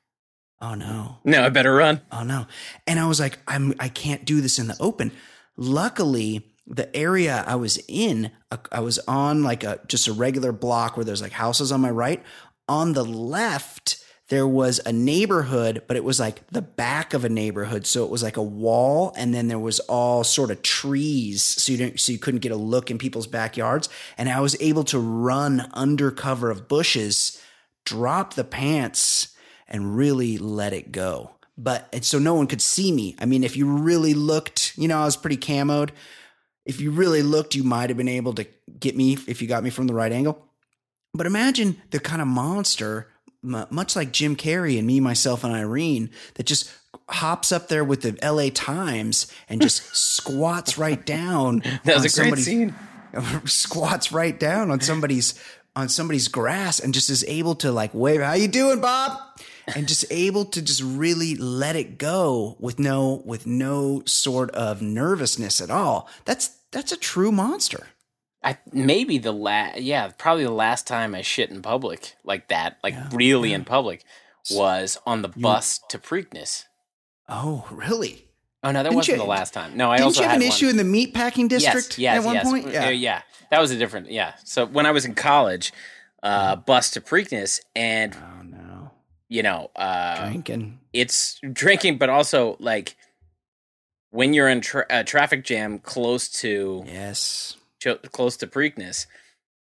oh 0.63 0.75
no, 0.75 1.17
No, 1.25 1.45
I 1.45 1.49
better 1.49 1.75
run. 1.75 2.03
oh 2.13 2.23
no 2.23 2.47
and 2.87 3.01
i 3.01 3.07
was 3.07 3.19
like 3.19 3.39
i'm 3.49 3.73
i 3.81 3.89
can't 3.89 4.27
do 4.27 4.43
this 4.43 4.59
in 4.59 4.67
the 4.67 4.77
open 4.79 5.11
luckily 5.57 6.50
the 6.71 6.95
area 6.97 7.45
i 7.47 7.55
was 7.55 7.79
in 7.89 8.31
i 8.73 8.81
was 8.81 8.99
on 9.01 9.43
like 9.43 9.65
a 9.65 9.81
just 9.89 10.09
a 10.09 10.13
regular 10.13 10.53
block 10.53 10.97
where 10.97 11.05
there's 11.05 11.23
like 11.23 11.33
houses 11.33 11.73
on 11.73 11.81
my 11.81 11.91
right 11.91 12.23
on 12.69 12.93
the 12.93 13.05
left 13.05 14.03
there 14.29 14.47
was 14.47 14.81
a 14.87 14.93
neighborhood 14.93 15.83
but 15.89 15.97
it 15.97 16.05
was 16.05 16.21
like 16.21 16.47
the 16.49 16.63
back 16.63 17.13
of 17.13 17.25
a 17.25 17.29
neighborhood 17.29 17.87
so 17.87 18.05
it 18.05 18.11
was 18.11 18.23
like 18.23 18.37
a 18.37 18.43
wall 18.43 19.13
and 19.17 19.35
then 19.35 19.49
there 19.49 19.59
was 19.59 19.81
all 19.81 20.23
sort 20.23 20.51
of 20.51 20.63
trees 20.63 21.43
so 21.43 21.73
you 21.73 21.79
didn't 21.79 21.99
so 21.99 22.13
you 22.13 22.19
couldn't 22.19 22.41
get 22.41 22.53
a 22.53 22.57
look 22.57 22.91
in 22.91 22.99
people's 22.99 23.27
backyards 23.27 23.89
and 24.17 24.29
i 24.29 24.41
was 24.41 24.57
able 24.61 24.85
to 24.85 24.99
run 24.99 25.69
under 25.75 26.11
cover 26.11 26.51
of 26.51 26.69
bushes 26.69 27.43
drop 27.85 28.35
the 28.35 28.45
pants 28.45 29.35
and 29.71 29.97
really 29.97 30.37
let 30.39 30.73
it 30.73 30.93
go. 30.93 31.31
but 31.57 31.89
and 31.93 32.05
so 32.05 32.19
no 32.19 32.35
one 32.35 32.47
could 32.47 32.63
see 32.63 32.91
me. 32.91 33.15
I 33.19 33.27
mean, 33.27 33.45
if 33.45 33.55
you 33.57 33.67
really 33.71 34.15
looked, 34.15 34.73
you 34.79 34.89
know, 34.89 35.01
I 35.01 35.05
was 35.05 35.17
pretty 35.17 35.37
camoed. 35.37 35.91
If 36.71 36.81
you 36.81 36.93
really 36.93 37.23
looked, 37.23 37.57
you 37.57 37.65
might 37.65 37.91
have 37.91 37.97
been 37.97 38.07
able 38.07 38.33
to 38.35 38.47
get 38.79 38.97
me 38.97 39.19
if 39.27 39.43
you 39.43 39.49
got 39.49 39.65
me 39.65 39.71
from 39.71 39.89
the 39.89 39.95
right 39.95 40.13
angle. 40.13 40.47
But 41.13 41.27
imagine 41.27 41.83
the 41.91 41.99
kind 41.99 42.23
of 42.23 42.29
monster, 42.29 43.09
mu- 43.43 43.67
much 43.71 43.97
like 43.97 44.13
Jim 44.13 44.37
Carrey 44.37 44.79
and 44.79 44.87
me, 44.87 45.01
myself, 45.01 45.43
and 45.43 45.53
Irene, 45.53 46.11
that 46.35 46.47
just 46.47 46.71
hops 47.09 47.51
up 47.51 47.67
there 47.67 47.83
with 47.83 48.03
the 48.03 48.17
LA 48.23 48.51
Times 48.55 49.27
and 49.49 49.61
just 49.61 49.83
squats 49.97 50.79
right 50.79 51.05
down. 51.05 51.63
That 51.85 51.97
was 51.97 52.17
a 52.17 52.21
great 52.23 52.39
scene. 52.39 52.73
squats 53.47 54.13
right 54.13 54.39
down 54.39 54.71
on 54.71 54.81
somebody's 54.81 55.35
on 55.75 55.89
somebody's 55.89 56.29
grass 56.29 56.79
and 56.79 56.95
just 56.95 57.11
is 57.11 57.25
able 57.25 57.57
to 57.57 57.73
like 57.73 57.93
wave 57.93 58.21
how 58.21 58.35
you 58.35 58.49
doing 58.49 58.81
bob 58.81 59.19
and 59.75 59.87
just 59.89 60.05
able 60.11 60.45
to 60.45 60.61
just 60.63 60.83
really 60.83 61.35
let 61.37 61.77
it 61.77 61.97
go 61.99 62.57
with 62.59 62.79
no 62.79 63.23
with 63.25 63.47
no 63.47 64.03
sort 64.05 64.51
of 64.51 64.83
nervousness 64.83 65.61
at 65.61 65.71
all 65.71 66.09
that's 66.25 66.60
that's 66.73 66.93
a 66.93 66.97
true 66.97 67.33
monster 67.33 67.89
I 68.43 68.57
maybe 68.73 69.19
the 69.19 69.33
last, 69.33 69.81
yeah, 69.81 70.11
probably 70.17 70.45
the 70.45 70.51
last 70.51 70.87
time 70.87 71.15
I 71.15 71.21
shit 71.23 71.51
in 71.51 71.61
public 71.61 72.15
like 72.25 72.49
that, 72.49 72.79
like 72.83 72.95
really 73.13 73.53
in 73.53 73.65
public, 73.67 74.03
was 74.51 74.99
on 75.07 75.21
the 75.23 75.29
bus 75.29 75.79
to 75.91 75.99
Preakness. 75.99 76.65
oh 77.29 77.67
really 77.71 78.27
Oh 78.63 78.71
no, 78.73 78.79
that 78.79 78.85
Didn't 78.85 78.97
wasn't 78.97 79.19
you- 79.19 79.23
the 79.25 79.29
last 79.29 79.55
time. 79.55 79.77
No, 79.77 79.91
I 79.91 79.97
didn't 79.97 80.07
also 80.07 80.21
you 80.21 80.29
have 80.29 80.33
had 80.33 80.41
an 80.43 80.49
one. 80.49 80.55
issue 80.55 80.69
in 80.69 80.77
the 80.77 80.83
meatpacking 80.85 81.49
district 81.49 81.99
yes, 81.99 82.15
yes, 82.15 82.19
at 82.19 82.25
one 82.25 82.35
yes. 82.35 82.45
point 82.45 82.67
Uh, 82.77 82.89
yeah, 82.89 83.23
that 83.51 83.61
was 83.61 83.71
a 83.71 83.77
different. 83.77 84.11
Yeah, 84.11 84.35
so 84.45 84.67
when 84.67 84.87
I 84.87 84.91
was 84.91 85.05
in 85.05 85.15
college, 85.15 85.73
uh, 86.23 86.57
bus 86.57 86.91
to 86.93 87.01
Preakness, 87.01 87.61
and 87.75 88.15
oh 88.15 88.43
no 88.43 88.91
you 89.29 89.43
know, 89.43 89.71
uh, 89.77 90.29
drinking 90.29 90.81
it's 90.93 91.39
drinking, 91.53 91.99
but 91.99 92.09
also 92.11 92.57
like 92.59 92.97
when 94.11 94.35
you're 94.35 94.49
in 94.49 94.61
tra- 94.61 94.87
a 94.91 95.05
traffic 95.05 95.45
jam 95.45 95.79
close 95.79 96.29
to 96.41 96.83
yes 96.87 97.57
cho- 97.79 97.97
close 98.13 98.37
to 98.39 98.47
Preakness, 98.47 99.07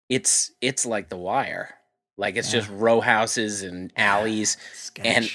it's 0.08 0.52
it's 0.60 0.84
like 0.86 1.08
The 1.08 1.16
Wire. 1.16 1.74
Like 2.18 2.36
it's 2.36 2.52
Yeah. 2.52 2.60
just 2.60 2.70
row 2.70 3.00
houses 3.00 3.62
and 3.62 3.92
alleys, 3.96 4.56
and 5.02 5.30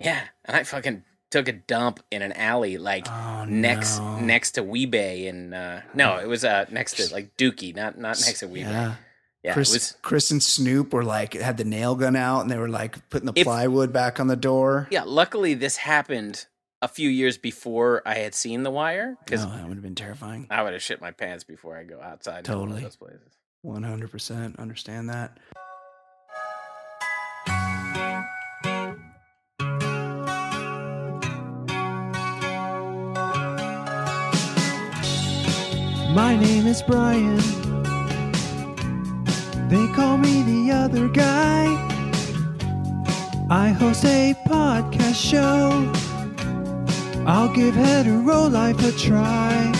yeah, 0.00 0.20
and 0.44 0.56
I 0.56 0.64
fucking 0.64 1.04
took 1.30 1.48
a 1.48 1.52
dump 1.52 2.00
in 2.10 2.20
an 2.22 2.32
alley 2.32 2.76
like 2.78 3.06
oh, 3.10 3.44
next 3.48 3.98
no. 3.98 4.18
next 4.20 4.52
to 4.52 4.62
Wee-Bey 4.62 5.26
and 5.28 5.54
uh 5.54 5.80
no, 5.94 6.18
it 6.18 6.28
was 6.28 6.44
uh 6.44 6.66
next 6.70 6.96
to 6.96 7.12
like 7.12 7.36
Dukie, 7.36 7.74
not 7.74 7.96
not 7.98 8.20
next 8.26 8.40
to 8.40 8.48
Wee-Bey. 8.48 8.68
yeah 8.70 8.94
Yeah, 9.42 9.54
Chris, 9.54 9.72
was 9.72 9.96
Chris 10.02 10.30
and 10.30 10.42
Snoop 10.42 10.92
were 10.92 11.04
like 11.04 11.32
had 11.34 11.56
the 11.58 11.64
nail 11.64 11.94
gun 11.94 12.16
out 12.16 12.40
and 12.42 12.50
they 12.50 12.58
were 12.58 12.68
like 12.68 13.08
putting 13.10 13.26
the 13.26 13.32
If- 13.34 13.44
plywood 13.44 13.92
back 13.92 14.20
on 14.20 14.26
the 14.26 14.36
door. 14.36 14.88
yeah. 14.90 15.04
Luckily, 15.06 15.54
this 15.54 15.76
happened 15.78 16.46
a 16.82 16.88
few 16.88 17.08
years 17.08 17.38
before 17.38 18.02
I 18.04 18.14
had 18.16 18.34
seen 18.34 18.64
The 18.64 18.70
Wire 18.70 19.16
because 19.24 19.44
No, 19.44 19.52
oh, 19.52 19.56
that 19.56 19.68
would 19.68 19.74
have 19.76 19.82
been 19.82 19.94
terrifying. 19.94 20.46
I 20.50 20.62
would 20.62 20.72
have 20.74 20.82
shit 20.82 21.00
my 21.00 21.12
pants 21.12 21.44
before 21.44 21.78
I 21.78 21.84
go 21.84 22.00
outside. 22.02 22.44
to 22.44 22.52
Totally. 22.52 22.82
those 22.82 22.96
places. 22.96 23.20
One 23.62 23.84
hundred 23.84 24.10
percent 24.10 24.58
understand 24.58 25.08
that. 25.10 25.38
My 36.14 36.36
name 36.36 36.66
is 36.66 36.82
Brian. 36.82 37.38
They 39.68 39.86
call 39.94 40.18
me 40.18 40.42
the 40.42 40.70
other 40.72 41.08
guy. 41.08 41.64
I 43.48 43.68
host 43.68 44.04
a 44.04 44.34
podcast 44.46 45.14
show. 45.30 45.90
I'll 47.26 47.52
give 47.54 47.74
hetero 47.74 48.46
life 48.48 48.82
a 48.84 48.92
try. 48.92 49.72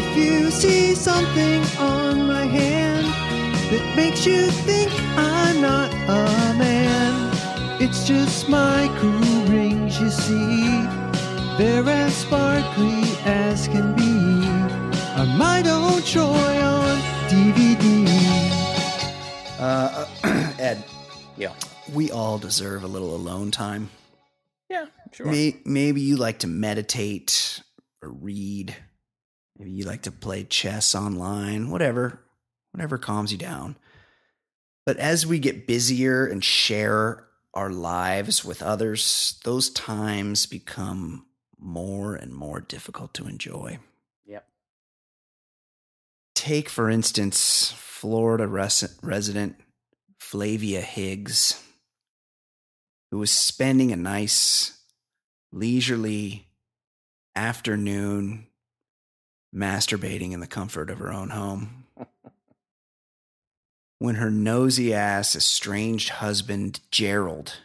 If 0.00 0.16
you 0.16 0.50
see 0.50 0.94
something 0.94 1.62
on 1.78 2.26
my 2.26 2.44
hand 2.44 3.06
that 3.70 3.96
makes 3.96 4.26
you 4.26 4.50
think 4.50 4.92
I'm 5.16 5.60
not 5.60 5.92
a 5.92 6.54
man, 6.58 7.32
it's 7.80 8.06
just 8.06 8.48
my 8.48 8.88
cool 9.00 9.44
rings, 9.46 9.98
you 10.00 10.10
see. 10.10 10.66
They're 11.56 11.88
as 11.88 12.14
sparkly 12.14 13.02
as 13.24 13.66
can 13.68 13.94
be. 13.96 14.46
A 15.20 15.26
my 15.36 15.62
old 15.68 16.04
Troy 16.04 16.60
on 16.62 16.98
DVD. 17.28 18.06
Uh, 19.58 20.06
Ed, 20.60 20.84
Yeah, 21.36 21.52
we 21.92 22.10
all 22.12 22.38
deserve 22.38 22.84
a 22.84 22.86
little 22.86 23.14
alone 23.16 23.50
time. 23.50 23.90
yeah, 24.68 24.86
sure. 25.12 25.26
May, 25.26 25.56
maybe 25.64 26.00
you 26.00 26.16
like 26.16 26.40
to 26.40 26.46
meditate 26.46 27.62
or 28.02 28.10
read. 28.10 28.74
Maybe 29.58 29.70
you 29.72 29.84
like 29.84 30.02
to 30.02 30.12
play 30.12 30.44
chess 30.44 30.94
online. 30.94 31.70
Whatever, 31.70 32.20
whatever 32.72 32.98
calms 32.98 33.32
you 33.32 33.38
down. 33.38 33.76
But 34.86 34.96
as 34.96 35.26
we 35.26 35.38
get 35.38 35.66
busier 35.66 36.26
and 36.26 36.42
share 36.42 37.26
our 37.54 37.70
lives 37.70 38.44
with 38.44 38.62
others, 38.62 39.38
those 39.44 39.70
times 39.70 40.46
become 40.46 41.26
more 41.58 42.14
and 42.14 42.32
more 42.32 42.60
difficult 42.60 43.12
to 43.14 43.26
enjoy. 43.26 43.78
Yep. 44.26 44.46
Take, 46.34 46.68
for 46.68 46.88
instance, 46.88 47.74
Florida 47.76 48.46
res- 48.46 48.96
resident 49.02 49.56
Flavia 50.18 50.80
Higgs, 50.80 51.62
who 53.10 53.18
was 53.18 53.32
spending 53.32 53.92
a 53.92 53.96
nice, 53.96 54.77
leisurely 55.52 56.46
afternoon 57.34 58.46
masturbating 59.54 60.32
in 60.32 60.40
the 60.40 60.46
comfort 60.46 60.90
of 60.90 60.98
her 60.98 61.12
own 61.12 61.30
home. 61.30 61.84
when 63.98 64.16
her 64.16 64.30
nosy 64.30 64.92
ass 64.92 65.34
estranged 65.34 66.10
husband, 66.10 66.80
Gerald, 66.90 67.58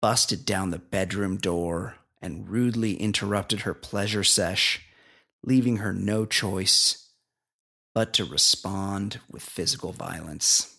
busted 0.00 0.44
down 0.44 0.70
the 0.70 0.78
bedroom 0.78 1.36
door 1.36 1.96
and 2.20 2.48
rudely 2.48 2.94
interrupted 2.94 3.60
her 3.60 3.74
pleasure 3.74 4.24
sesh, 4.24 4.82
leaving 5.42 5.78
her 5.78 5.92
no 5.92 6.24
choice 6.24 7.08
but 7.94 8.12
to 8.12 8.24
respond 8.24 9.20
with 9.30 9.42
physical 9.42 9.92
violence. 9.92 10.76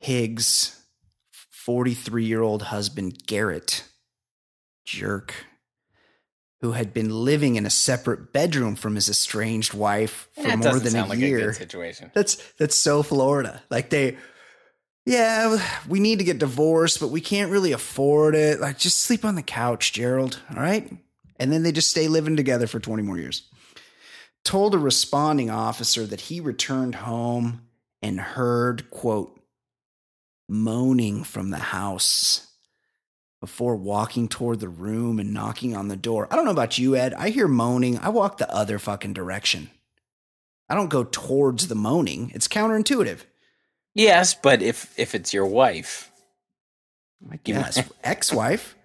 Higgs, 0.00 0.84
43 1.30 2.24
year 2.24 2.42
old 2.42 2.62
husband 2.62 3.26
Garrett, 3.26 3.84
jerk, 4.84 5.34
who 6.60 6.72
had 6.72 6.92
been 6.94 7.10
living 7.10 7.56
in 7.56 7.66
a 7.66 7.70
separate 7.70 8.32
bedroom 8.32 8.76
from 8.76 8.94
his 8.94 9.08
estranged 9.08 9.74
wife 9.74 10.28
for 10.34 10.42
That 10.42 10.58
more 10.58 10.78
than 10.78 10.92
sound 10.92 11.06
a 11.06 11.10
like 11.10 11.18
year. 11.18 11.38
a 11.38 11.42
good 11.46 11.56
situation. 11.56 12.10
That's 12.14 12.36
that's 12.58 12.76
so 12.76 13.02
Florida. 13.02 13.62
Like 13.70 13.90
they 13.90 14.16
yeah, 15.04 15.58
we 15.88 15.98
need 15.98 16.20
to 16.20 16.24
get 16.24 16.38
divorced, 16.38 17.00
but 17.00 17.08
we 17.08 17.20
can't 17.20 17.50
really 17.50 17.72
afford 17.72 18.36
it. 18.36 18.60
Like 18.60 18.78
just 18.78 19.00
sleep 19.00 19.24
on 19.24 19.34
the 19.34 19.42
couch, 19.42 19.92
Gerald, 19.92 20.40
all 20.50 20.62
right? 20.62 20.92
And 21.40 21.52
then 21.52 21.64
they 21.64 21.72
just 21.72 21.90
stay 21.90 22.06
living 22.06 22.36
together 22.36 22.68
for 22.68 22.78
20 22.78 23.02
more 23.02 23.18
years. 23.18 23.48
Told 24.44 24.74
a 24.74 24.78
responding 24.78 25.50
officer 25.50 26.06
that 26.06 26.20
he 26.22 26.40
returned 26.40 26.94
home 26.96 27.62
and 28.00 28.20
heard, 28.20 28.90
quote, 28.90 29.40
moaning 30.48 31.24
from 31.24 31.50
the 31.50 31.58
house 31.58 32.46
before 33.42 33.74
walking 33.74 34.28
toward 34.28 34.60
the 34.60 34.68
room 34.68 35.18
and 35.18 35.34
knocking 35.34 35.76
on 35.76 35.88
the 35.88 35.96
door. 35.96 36.28
I 36.30 36.36
don't 36.36 36.44
know 36.44 36.52
about 36.52 36.78
you, 36.78 36.94
Ed. 36.94 37.12
I 37.14 37.30
hear 37.30 37.48
moaning. 37.48 37.98
I 37.98 38.08
walk 38.08 38.38
the 38.38 38.48
other 38.54 38.78
fucking 38.78 39.14
direction. 39.14 39.68
I 40.68 40.76
don't 40.76 40.88
go 40.88 41.02
towards 41.02 41.66
the 41.66 41.74
moaning. 41.74 42.30
It's 42.36 42.46
counterintuitive. 42.46 43.22
Yes, 43.96 44.32
but 44.32 44.62
if 44.62 44.96
if 44.96 45.16
it's 45.16 45.34
your 45.34 45.44
wife, 45.46 46.12
I 47.32 47.40
guess. 47.42 47.82
Ex 48.04 48.32
wife. 48.32 48.76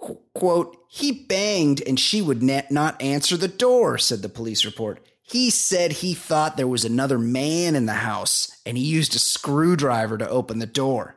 Qu- 0.00 0.18
quote, 0.32 0.78
he 0.88 1.12
banged 1.12 1.82
and 1.86 2.00
she 2.00 2.22
would 2.22 2.42
na- 2.42 2.62
not 2.70 3.00
answer 3.02 3.36
the 3.36 3.48
door, 3.48 3.98
said 3.98 4.22
the 4.22 4.30
police 4.30 4.64
report. 4.64 5.06
He 5.20 5.50
said 5.50 5.92
he 5.92 6.14
thought 6.14 6.56
there 6.56 6.66
was 6.66 6.86
another 6.86 7.18
man 7.18 7.76
in 7.76 7.84
the 7.84 7.92
house 7.92 8.56
and 8.64 8.78
he 8.78 8.84
used 8.84 9.14
a 9.14 9.18
screwdriver 9.18 10.16
to 10.16 10.28
open 10.28 10.58
the 10.58 10.64
door. 10.66 11.16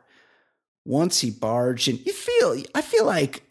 Once 0.90 1.20
he 1.20 1.30
barged 1.30 1.86
in, 1.86 2.00
you 2.04 2.12
feel, 2.12 2.60
I 2.74 2.82
feel 2.82 3.06
like 3.06 3.44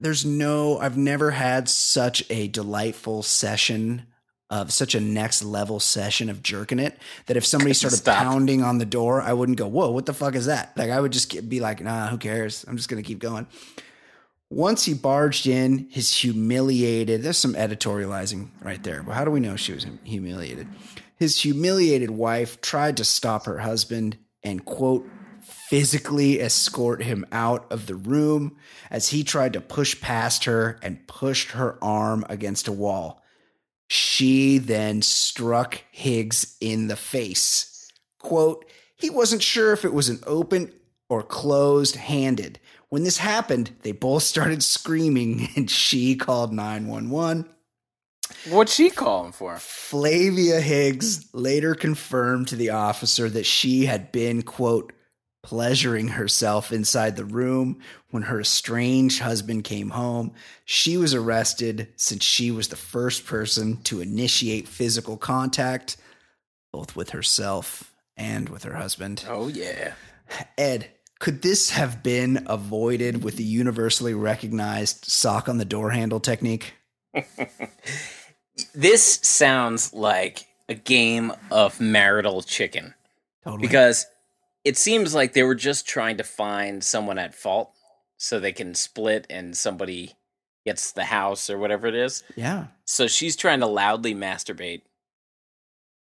there's 0.00 0.24
no, 0.24 0.78
I've 0.78 0.96
never 0.96 1.30
had 1.30 1.68
such 1.68 2.24
a 2.30 2.48
delightful 2.48 3.22
session 3.22 4.06
of 4.48 4.72
such 4.72 4.94
a 4.94 5.00
next 5.00 5.42
level 5.44 5.78
session 5.78 6.30
of 6.30 6.42
jerking 6.42 6.78
it 6.78 6.98
that 7.26 7.36
if 7.36 7.44
somebody 7.44 7.74
started 7.74 7.98
Stop. 7.98 8.16
pounding 8.16 8.62
on 8.62 8.78
the 8.78 8.86
door, 8.86 9.20
I 9.20 9.34
wouldn't 9.34 9.58
go, 9.58 9.66
whoa, 9.66 9.90
what 9.90 10.06
the 10.06 10.14
fuck 10.14 10.34
is 10.34 10.46
that? 10.46 10.72
Like, 10.74 10.88
I 10.88 10.98
would 10.98 11.12
just 11.12 11.28
get, 11.28 11.50
be 11.50 11.60
like, 11.60 11.82
nah, 11.82 12.08
who 12.08 12.16
cares? 12.16 12.64
I'm 12.66 12.78
just 12.78 12.88
going 12.88 13.02
to 13.02 13.06
keep 13.06 13.18
going. 13.18 13.46
Once 14.48 14.86
he 14.86 14.94
barged 14.94 15.46
in, 15.46 15.86
his 15.90 16.14
humiliated, 16.14 17.22
there's 17.22 17.36
some 17.36 17.52
editorializing 17.52 18.48
right 18.62 18.82
there, 18.82 19.02
but 19.02 19.12
how 19.12 19.26
do 19.26 19.30
we 19.30 19.38
know 19.38 19.54
she 19.54 19.74
was 19.74 19.84
humiliated? 20.02 20.66
His 21.16 21.38
humiliated 21.42 22.10
wife 22.10 22.58
tried 22.62 22.96
to 22.96 23.04
stop 23.04 23.44
her 23.44 23.58
husband 23.58 24.16
and, 24.42 24.64
quote, 24.64 25.06
physically 25.70 26.40
escort 26.40 27.00
him 27.00 27.24
out 27.30 27.70
of 27.70 27.86
the 27.86 27.94
room 27.94 28.56
as 28.90 29.10
he 29.10 29.22
tried 29.22 29.52
to 29.52 29.60
push 29.60 30.00
past 30.00 30.42
her 30.44 30.80
and 30.82 31.06
pushed 31.06 31.52
her 31.52 31.78
arm 31.80 32.26
against 32.28 32.66
a 32.66 32.72
wall. 32.72 33.22
She 33.86 34.58
then 34.58 35.00
struck 35.00 35.80
Higgs 35.92 36.56
in 36.60 36.88
the 36.88 36.96
face. 36.96 37.88
Quote, 38.18 38.64
he 38.96 39.10
wasn't 39.10 39.44
sure 39.44 39.72
if 39.72 39.84
it 39.84 39.92
was 39.92 40.08
an 40.08 40.18
open 40.26 40.72
or 41.08 41.22
closed 41.22 41.94
handed. 41.94 42.58
When 42.88 43.04
this 43.04 43.18
happened, 43.18 43.70
they 43.82 43.92
both 43.92 44.24
started 44.24 44.64
screaming 44.64 45.50
and 45.56 45.70
she 45.70 46.16
called 46.16 46.52
911. 46.52 47.48
What'd 48.48 48.74
she 48.74 48.90
call 48.90 49.26
him 49.26 49.32
for? 49.32 49.56
Flavia 49.58 50.60
Higgs 50.60 51.32
later 51.32 51.76
confirmed 51.76 52.48
to 52.48 52.56
the 52.56 52.70
officer 52.70 53.28
that 53.28 53.46
she 53.46 53.86
had 53.86 54.10
been, 54.10 54.42
quote, 54.42 54.92
pleasuring 55.42 56.08
herself 56.08 56.72
inside 56.72 57.16
the 57.16 57.24
room 57.24 57.80
when 58.10 58.24
her 58.24 58.40
estranged 58.40 59.20
husband 59.20 59.64
came 59.64 59.90
home. 59.90 60.32
She 60.64 60.96
was 60.96 61.14
arrested 61.14 61.88
since 61.96 62.24
she 62.24 62.50
was 62.50 62.68
the 62.68 62.76
first 62.76 63.26
person 63.26 63.78
to 63.84 64.00
initiate 64.00 64.68
physical 64.68 65.16
contact, 65.16 65.96
both 66.72 66.94
with 66.94 67.10
herself 67.10 67.92
and 68.16 68.48
with 68.48 68.64
her 68.64 68.74
husband. 68.74 69.24
Oh 69.28 69.48
yeah. 69.48 69.94
Ed, 70.58 70.90
could 71.18 71.42
this 71.42 71.70
have 71.70 72.02
been 72.02 72.44
avoided 72.46 73.24
with 73.24 73.36
the 73.36 73.44
universally 73.44 74.14
recognized 74.14 75.06
sock 75.06 75.48
on 75.48 75.58
the 75.58 75.64
door 75.64 75.90
handle 75.90 76.20
technique? 76.20 76.74
This 78.74 79.20
sounds 79.22 79.92
like 79.92 80.46
a 80.68 80.74
game 80.74 81.32
of 81.50 81.80
marital 81.80 82.42
chicken 82.42 82.94
Totally. 83.44 83.62
because 83.66 84.06
it 84.64 84.76
seems 84.76 85.14
like 85.14 85.32
they 85.32 85.42
were 85.42 85.54
just 85.54 85.86
trying 85.88 86.16
to 86.18 86.24
find 86.24 86.82
someone 86.84 87.18
at 87.18 87.34
fault 87.34 87.72
so 88.16 88.38
they 88.38 88.52
can 88.52 88.74
split 88.74 89.26
and 89.30 89.56
somebody 89.56 90.12
gets 90.66 90.92
the 90.92 91.04
house 91.04 91.48
or 91.48 91.58
whatever 91.58 91.86
it 91.86 91.94
is. 91.94 92.22
yeah, 92.36 92.66
So 92.84 93.06
she's 93.06 93.34
trying 93.36 93.60
to 93.60 93.66
loudly 93.66 94.14
masturbate 94.14 94.82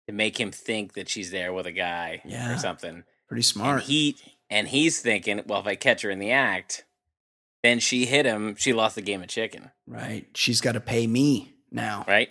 to 0.07 0.13
make 0.13 0.39
him 0.39 0.51
think 0.51 0.93
that 0.93 1.07
she's 1.09 1.29
there 1.31 1.53
with 1.53 1.67
a 1.67 1.71
guy 1.71 2.21
Yeah. 2.25 2.53
or 2.53 2.57
something. 2.57 3.03
pretty 3.27 3.43
smart. 3.43 3.81
And 3.81 3.83
he 3.83 4.17
and 4.49 4.67
he's 4.67 4.99
thinking, 4.99 5.41
well, 5.45 5.61
if 5.61 5.67
I 5.67 5.75
catch 5.75 6.01
her 6.01 6.09
in 6.09 6.19
the 6.19 6.31
act, 6.31 6.83
then 7.63 7.79
she 7.79 8.05
hit 8.05 8.25
him. 8.25 8.55
She 8.57 8.73
lost 8.73 8.95
the 8.95 9.01
game 9.01 9.21
of 9.21 9.27
chicken, 9.29 9.69
right. 9.87 10.25
She's 10.35 10.59
got 10.59 10.71
to 10.73 10.81
pay 10.81 11.05
me 11.07 11.53
now. 11.71 12.03
right? 12.07 12.29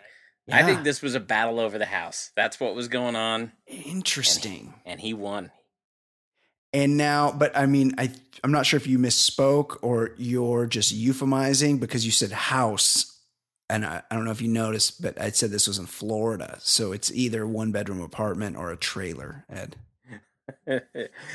I 0.53 0.65
think 0.65 0.83
this 0.83 1.01
was 1.01 1.15
a 1.15 1.21
battle 1.21 1.61
over 1.61 1.79
the 1.79 1.87
house. 1.87 2.33
That's 2.35 2.59
what 2.59 2.75
was 2.75 2.89
going 2.89 3.15
on, 3.15 3.53
Interesting. 3.69 4.75
and 4.85 5.01
he 5.01 5.15
won. 5.15 5.53
And 6.73 6.97
now, 6.97 7.33
but 7.33 7.57
I 7.57 7.67
mean, 7.67 7.95
I 7.99 8.11
I'm 8.45 8.53
not 8.53 8.65
sure 8.67 8.77
if 8.79 8.87
you 8.87 8.99
misspoke 8.99 9.77
or 9.83 10.15
you're 10.17 10.67
just 10.67 10.95
euphemizing 10.97 11.81
because 11.81 12.05
you 12.07 12.13
said 12.13 12.31
house, 12.33 13.19
and 13.69 13.85
I, 13.85 14.03
I 14.11 14.15
don't 14.15 14.25
know 14.25 14.31
if 14.31 14.41
you 14.41 14.49
noticed, 14.49 15.03
but 15.03 15.21
I 15.21 15.31
said 15.31 15.51
this 15.51 15.67
was 15.67 15.79
in 15.79 15.87
Florida, 15.87 16.57
so 16.61 16.93
it's 16.93 17.11
either 17.13 17.47
one 17.47 17.73
bedroom 17.73 18.01
apartment 18.01 18.57
or 18.57 18.71
a 18.71 18.77
trailer. 18.77 19.45
Ed, 19.51 19.77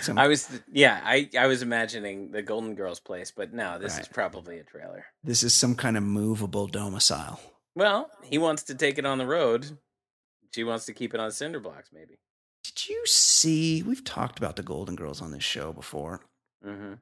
Some- 0.02 0.18
I 0.18 0.28
was, 0.28 0.50
yeah, 0.72 1.00
I, 1.04 1.30
I 1.38 1.48
was 1.48 1.62
imagining 1.62 2.32
the 2.32 2.42
Golden 2.42 2.76
Girls 2.76 3.00
place, 3.00 3.32
but 3.32 3.54
no, 3.54 3.78
this 3.80 3.98
is 4.00 4.08
probably 4.08 4.60
a 4.60 4.64
trailer. 4.64 5.06
this 5.24 5.44
is 5.44 5.54
some 5.54 5.76
kind 5.76 5.98
of 5.98 6.04
movable 6.04 6.68
domicile. 6.68 7.40
Well, 7.76 8.10
he 8.24 8.38
wants 8.38 8.64
to 8.64 8.76
take 8.76 8.98
it 8.98 9.06
on 9.06 9.18
the 9.18 9.26
road. 9.28 9.78
She 10.54 10.64
wants 10.64 10.86
to 10.86 10.94
keep 10.94 11.14
it 11.14 11.20
on 11.20 11.32
cinder 11.32 11.60
blocks, 11.60 11.90
maybe. 11.94 12.20
Did 12.66 12.90
you 12.90 13.06
see? 13.06 13.84
We've 13.84 14.04
talked 14.04 14.38
about 14.40 14.56
the 14.56 14.64
Golden 14.64 14.96
Girls 14.96 15.22
on 15.22 15.32
this 15.32 15.44
show 15.44 15.72
before. 15.74 16.22
hmm 16.64 16.94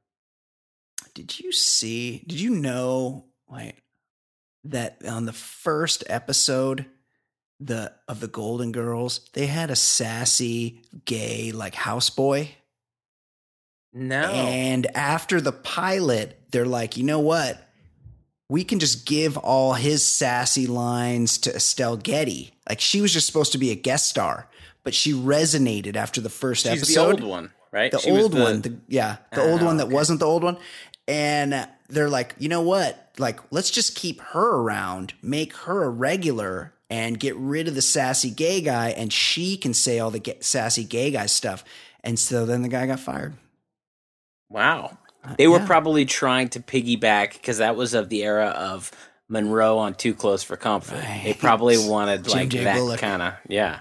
Did 1.13 1.39
you 1.39 1.51
see? 1.51 2.23
Did 2.27 2.39
you 2.39 2.51
know? 2.51 3.25
Wait, 3.47 3.75
that 4.65 4.97
on 5.07 5.25
the 5.25 5.33
first 5.33 6.03
episode, 6.07 6.85
the 7.59 7.93
of 8.07 8.19
the 8.19 8.27
Golden 8.27 8.71
Girls, 8.71 9.29
they 9.33 9.45
had 9.47 9.69
a 9.71 9.75
sassy 9.75 10.81
gay 11.05 11.51
like 11.51 11.75
houseboy, 11.75 12.49
No. 13.93 14.21
and 14.31 14.85
after 14.95 15.39
the 15.39 15.51
pilot, 15.51 16.39
they're 16.51 16.65
like, 16.65 16.97
you 16.97 17.03
know 17.03 17.19
what? 17.19 17.69
We 18.49 18.63
can 18.63 18.79
just 18.79 19.05
give 19.05 19.37
all 19.37 19.73
his 19.73 20.05
sassy 20.05 20.67
lines 20.67 21.37
to 21.39 21.55
Estelle 21.55 21.97
Getty. 21.97 22.51
Like 22.67 22.79
she 22.81 23.01
was 23.01 23.13
just 23.13 23.27
supposed 23.27 23.51
to 23.53 23.57
be 23.57 23.71
a 23.71 23.75
guest 23.75 24.09
star, 24.09 24.49
but 24.83 24.93
she 24.93 25.13
resonated 25.13 25.95
after 25.95 26.21
the 26.21 26.29
first 26.29 26.63
She's 26.63 26.71
episode 26.71 27.17
the 27.19 27.23
old 27.23 27.23
one, 27.23 27.51
right? 27.71 27.91
the 27.91 27.99
She 27.99 28.11
was 28.11 28.23
old 28.23 28.33
one 28.39 28.61
the, 28.61 28.77
yeah 28.87 29.17
the 29.31 29.41
Ah, 29.41 29.45
old 29.51 29.61
one 29.61 29.77
that 29.77 29.85
okay. 29.85 29.93
wasn't 29.93 30.19
the 30.19 30.25
old 30.27 30.43
one 30.43 30.57
and 31.07 31.67
they're 31.89 32.09
like 32.09 32.35
you 32.39 32.49
know 32.49 32.61
what 32.61 33.09
like 33.17 33.39
let's 33.51 33.69
just 33.71 33.95
keep 33.95 34.19
her 34.21 34.55
around 34.55 35.13
make 35.21 35.55
her 35.57 35.83
a 35.83 35.89
regular 35.89 36.73
and 36.89 37.19
get 37.19 37.35
rid 37.35 37.67
of 37.67 37.75
the 37.75 37.81
sassy 37.81 38.29
gay 38.29 38.61
guy 38.61 38.89
and 38.89 39.11
she 39.11 39.57
can 39.57 39.73
say 39.73 39.99
all 39.99 40.11
the 40.11 40.19
ga- 40.19 40.39
sassy 40.41 40.83
gay 40.83 41.11
guy 41.11 41.25
stuff 41.25 41.63
and 42.03 42.17
so 42.19 42.45
then 42.45 42.61
the 42.61 42.69
guy 42.69 42.85
got 42.87 42.99
fired 42.99 43.33
Wow. 44.49 44.97
Uh, 45.23 45.35
They 45.37 45.47
were 45.47 45.59
yeah. 45.59 45.65
probably 45.65 46.05
trying 46.05 46.49
to 46.49 46.59
piggyback 46.59 47.33
because 47.33 47.57
that 47.57 47.75
was 47.75 47.93
of 47.93 48.09
the 48.09 48.23
era 48.23 48.47
of 48.49 48.91
Monroe 49.29 49.77
on 49.79 49.95
Too 49.95 50.13
Close 50.13 50.43
for 50.43 50.57
Comfort. 50.57 51.01
They 51.23 51.33
probably 51.33 51.77
wanted 51.77 52.27
like 52.27 52.49
that 52.51 52.97
kind 52.99 53.21
of 53.21 53.33
yeah. 53.47 53.79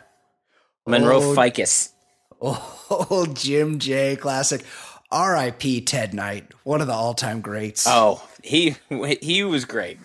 Monroe 0.86 1.34
Ficus. 1.34 1.90
oh 2.42 3.26
jim 3.34 3.78
j 3.78 4.16
classic 4.16 4.64
rip 5.12 5.60
ted 5.86 6.12
knight 6.12 6.50
one 6.64 6.80
of 6.80 6.86
the 6.88 6.92
all-time 6.92 7.40
greats 7.40 7.84
Oh, 7.86 8.26
he 8.42 8.74
he 9.20 9.44
was 9.44 9.64
great. 9.64 9.98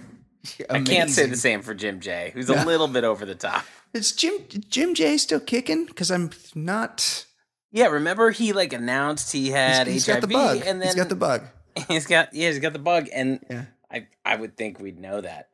I 0.70 0.82
can't 0.82 1.10
say 1.10 1.26
the 1.26 1.36
same 1.36 1.62
for 1.62 1.74
Jim 1.74 2.00
J, 2.00 2.32
who's 2.34 2.50
a 2.50 2.64
little 2.64 2.88
bit 2.88 3.04
over 3.04 3.26
the 3.26 3.36
top. 3.36 3.66
is 3.94 4.12
jim 4.12 4.34
jim 4.70 4.94
j 4.94 5.18
still 5.18 5.40
kicking 5.40 5.86
because 5.86 6.12
i'm 6.12 6.30
not 6.54 7.26
Yeah, 7.72 7.88
remember 7.88 8.30
he 8.32 8.54
like 8.54 8.72
announced 8.74 9.32
he 9.32 9.50
had 9.50 9.88
he's 9.88 10.06
HIV 10.06 10.16
got 10.16 10.22
the 10.30 10.34
bug 10.34 10.62
and 10.66 10.80
then 10.82 10.88
he's 10.90 10.96
got 10.96 11.10
the 11.10 11.16
bug 11.16 11.44
he's 11.88 12.06
got 12.06 12.34
yeah 12.34 12.50
he's 12.50 12.60
got 12.60 12.74
the 12.74 12.80
bug 12.80 13.08
and 13.14 13.40
Yeah. 13.50 13.66
I 13.92 14.08
I 14.24 14.36
would 14.36 14.56
think 14.58 14.80
we'd 14.80 15.00
know 15.00 15.22
that. 15.22 15.48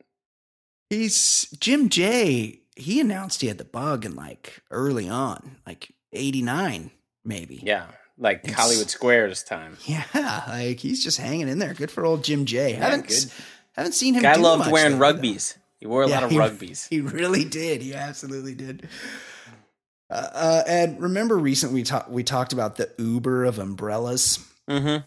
He's 0.90 1.46
Jim 1.60 1.88
J. 1.88 2.60
He 2.76 3.00
announced 3.00 3.40
he 3.40 3.46
had 3.48 3.58
the 3.58 3.64
bug 3.64 4.04
in 4.04 4.14
like 4.16 4.60
early 4.70 5.08
on, 5.08 5.56
like 5.66 5.92
'89, 6.12 6.90
maybe. 7.24 7.60
Yeah, 7.64 7.86
like 8.18 8.40
It's- 8.44 8.54
Hollywood 8.58 8.90
Squares 8.90 9.42
time. 9.44 9.76
yeah. 9.86 10.04
Like 10.48 10.80
he's 10.80 11.02
just 11.02 11.18
hanging 11.18 11.48
in 11.48 11.58
there. 11.58 11.74
Good 11.74 11.90
for 11.90 12.04
old 12.04 12.24
Jim 12.24 12.44
J. 12.46 12.72
Yeah, 12.72 12.84
haven't 12.84 13.08
good. 13.08 13.24
haven't 13.72 13.92
seen 13.92 14.14
him. 14.14 14.22
Guy 14.22 14.36
loved 14.36 14.70
wearing 14.72 14.98
though. 14.98 15.12
rugbies. 15.12 15.56
He 15.78 15.86
wore 15.86 16.02
a 16.02 16.08
Yeah, 16.08 16.14
lot 16.16 16.24
of 16.24 16.30
he- 16.30 16.38
rugbies. 16.38 16.88
He 16.90 17.00
really 17.00 17.44
did. 17.44 17.82
He 17.82 17.94
absolutely 17.94 18.54
did. 18.54 18.88
Uh, 20.10 20.28
uh, 20.32 20.62
and 20.66 21.00
remember, 21.00 21.36
recently 21.38 21.80
we 21.80 21.82
talked 21.82 22.10
we 22.10 22.22
talked 22.22 22.52
about 22.52 22.76
the 22.76 22.90
Uber 22.98 23.44
of 23.44 23.58
umbrellas 23.58 24.38
Mm-hmm. 24.68 25.04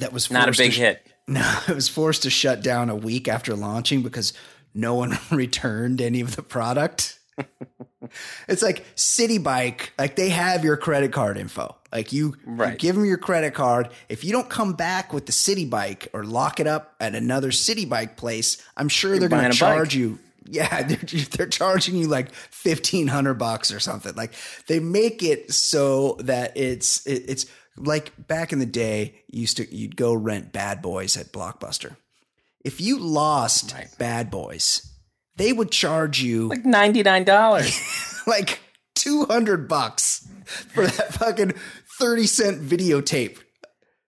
that 0.00 0.12
was 0.12 0.30
Not 0.30 0.48
a 0.48 0.52
big 0.56 0.72
sh- 0.72 0.78
hit. 0.78 1.06
No, 1.28 1.58
it 1.66 1.74
was 1.74 1.88
forced 1.88 2.22
to 2.22 2.30
shut 2.30 2.62
down 2.62 2.88
a 2.88 2.94
week 2.94 3.26
after 3.26 3.56
launching 3.56 4.00
because 4.02 4.32
no 4.76 4.94
one 4.94 5.18
returned 5.30 6.00
any 6.00 6.20
of 6.20 6.36
the 6.36 6.42
product. 6.42 7.18
it's 8.48 8.62
like 8.62 8.84
Citi 8.94 9.42
Bike, 9.42 9.92
like 9.98 10.16
they 10.16 10.28
have 10.28 10.64
your 10.64 10.76
credit 10.76 11.12
card 11.12 11.36
info. 11.36 11.74
Like 11.92 12.12
you, 12.12 12.34
you 12.46 12.70
give 12.76 12.94
them 12.94 13.04
your 13.04 13.16
credit 13.16 13.54
card. 13.54 13.88
If 14.08 14.24
you 14.24 14.32
don't 14.32 14.50
come 14.50 14.74
back 14.74 15.12
with 15.12 15.26
the 15.26 15.32
Citi 15.32 15.68
Bike 15.68 16.08
or 16.12 16.24
lock 16.24 16.60
it 16.60 16.66
up 16.66 16.94
at 17.00 17.14
another 17.14 17.50
Citi 17.50 17.88
Bike 17.88 18.16
place, 18.16 18.62
I'm 18.76 18.88
sure 18.88 19.18
they're 19.18 19.28
going 19.28 19.42
to 19.42 19.48
a 19.48 19.50
bike. 19.50 19.58
charge 19.58 19.94
you. 19.94 20.18
Yeah, 20.44 20.82
they're, 20.86 21.24
they're 21.30 21.46
charging 21.48 21.96
you 21.96 22.06
like 22.06 22.32
fifteen 22.32 23.08
hundred 23.08 23.34
bucks 23.34 23.72
or 23.72 23.80
something. 23.80 24.14
Like 24.14 24.32
they 24.68 24.78
make 24.78 25.22
it 25.22 25.52
so 25.52 26.16
that 26.20 26.56
it's 26.56 27.06
it, 27.06 27.24
it's 27.28 27.46
like 27.76 28.12
back 28.26 28.52
in 28.52 28.58
the 28.58 28.66
day. 28.66 29.22
You 29.28 29.40
used 29.40 29.56
to 29.56 29.74
you'd 29.74 29.96
go 29.96 30.14
rent 30.14 30.52
Bad 30.52 30.82
Boys 30.82 31.16
at 31.16 31.32
Blockbuster. 31.32 31.96
If 32.66 32.80
you 32.80 32.98
lost 32.98 33.72
Right. 33.72 33.88
Bad 33.96 34.28
Boys, 34.28 34.92
they 35.36 35.52
would 35.52 35.70
charge 35.70 36.20
you 36.20 36.48
Like 36.48 36.64
ninety 36.64 37.04
nine 37.04 37.22
dollars. 37.22 37.80
like 38.26 38.58
200 38.96 39.68
bucks 39.68 40.26
for 40.46 40.84
that 40.84 41.14
fucking 41.14 41.54
30 42.00 42.26
cent 42.26 42.60
videotape. 42.60 43.38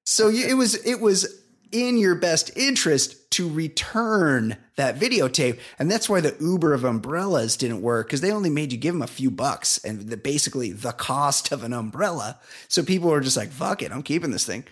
So 0.04 0.26
you, 0.26 0.44
it 0.44 0.54
was 0.54 0.74
it 0.84 1.00
was 1.00 1.40
in 1.70 1.98
your 1.98 2.16
best 2.16 2.50
interest 2.56 3.30
to 3.30 3.48
return 3.48 4.56
that 4.76 4.98
videotape 4.98 5.60
and 5.78 5.88
that's 5.88 6.08
why 6.08 6.20
the 6.20 6.34
Uber 6.40 6.74
of 6.74 6.82
umbrellas 6.82 7.56
didn't 7.56 7.82
work 7.82 8.08
cuz 8.08 8.22
they 8.22 8.32
only 8.32 8.50
made 8.50 8.72
you 8.72 8.78
give 8.78 8.94
them 8.94 9.02
a 9.02 9.06
few 9.06 9.30
bucks 9.30 9.78
and 9.84 10.08
the, 10.08 10.16
basically 10.16 10.72
the 10.72 10.92
cost 10.92 11.52
of 11.52 11.62
an 11.62 11.72
umbrella. 11.72 12.40
So 12.66 12.82
people 12.82 13.10
were 13.10 13.20
just 13.20 13.36
like 13.36 13.52
fuck 13.52 13.82
it, 13.82 13.92
I'm 13.92 14.02
keeping 14.02 14.32
this 14.32 14.46
thing. 14.46 14.64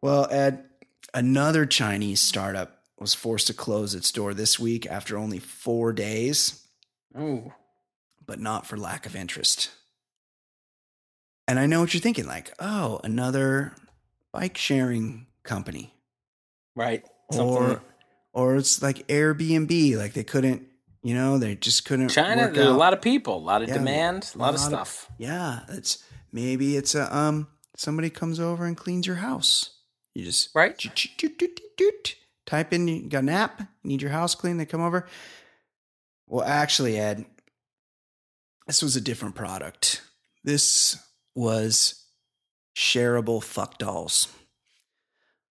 Well, 0.00 0.26
Ed, 0.32 0.64
another 1.14 1.64
Chinese 1.64 2.20
startup 2.20 2.77
was 3.00 3.14
forced 3.14 3.46
to 3.48 3.54
close 3.54 3.94
its 3.94 4.10
door 4.12 4.34
this 4.34 4.58
week 4.58 4.86
after 4.86 5.16
only 5.16 5.38
4 5.38 5.92
days 5.92 6.64
Ooh. 7.18 7.52
but 8.26 8.40
not 8.40 8.66
for 8.66 8.76
lack 8.76 9.06
of 9.06 9.14
interest. 9.16 9.70
And 11.46 11.58
I 11.58 11.66
know 11.66 11.80
what 11.80 11.94
you're 11.94 12.00
thinking 12.00 12.26
like, 12.26 12.52
oh, 12.58 13.00
another 13.04 13.72
bike 14.32 14.56
sharing 14.58 15.26
company. 15.44 15.94
Right. 16.76 17.04
Or 17.30 17.82
or 18.32 18.56
it's 18.56 18.82
like 18.82 19.06
Airbnb, 19.08 19.96
like 19.96 20.12
they 20.12 20.24
couldn't, 20.24 20.62
you 21.02 21.14
know, 21.14 21.38
they 21.38 21.54
just 21.54 21.84
couldn't 21.84 22.08
China, 22.10 22.42
work 22.42 22.54
there 22.54 22.66
are 22.66 22.74
a 22.74 22.76
lot 22.76 22.92
of 22.92 23.00
people, 23.00 23.36
a 23.36 23.38
lot 23.38 23.62
of 23.62 23.68
Yeah, 23.68 23.74
demand, 23.78 24.30
a 24.34 24.38
lot, 24.38 24.54
of 24.54 24.60
lot 24.60 24.72
of- 24.72 24.88
stuff. 24.88 25.10
Yeah, 25.18 25.60
it's 25.70 26.04
maybe 26.32 26.76
it's 26.76 26.94
a 26.94 27.14
um 27.16 27.48
somebody 27.76 28.10
comes 28.10 28.38
over 28.38 28.66
and 28.66 28.76
cleans 28.76 29.06
your 29.06 29.16
house. 29.16 29.70
You 30.14 30.24
just 30.24 30.54
Right. 30.54 30.76
doot, 30.76 30.94
doot, 31.16 31.60
doot. 31.76 32.14
Type 32.48 32.72
in 32.72 32.88
you 32.88 33.02
got 33.02 33.22
an 33.22 33.28
app, 33.28 33.60
you 33.60 33.66
need 33.90 34.02
your 34.02 34.10
house 34.10 34.34
clean, 34.34 34.56
they 34.56 34.64
come 34.64 34.80
over. 34.80 35.06
Well, 36.26 36.44
actually, 36.44 36.98
Ed, 36.98 37.26
this 38.66 38.82
was 38.82 38.96
a 38.96 39.02
different 39.02 39.34
product. 39.34 40.02
This 40.44 40.96
was 41.34 42.06
shareable 42.74 43.42
fuck 43.42 43.78
dolls. 43.78 44.28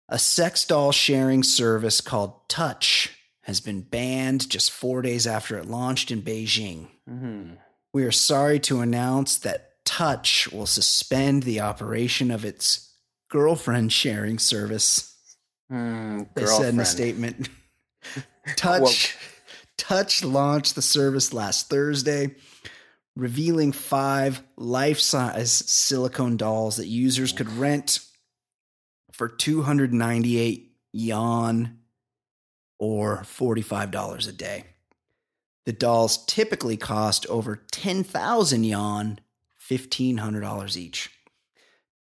A 0.09 0.18
sex 0.18 0.64
doll 0.64 0.92
sharing 0.92 1.42
service 1.42 2.01
called 2.01 2.49
Touch 2.49 3.16
has 3.42 3.61
been 3.61 3.80
banned 3.80 4.49
just 4.49 4.70
four 4.70 5.03
days 5.03 5.26
after 5.26 5.59
it 5.59 5.66
launched 5.66 6.11
in 6.11 6.22
Beijing. 6.22 6.86
Mm-hmm. 7.11 7.55
We 7.92 8.05
are 8.05 8.12
sorry 8.12 8.61
to 8.61 8.80
announce 8.80 9.38
that 9.38 9.84
Touch 9.84 10.49
will 10.53 10.66
suspend 10.66 11.42
the 11.42 11.61
operation 11.61 12.30
of 12.30 12.45
its 12.45 12.92
girlfriend 13.28 13.92
sharing 13.92 14.38
service. 14.38 15.14
Mm, 15.73 16.29
They 16.35 16.47
said 16.47 16.75
in 16.75 16.81
a 16.81 16.85
statement. 16.85 17.49
Touch 18.57 19.17
Touch 19.77 20.23
launched 20.25 20.75
the 20.75 20.83
service 20.83 21.33
last 21.33 21.69
Thursday, 21.69 22.35
revealing 23.17 23.73
five 23.73 24.43
life-size 24.57 25.53
silicone 25.53 26.37
dolls 26.37 26.77
that 26.77 26.87
users 26.87 27.33
could 27.33 27.51
rent 27.51 28.01
for 29.12 29.29
298 29.29 30.73
yuan 30.93 31.79
or 32.79 33.23
$45 33.23 34.29
a 34.29 34.33
day. 34.33 34.65
The 35.67 35.73
dolls 35.73 36.25
typically 36.27 36.77
cost 36.77 37.27
over 37.27 37.57
10,000 37.73 38.65
yuan, 38.65 39.19
$1,500 39.71 40.77
each. 40.77 41.11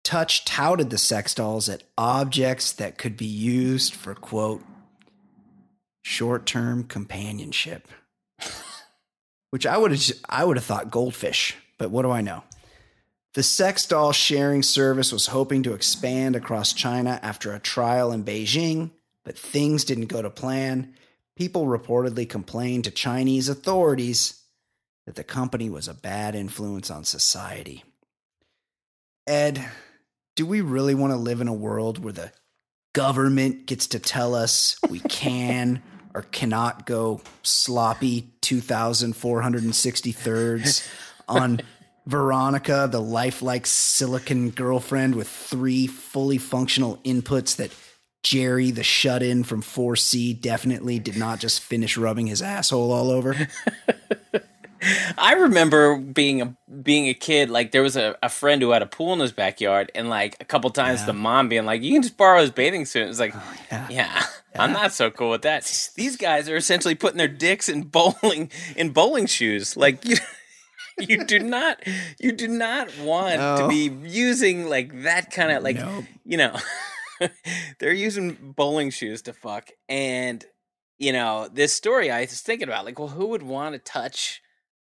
Touch 0.03 0.43
touted 0.45 0.89
the 0.89 0.97
sex 0.97 1.33
dolls 1.33 1.69
as 1.69 1.79
objects 1.97 2.73
that 2.73 2.97
could 2.97 3.15
be 3.15 3.25
used 3.25 3.93
for, 3.93 4.13
quote, 4.13 4.61
short 6.01 6.45
term 6.45 6.83
companionship. 6.83 7.87
Which 9.49 9.65
I 9.65 9.77
would 9.77 9.91
have 9.91 10.03
I 10.27 10.43
would 10.43 10.57
have 10.57 10.65
thought 10.65 10.91
goldfish, 10.91 11.55
but 11.77 11.91
what 11.91 12.01
do 12.01 12.11
I 12.11 12.21
know? 12.21 12.43
The 13.33 13.43
sex 13.43 13.87
doll 13.87 14.11
sharing 14.11 14.61
service 14.61 15.11
was 15.11 15.27
hoping 15.27 15.63
to 15.63 15.73
expand 15.73 16.35
across 16.35 16.73
China 16.73 17.19
after 17.23 17.53
a 17.53 17.59
trial 17.59 18.11
in 18.11 18.23
Beijing, 18.23 18.91
but 19.23 19.37
things 19.37 19.83
didn't 19.85 20.05
go 20.05 20.21
to 20.21 20.29
plan. 20.29 20.93
People 21.35 21.65
reportedly 21.65 22.29
complained 22.29 22.83
to 22.83 22.91
Chinese 22.91 23.49
authorities 23.49 24.43
that 25.07 25.15
the 25.15 25.23
company 25.23 25.69
was 25.69 25.87
a 25.87 25.95
bad 25.95 26.35
influence 26.35 26.91
on 26.91 27.03
society. 27.03 27.83
Ed, 29.25 29.65
do 30.35 30.45
we 30.45 30.61
really 30.61 30.95
want 30.95 31.11
to 31.11 31.17
live 31.17 31.41
in 31.41 31.47
a 31.47 31.53
world 31.53 32.03
where 32.03 32.13
the 32.13 32.31
government 32.93 33.65
gets 33.65 33.87
to 33.87 33.99
tell 33.99 34.35
us 34.35 34.77
we 34.89 34.99
can 34.99 35.81
or 36.13 36.21
cannot 36.23 36.85
go 36.85 37.21
sloppy 37.41 38.33
2,463rds 38.41 40.87
on 41.27 41.61
Veronica, 42.05 42.87
the 42.91 43.01
lifelike 43.01 43.65
silicon 43.65 44.49
girlfriend 44.49 45.15
with 45.15 45.29
three 45.29 45.87
fully 45.87 46.37
functional 46.37 46.97
inputs 46.97 47.55
that 47.55 47.71
Jerry, 48.23 48.71
the 48.71 48.83
shut 48.83 49.23
in 49.23 49.43
from 49.43 49.61
4C, 49.61 50.39
definitely 50.39 50.99
did 50.99 51.17
not 51.17 51.39
just 51.39 51.61
finish 51.61 51.97
rubbing 51.97 52.27
his 52.27 52.41
asshole 52.41 52.91
all 52.91 53.09
over? 53.09 53.35
I 55.17 55.33
remember 55.33 55.97
being 55.97 56.41
a 56.41 56.55
being 56.81 57.07
a 57.07 57.13
kid, 57.13 57.49
like 57.49 57.71
there 57.71 57.81
was 57.81 57.95
a, 57.95 58.17
a 58.23 58.29
friend 58.29 58.61
who 58.61 58.71
had 58.71 58.81
a 58.81 58.85
pool 58.85 59.13
in 59.13 59.19
his 59.19 59.31
backyard, 59.31 59.91
and 59.95 60.09
like 60.09 60.35
a 60.39 60.45
couple 60.45 60.69
times 60.69 61.01
Yeah. 61.01 61.05
the 61.07 61.13
mom 61.13 61.49
being 61.49 61.65
like, 61.65 61.81
"You 61.81 61.93
can 61.93 62.01
just 62.01 62.17
borrow 62.17 62.41
his 62.41 62.51
bathing 62.51 62.85
suit." 62.85 63.07
It's 63.09 63.19
like, 63.19 63.33
oh, 63.35 63.53
yeah. 63.71 63.87
yeah, 63.89 64.23
I'm 64.55 64.73
not 64.73 64.91
so 64.93 65.09
cool 65.11 65.29
with 65.31 65.43
that. 65.43 65.63
These 65.95 66.17
guys 66.17 66.49
are 66.49 66.55
essentially 66.55 66.95
putting 66.95 67.17
their 67.17 67.27
dicks 67.27 67.69
in 67.69 67.83
bowling 67.83 68.51
in 68.75 68.89
bowling 68.91 69.25
shoes. 69.25 69.75
Like 69.77 70.05
you, 70.05 70.17
you 70.99 71.25
do 71.25 71.39
not 71.39 71.79
you 72.19 72.31
do 72.31 72.47
not 72.47 72.89
want 72.99 73.39
to 73.59 73.67
be 73.67 73.89
using 74.07 74.67
like 74.69 75.03
that 75.03 75.31
kind 75.31 75.51
of 75.51 75.63
like 75.63 75.77
Nope. 75.77 76.03
you 76.23 76.37
know 76.37 76.55
they're 77.79 77.91
using 77.93 78.37
bowling 78.55 78.91
shoes 78.91 79.23
to 79.23 79.33
fuck 79.33 79.69
and 79.89 80.45
you 80.99 81.11
know 81.11 81.49
this 81.51 81.73
story 81.73 82.11
i 82.11 82.21
was 82.21 82.41
thinking 82.41 82.67
about 82.67 82.85
like 82.85 82.99
well 82.99 83.07
who 83.07 83.25
would 83.29 83.41
want 83.41 83.73
to 83.73 83.79
touch 83.79 84.42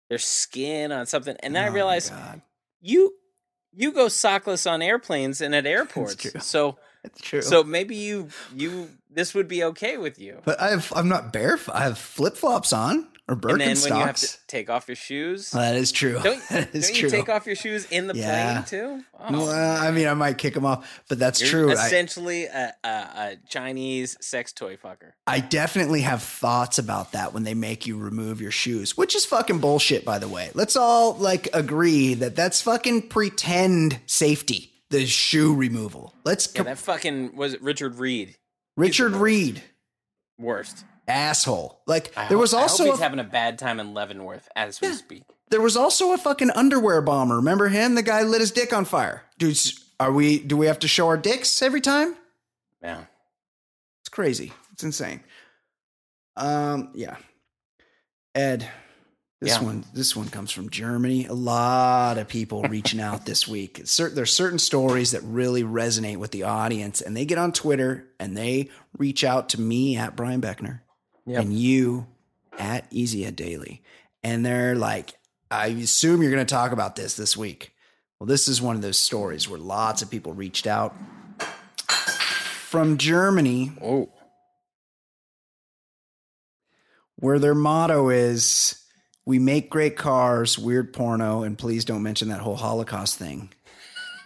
their 0.09 0.17
skin 0.17 0.91
on 0.91 1.05
something 1.05 1.35
and 1.41 1.55
then 1.55 1.63
Oh 1.63 1.67
i 1.67 1.69
realized 1.73 2.11
you 2.81 3.13
you 3.73 3.91
go 3.91 4.07
sockless 4.07 4.69
on 4.69 4.81
airplanes 4.81 5.41
and 5.41 5.53
at 5.55 5.65
airports 5.75 6.43
so 6.45 6.77
That's 7.03 7.21
true. 7.21 7.41
so 7.41 7.63
maybe 7.63 7.95
you 7.95 8.29
you 8.53 8.89
this 9.09 9.33
would 9.33 9.47
be 9.47 9.63
okay 9.65 9.97
with 9.97 10.19
you 10.19 10.39
but 10.43 10.61
I've, 10.61 10.91
I'm 10.95 11.07
not 11.07 11.31
barefoot. 11.33 11.75
I 11.75 11.83
have 11.83 11.97
flip 11.97 12.35
flops 12.35 12.73
on 12.73 13.07
or 13.29 13.33
and 13.51 13.61
then 13.61 13.77
when 13.77 13.93
you 13.93 14.05
have 14.05 14.15
to 14.17 14.27
take 14.47 14.69
off 14.69 14.87
your 14.87 14.95
shoes 14.95 15.51
that 15.51 15.75
is 15.75 15.91
true. 15.91 16.19
don't, 16.23 16.41
that 16.49 16.73
is 16.75 16.87
don't 16.87 16.95
true. 16.97 17.09
you 17.09 17.09
take 17.11 17.29
off 17.29 17.45
your 17.45 17.55
shoes 17.55 17.85
in 17.91 18.07
the 18.07 18.15
Yeah. 18.15 18.63
plane 18.63 18.65
too 18.65 19.03
oh. 19.19 19.31
Well, 19.31 19.49
I 19.83 19.91
mean, 19.91 20.07
I 20.07 20.13
might 20.15 20.37
kick 20.37 20.53
them 20.55 20.65
off, 20.65 21.01
but 21.07 21.19
that's 21.19 21.39
You're 21.41 21.49
true. 21.49 21.71
Essentially 21.71 22.45
a, 22.45 22.73
a, 22.83 22.87
a 22.87 23.37
Chinese 23.47 24.17
sex 24.19 24.51
toy 24.51 24.75
fucker. 24.77 25.11
I 25.27 25.39
definitely 25.41 26.01
have 26.01 26.23
thoughts 26.23 26.79
about 26.79 27.11
that 27.11 27.33
when 27.33 27.43
they 27.43 27.53
make 27.53 27.85
you 27.85 27.97
remove 27.97 28.41
your 28.41 28.51
shoes, 28.51 28.97
which 28.97 29.15
is 29.15 29.25
fucking 29.25 29.59
bullshit, 29.59 30.03
by 30.05 30.17
the 30.19 30.27
way. 30.27 30.49
Let's 30.55 30.75
all 30.75 31.13
like 31.15 31.49
agree 31.53 32.15
that 32.15 32.35
that's 32.35 32.61
fucking 32.61 33.09
pretend 33.09 33.99
safety, 34.07 34.71
the 34.89 35.05
shoe 35.05 35.53
removal. 35.55 36.13
Let's, 36.25 36.49
Yeah, 36.55 36.59
co- 36.59 36.63
that 36.69 36.77
fucking 36.79 37.35
was 37.35 37.53
it 37.53 37.61
Richard 37.61 37.95
Reid. 37.95 38.35
Richard 38.77 39.13
Reid, 39.13 39.61
Worst. 40.39 40.85
Asshole. 41.09 41.81
Like, 41.87 42.11
I 42.15 42.27
there 42.27 42.37
hope- 42.37 42.41
was 42.41 42.53
I 42.53 42.57
hope 42.61 42.69
also, 42.69 42.85
he's 42.85 42.99
a, 42.99 43.03
having 43.03 43.19
a 43.19 43.23
bad 43.23 43.57
time 43.59 43.79
in 43.79 43.93
Leavenworth 43.93 44.47
as 44.55 44.79
we 44.81 44.93
speak. 44.93 45.23
there 45.49 45.61
was 45.61 45.75
also 45.75 46.13
a 46.13 46.17
fucking 46.17 46.51
underwear 46.51 47.01
bomber. 47.01 47.35
Remember 47.37 47.67
him? 47.69 47.95
The 47.95 48.03
guy 48.03 48.23
lit 48.23 48.41
his 48.41 48.51
dick 48.51 48.71
on 48.73 48.85
fire. 48.85 49.23
Dudes, 49.37 49.83
are 49.99 50.11
we, 50.11 50.39
do 50.39 50.55
we 50.55 50.67
have 50.67 50.79
to 50.79 50.87
show 50.87 51.07
our 51.07 51.17
dicks 51.17 51.61
every 51.61 51.81
time? 51.81 52.15
Yeah. 52.81 53.03
It's 54.01 54.09
crazy. 54.09 54.53
It's 54.73 54.83
insane. 54.83 55.21
Um, 56.37 56.91
yeah. 56.93 57.17
Ed, 58.35 58.69
this 59.41 59.57
Yeah. 59.57 59.63
one, 59.63 59.85
this 59.93 60.15
one 60.15 60.29
comes 60.29 60.51
from 60.51 60.69
Germany. 60.69 61.25
A 61.25 61.33
lot 61.33 62.17
of 62.17 62.27
people 62.27 62.63
reaching 62.63 62.99
out 63.01 63.25
this 63.25 63.47
week. 63.47 63.79
It's 63.79 63.91
cer- 63.91 64.09
there's 64.09 64.31
certain 64.31 64.59
stories 64.59 65.11
that 65.11 65.21
really 65.23 65.63
resonate 65.63 66.17
with 66.17 66.31
the 66.31 66.43
audience, 66.43 67.01
and 67.01 67.15
they 67.17 67.25
get 67.25 67.37
on 67.37 67.51
Twitter 67.51 68.07
and 68.19 68.37
they 68.37 68.69
reach 68.97 69.23
out 69.23 69.49
to 69.49 69.59
me 69.61 69.97
at 69.97 70.15
Brian 70.15 70.41
Beckner 70.41 70.81
Yep. 71.25 71.41
and 71.43 71.53
you 71.53 72.07
at 72.57 72.85
Easy 72.91 73.25
Ed 73.25 73.35
Daily, 73.35 73.81
and 74.23 74.45
they're 74.45 74.75
like, 74.75 75.13
"I 75.51 75.67
assume 75.67 76.21
you're 76.21 76.31
going 76.31 76.45
to 76.45 76.51
talk 76.53 76.71
about 76.71 76.95
this 76.95 77.13
this 77.15 77.35
week." 77.37 77.73
Well, 78.19 78.27
this 78.27 78.47
is 78.47 78.61
one 78.61 78.75
of 78.75 78.81
those 78.81 78.97
stories 78.97 79.47
where 79.47 79.59
lots 79.59 80.01
of 80.01 80.09
people 80.09 80.33
reached 80.33 80.67
out 80.67 80.93
from 81.87 82.97
Germany 82.97 83.71
Oh. 83.81 84.09
where 87.15 87.39
their 87.39 87.55
motto 87.55 88.09
is 88.09 88.83
we 89.25 89.39
make 89.39 89.69
great 89.69 89.95
cars, 89.97 90.57
weird 90.57 90.91
porno, 90.93 91.43
and 91.43 91.57
please 91.57 91.85
don't 91.85 92.03
mention 92.03 92.29
that 92.29 92.41
whole 92.41 92.55
Holocaust 92.55 93.17
thing. 93.17 93.51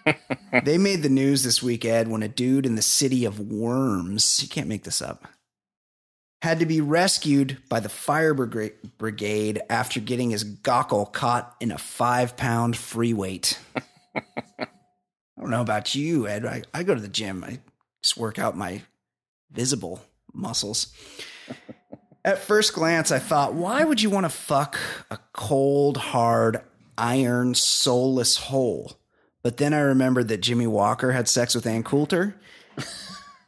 they 0.63 0.77
made 0.77 1.01
the 1.03 1.09
news 1.09 1.43
this 1.43 1.61
week, 1.63 1.85
Ed, 1.85 2.07
when 2.07 2.23
a 2.23 2.27
dude 2.27 2.65
in 2.65 2.75
the 2.75 2.81
city 2.81 3.25
of 3.25 3.39
Worms, 3.39 4.41
you 4.41 4.47
can't 4.49 4.67
make 4.67 4.83
this 4.83 5.01
up, 5.01 5.27
had 6.43 6.59
to 6.59 6.65
be 6.65 6.81
rescued 6.81 7.57
by 7.69 7.79
the 7.79 7.87
fire 7.87 8.33
brigade 8.33 9.61
after 9.69 10.01
getting 10.01 10.29
his 10.29 10.43
gockle 10.43 11.09
caught 11.09 11.55
in 11.61 11.71
a 11.71 11.77
five 11.77 12.35
pound 12.35 12.75
free 12.75 13.13
weight. 13.13 13.57
I 14.13 14.67
don't 15.39 15.51
know 15.51 15.61
about 15.61 15.95
you, 15.95 16.27
Ed. 16.27 16.45
I, 16.45 16.63
I 16.73 16.83
go 16.83 16.93
to 16.93 16.99
the 16.99 17.07
gym, 17.07 17.45
I 17.45 17.61
just 18.01 18.17
work 18.17 18.39
out 18.39 18.57
my 18.57 18.81
visible 19.53 20.01
muscles. 20.33 20.93
At 22.25 22.39
first 22.39 22.73
glance, 22.73 23.09
I 23.09 23.19
thought, 23.19 23.53
why 23.53 23.85
would 23.85 24.01
you 24.01 24.09
want 24.09 24.25
to 24.25 24.29
fuck 24.29 24.77
a 25.09 25.19
cold, 25.31 25.95
hard, 25.95 26.59
iron, 26.97 27.55
soulless 27.55 28.35
hole? 28.35 28.99
But 29.43 29.55
then 29.55 29.73
I 29.73 29.79
remembered 29.79 30.27
that 30.27 30.41
Jimmie 30.41 30.67
Walker 30.67 31.13
had 31.13 31.29
sex 31.29 31.55
with 31.55 31.65
Ann 31.65 31.83
Coulter. 31.83 32.35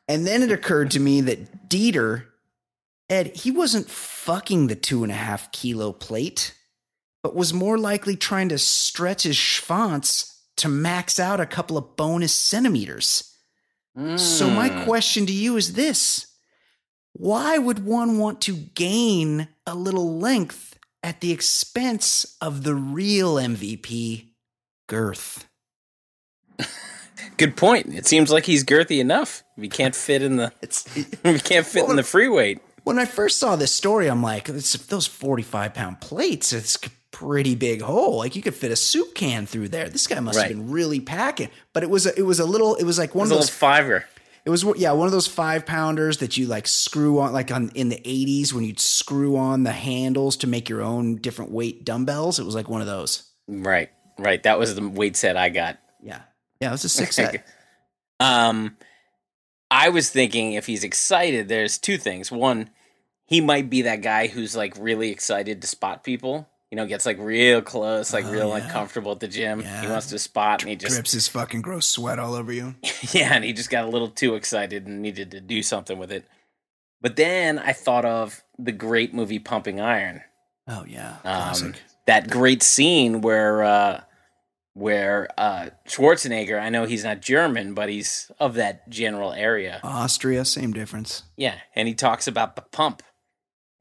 and 0.08 0.26
then 0.26 0.42
it 0.42 0.52
occurred 0.54 0.92
to 0.92 1.02
me 1.02 1.20
that 1.20 1.68
Dieter, 1.68 2.28
Ed, 3.10 3.36
he 3.36 3.52
wasn't 3.52 3.90
fucking 3.90 4.68
the 4.68 4.76
two 4.76 5.04
and 5.04 5.12
a 5.12 5.16
half 5.16 5.52
kilo 5.52 5.92
plate, 5.92 6.54
but 7.22 7.36
was 7.36 7.54
more 7.54 7.78
likely 7.78 8.16
trying 8.16 8.50
to 8.50 8.58
stretch 8.58 9.24
his 9.24 9.36
schwanz 9.36 10.32
to 10.58 10.68
max 10.70 11.20
out 11.20 11.40
a 11.40 11.46
couple 11.46 11.78
of 11.78 11.96
bonus 11.96 12.34
centimeters. 12.34 13.32
So 14.18 14.50
my 14.50 14.70
Mm. 14.70 14.84
question 14.84 15.26
to 15.26 15.32
you 15.34 15.56
is 15.56 15.74
this. 15.74 16.28
Why 17.14 17.58
would 17.58 17.86
one 17.86 18.18
want 18.18 18.42
to 18.42 18.54
gain 18.56 19.48
a 19.66 19.74
little 19.74 20.18
length 20.20 20.78
at 21.02 21.22
the 21.22 21.32
expense 21.32 22.36
of 22.42 22.64
the 22.64 22.76
real 22.76 23.36
MVP, 23.40 24.34
girth? 24.88 25.46
Good 27.38 27.56
point. 27.56 27.94
It 27.94 28.06
seems 28.06 28.32
like 28.32 28.46
he's 28.46 28.64
girthy 28.66 29.00
enough. 29.00 29.44
If 29.56 29.64
he 29.64 29.70
can't 29.70 29.96
fit 29.96 30.22
in 30.22 30.36
the, 30.38 30.52
It's 30.62 30.86
if 30.98 31.24
he 31.24 31.40
can't 31.40 31.66
fit 31.66 31.88
in 31.90 31.96
the 31.96 32.04
free 32.16 32.28
weight. 32.28 32.60
When 32.86 32.98
I 32.98 33.04
first 33.06 33.38
saw 33.38 33.58
this 33.58 33.74
story, 33.74 34.08
I'm 34.08 34.24
like, 34.24 34.48
it's, 34.48 34.72
those 34.88 35.06
45 35.08 35.74
pound 35.74 36.00
plates, 36.00 36.54
it's 36.54 36.78
a 36.78 36.90
pretty 37.12 37.56
big 37.56 37.82
hole. 37.82 38.18
Like 38.20 38.36
you 38.36 38.42
could 38.42 38.56
fit 38.56 38.72
a 38.72 38.76
soup 38.78 39.14
can 39.14 39.46
through 39.46 39.68
there. 39.70 39.90
This 39.90 40.08
guy 40.08 40.20
must 40.22 40.38
Right. 40.38 40.48
have 40.50 40.58
been 40.58 40.72
really 40.72 41.00
packing. 41.02 41.50
But 41.74 41.84
it 41.84 41.90
was 41.90 42.06
a, 42.06 42.18
it 42.18 42.24
was 42.24 42.40
a 42.40 42.46
little, 42.46 42.76
it 42.76 42.84
was 42.86 42.98
like 42.98 43.14
one 43.14 43.24
It's 43.26 43.32
of 43.32 43.38
those 43.38 43.46
little 43.48 43.58
fiver. 43.58 44.06
It 44.46 44.52
was 44.52 44.64
yeah, 44.78 44.92
one 44.92 45.08
of 45.08 45.12
those 45.12 45.26
five 45.26 45.66
pounders 45.66 46.20
that 46.20 46.38
you 46.38 46.46
like 46.46 46.68
screw 46.68 47.20
on 47.20 47.34
like 47.34 47.52
on 47.52 47.72
in 47.74 47.90
the 47.90 48.00
eighties 48.08 48.54
when 48.54 48.64
you'd 48.64 48.80
screw 48.80 49.38
on 49.38 49.64
the 49.64 49.72
handles 49.72 50.38
to 50.38 50.48
make 50.48 50.70
your 50.70 50.84
own 50.84 51.16
different 51.16 51.50
weight 51.52 51.84
dumbbells. 51.84 52.38
It 52.38 52.46
was 52.46 52.54
like 52.54 52.70
one 52.70 52.80
of 52.80 52.86
those. 52.86 53.24
Right, 53.48 53.90
right. 54.20 54.44
That 54.44 54.60
was 54.60 54.76
the 54.76 54.88
weight 54.88 55.16
set 55.16 55.36
I 55.36 55.50
got. 55.50 55.80
Yeah. 56.04 56.22
Yeah, 56.62 56.68
it 56.68 56.72
was 56.74 56.84
a 56.84 56.90
six 56.90 57.16
set. 57.16 57.44
Um, 58.20 58.78
I 59.72 59.90
was 59.90 60.10
thinking 60.10 60.54
if 60.54 60.68
he's 60.68 60.84
excited, 60.84 61.48
there's 61.50 61.78
two 61.78 61.98
things. 61.98 62.32
One, 62.32 62.70
he 63.26 63.42
might 63.42 63.70
be 63.70 63.84
that 63.84 64.02
guy 64.02 64.28
who's 64.28 64.56
like 64.56 64.76
really 64.80 65.10
excited 65.12 65.62
to 65.62 65.68
spot 65.68 66.04
people. 66.04 66.48
You 66.72 66.78
know, 66.78 66.88
gets 66.88 67.06
like 67.06 67.18
real 67.20 67.62
close, 67.62 68.12
like 68.12 68.26
Oh, 68.26 68.32
real 68.32 68.50
yeah. 68.50 68.66
uncomfortable 68.66 69.12
at 69.14 69.20
the 69.20 69.28
gym. 69.28 69.62
He 69.62 69.88
wants 69.88 70.08
to 70.08 70.20
spot, 70.20 70.62
and 70.62 70.70
he 70.70 70.76
just 70.76 70.94
Drips 70.96 71.12
his 71.14 71.28
fucking 71.28 71.62
gross 71.62 71.86
sweat 71.88 72.20
all 72.20 72.34
over 72.34 72.52
you. 72.52 72.76
yeah, 73.12 73.34
and 73.34 73.46
he 73.46 73.54
just 73.54 73.70
got 73.70 73.86
a 73.86 73.88
little 73.90 74.10
too 74.10 74.36
excited 74.36 74.86
and 74.88 75.02
needed 75.02 75.32
to 75.32 75.40
do 75.42 75.62
something 75.64 75.98
with 75.98 76.12
it. 76.12 76.26
But 77.02 77.16
then 77.16 77.60
I 77.60 77.72
thought 77.72 78.04
of 78.04 78.44
the 78.58 78.72
great 78.72 79.14
movie 79.14 79.40
Pumping 79.40 79.80
Iron. 79.80 80.22
Oh 80.68 80.84
yeah. 80.88 81.18
Um, 81.24 81.76
that 82.08 82.30
great 82.30 82.64
scene 82.64 83.22
where 83.22 83.64
uh, 83.64 84.02
where 84.74 85.30
uh, 85.38 85.70
Schwarzenegger, 85.88 86.60
I 86.60 86.70
know 86.70 86.86
he's 86.86 87.04
not 87.06 87.22
German, 87.22 87.74
but 87.74 87.88
he's 87.90 88.30
of 88.40 88.56
that 88.56 88.90
general 88.90 89.32
area. 89.32 89.80
Austria, 89.84 90.44
same 90.44 90.74
difference. 90.74 91.24
Yeah, 91.38 91.56
and 91.76 91.88
he 91.88 91.94
talks 91.94 92.28
about 92.28 92.56
the 92.56 92.64
pump, 92.64 93.02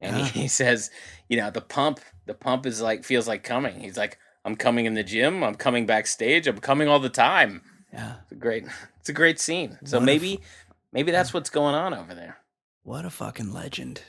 and 0.04 0.18
Yeah. 0.18 0.24
he, 0.26 0.48
says, 0.60 0.90
you 1.28 1.36
know, 1.36 1.50
the 1.50 1.60
pump, 1.60 2.00
the 2.26 2.34
pump 2.34 2.66
is 2.66 2.80
like 2.80 3.04
feels 3.04 3.26
like 3.28 3.42
coming. 3.42 3.80
He's 3.80 3.96
like, 3.96 4.18
I'm 4.44 4.56
coming 4.56 4.84
in 4.86 4.94
the 4.94 5.02
gym, 5.02 5.42
I'm 5.42 5.54
coming 5.54 5.86
backstage, 5.86 6.46
I'm 6.46 6.58
coming 6.58 6.88
all 6.88 7.00
the 7.00 7.08
time. 7.08 7.62
Yeah. 7.92 8.16
It's 8.22 8.32
a 8.32 8.36
great, 8.36 8.64
it's 9.00 9.08
a 9.08 9.12
great 9.14 9.40
scene. 9.40 9.78
So 9.84 9.98
What 9.98 10.04
maybe, 10.04 10.40
maybe 10.92 11.10
that's 11.12 11.32
what's 11.34 11.50
going 11.50 11.74
on 11.74 11.94
over 11.94 12.14
there. 12.14 12.38
What 12.82 13.04
a 13.04 13.10
fucking 13.10 13.52
legend. 13.52 14.02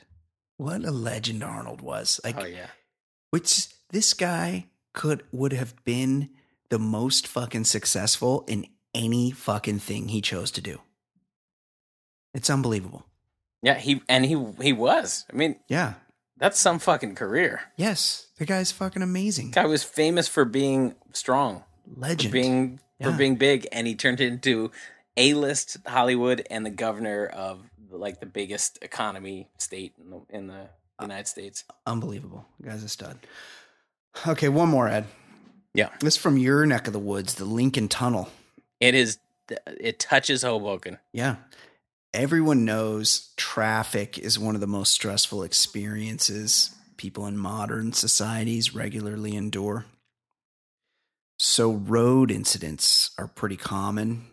What 0.58 0.84
a 0.84 0.92
legend 0.92 1.44
Arnold 1.44 1.82
was. 1.82 2.20
Like 2.24 2.38
oh 2.42 2.46
yeah, 2.46 2.68
which 3.32 3.68
this 3.92 4.14
guy 4.14 4.68
could 4.94 5.24
would 5.32 5.54
have 5.54 5.74
been 5.86 6.30
the 6.70 6.80
most 6.80 7.28
fucking 7.28 7.66
successful 7.66 8.44
in 8.48 8.66
any 8.94 9.32
fucking 9.32 9.80
thing 9.80 10.08
he 10.10 10.22
chose 10.22 10.52
to 10.52 10.62
do. 10.62 10.80
It's 12.34 12.50
unbelievable. 12.50 13.06
Yeah. 13.66 13.74
He 13.76 14.02
and 14.08 14.24
he 14.26 14.38
he 14.62 14.72
was. 14.72 15.26
I 15.32 15.36
mean, 15.36 15.56
Yeah. 15.68 15.94
that's 16.38 16.60
some 16.60 16.80
fucking 16.80 17.16
career. 17.16 17.62
Yes. 17.76 18.28
The 18.38 18.46
guy's 18.46 18.72
fucking 18.72 19.02
amazing. 19.02 19.52
Guy 19.52 19.66
was 19.66 19.84
famous 19.84 20.28
for 20.28 20.46
being 20.46 20.96
strong, 21.14 21.64
for 21.94 22.00
Legend. 22.00 22.32
being 22.32 22.80
for 23.02 23.12
being 23.12 23.36
big, 23.36 23.68
and 23.72 23.88
he 23.88 23.96
turned 23.96 24.22
into 24.22 24.72
a 25.18 25.34
list 25.34 25.78
Hollywood 25.86 26.46
and 26.50 26.66
the 26.66 26.70
governor 26.70 27.26
of 27.26 27.60
like 27.90 28.20
the 28.20 28.26
biggest 28.26 28.78
economy 28.82 29.48
state 29.58 29.94
in 30.00 30.10
the, 30.12 30.22
in 30.30 30.48
the 30.48 30.68
United 31.02 31.28
States. 31.28 31.64
Unbelievable. 31.86 32.46
The 32.60 32.70
guy's 32.70 32.84
a 32.84 32.90
stud. 32.90 33.18
Okay, 34.28 34.50
one 34.50 34.70
more, 34.70 34.88
Ed. 34.88 35.06
Yeah. 35.74 35.90
This 36.00 36.16
is 36.16 36.22
from 36.22 36.38
your 36.38 36.66
neck 36.66 36.88
of 36.88 36.94
the 36.94 37.00
woods, 37.00 37.36
the 37.36 37.46
Lincoln 37.46 37.88
Tunnel. 37.90 38.30
It 38.80 38.96
is. 38.96 39.18
It 39.80 40.00
touches 40.00 40.42
Hoboken. 40.44 40.98
Yeah. 41.14 41.36
Everyone 42.16 42.64
knows 42.64 43.34
traffic 43.36 44.18
is 44.18 44.40
one 44.40 44.56
of 44.56 44.62
the 44.62 44.68
most 44.68 44.94
stressful 44.94 45.44
experiences 45.44 46.74
people 46.96 47.28
in 47.28 47.38
modern 47.38 47.92
societies 47.92 48.74
regularly 48.74 49.36
endure. 49.36 49.86
So, 51.38 51.74
road 51.74 52.32
incidents 52.32 53.12
are 53.18 53.28
pretty 53.28 53.58
common, 53.58 54.28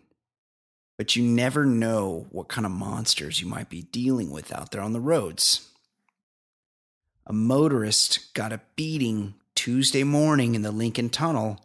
but 0.96 1.16
you 1.16 1.24
never 1.24 1.66
know 1.66 2.28
what 2.30 2.46
kind 2.46 2.64
of 2.64 2.70
monsters 2.70 3.40
you 3.40 3.48
might 3.48 3.68
be 3.68 3.82
dealing 3.82 4.30
with 4.30 4.54
out 4.54 4.70
there 4.70 4.80
on 4.80 4.92
the 4.92 5.00
roads. 5.00 5.68
A 7.26 7.32
motorist 7.32 8.32
got 8.32 8.52
a 8.52 8.60
beating 8.76 9.34
Tuesday 9.56 10.04
morning 10.04 10.54
in 10.54 10.62
the 10.62 10.70
Lincoln 10.70 11.10
Tunnel 11.10 11.58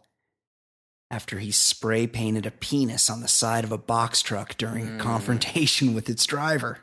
after 1.10 1.38
he 1.38 1.50
spray 1.50 2.06
painted 2.06 2.44
a 2.46 2.50
penis 2.50 3.08
on 3.08 3.20
the 3.20 3.28
side 3.28 3.64
of 3.64 3.72
a 3.72 3.78
box 3.78 4.20
truck 4.20 4.56
during 4.58 4.86
a 4.86 4.90
Mm. 4.92 5.00
confrontation 5.00 5.94
with 5.94 6.08
its 6.08 6.26
driver. 6.26 6.78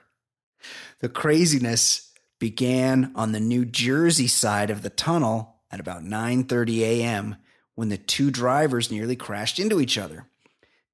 The 1.00 1.10
craziness 1.10 2.12
began 2.40 3.12
on 3.16 3.32
the 3.32 3.40
New 3.40 3.66
Jersey 3.66 4.28
side 4.28 4.70
of 4.70 4.82
the 4.82 4.90
tunnel 4.90 5.62
at 5.72 5.80
about 5.80 6.04
9:30 6.04 6.84
a.m. 6.84 7.36
when 7.76 7.90
the 7.90 7.98
two 7.98 8.32
drivers 8.32 8.90
nearly 8.92 9.16
crashed 9.16 9.60
into 9.60 9.80
each 9.80 9.98
other. 9.98 10.28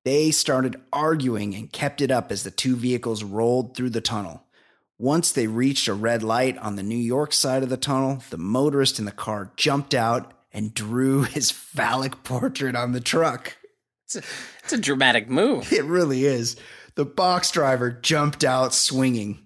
They 0.04 0.32
started 0.32 0.82
arguing 0.92 1.54
and 1.54 1.72
kept 1.72 2.02
it 2.02 2.10
up 2.12 2.32
as 2.32 2.44
the 2.44 2.52
two 2.52 2.76
vehicles 2.76 3.24
rolled 3.24 3.76
through 3.78 3.92
the 3.92 4.02
tunnel. 4.02 4.44
Once 4.98 5.32
they 5.32 5.48
reached 5.48 5.88
a 5.88 5.94
red 5.94 6.22
light 6.24 6.58
on 6.58 6.76
the 6.76 6.84
New 6.84 6.96
York 6.98 7.34
side 7.34 7.64
of 7.64 7.70
the 7.70 7.78
tunnel, 7.78 8.22
the 8.30 8.38
motorist 8.38 9.00
in 9.00 9.06
the 9.06 9.12
car 9.12 9.52
jumped 9.56 9.94
out 9.94 10.34
and 10.54 10.74
drew 10.74 11.24
his 11.24 11.52
phallic 11.52 12.24
portrait 12.24 12.76
on 12.76 12.92
the 12.92 13.02
truck. 13.02 13.56
It's 14.06 14.16
a, 14.16 14.22
it's 14.64 14.74
a 14.74 14.78
dramatic 14.78 15.30
move. 15.30 15.72
It 15.74 15.86
really 15.86 16.26
is. 16.26 16.58
The 16.96 17.06
box 17.06 17.52
driver 17.52 17.90
jumped 17.92 18.44
out 18.44 18.74
swinging. 18.74 19.46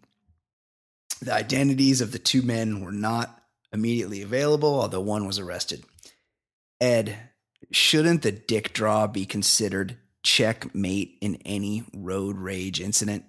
The 1.21 1.33
identities 1.33 2.01
of 2.01 2.11
the 2.11 2.19
two 2.19 2.41
men 2.41 2.81
were 2.81 2.91
not 2.91 3.39
immediately 3.71 4.21
available, 4.21 4.79
although 4.79 5.01
one 5.01 5.27
was 5.27 5.37
arrested. 5.37 5.83
Ed, 6.81 7.17
shouldn't 7.71 8.23
the 8.23 8.31
dick 8.31 8.73
draw 8.73 9.05
be 9.07 9.25
considered 9.25 9.97
checkmate 10.23 11.17
in 11.21 11.35
any 11.45 11.83
road 11.93 12.37
rage 12.37 12.81
incident? 12.81 13.25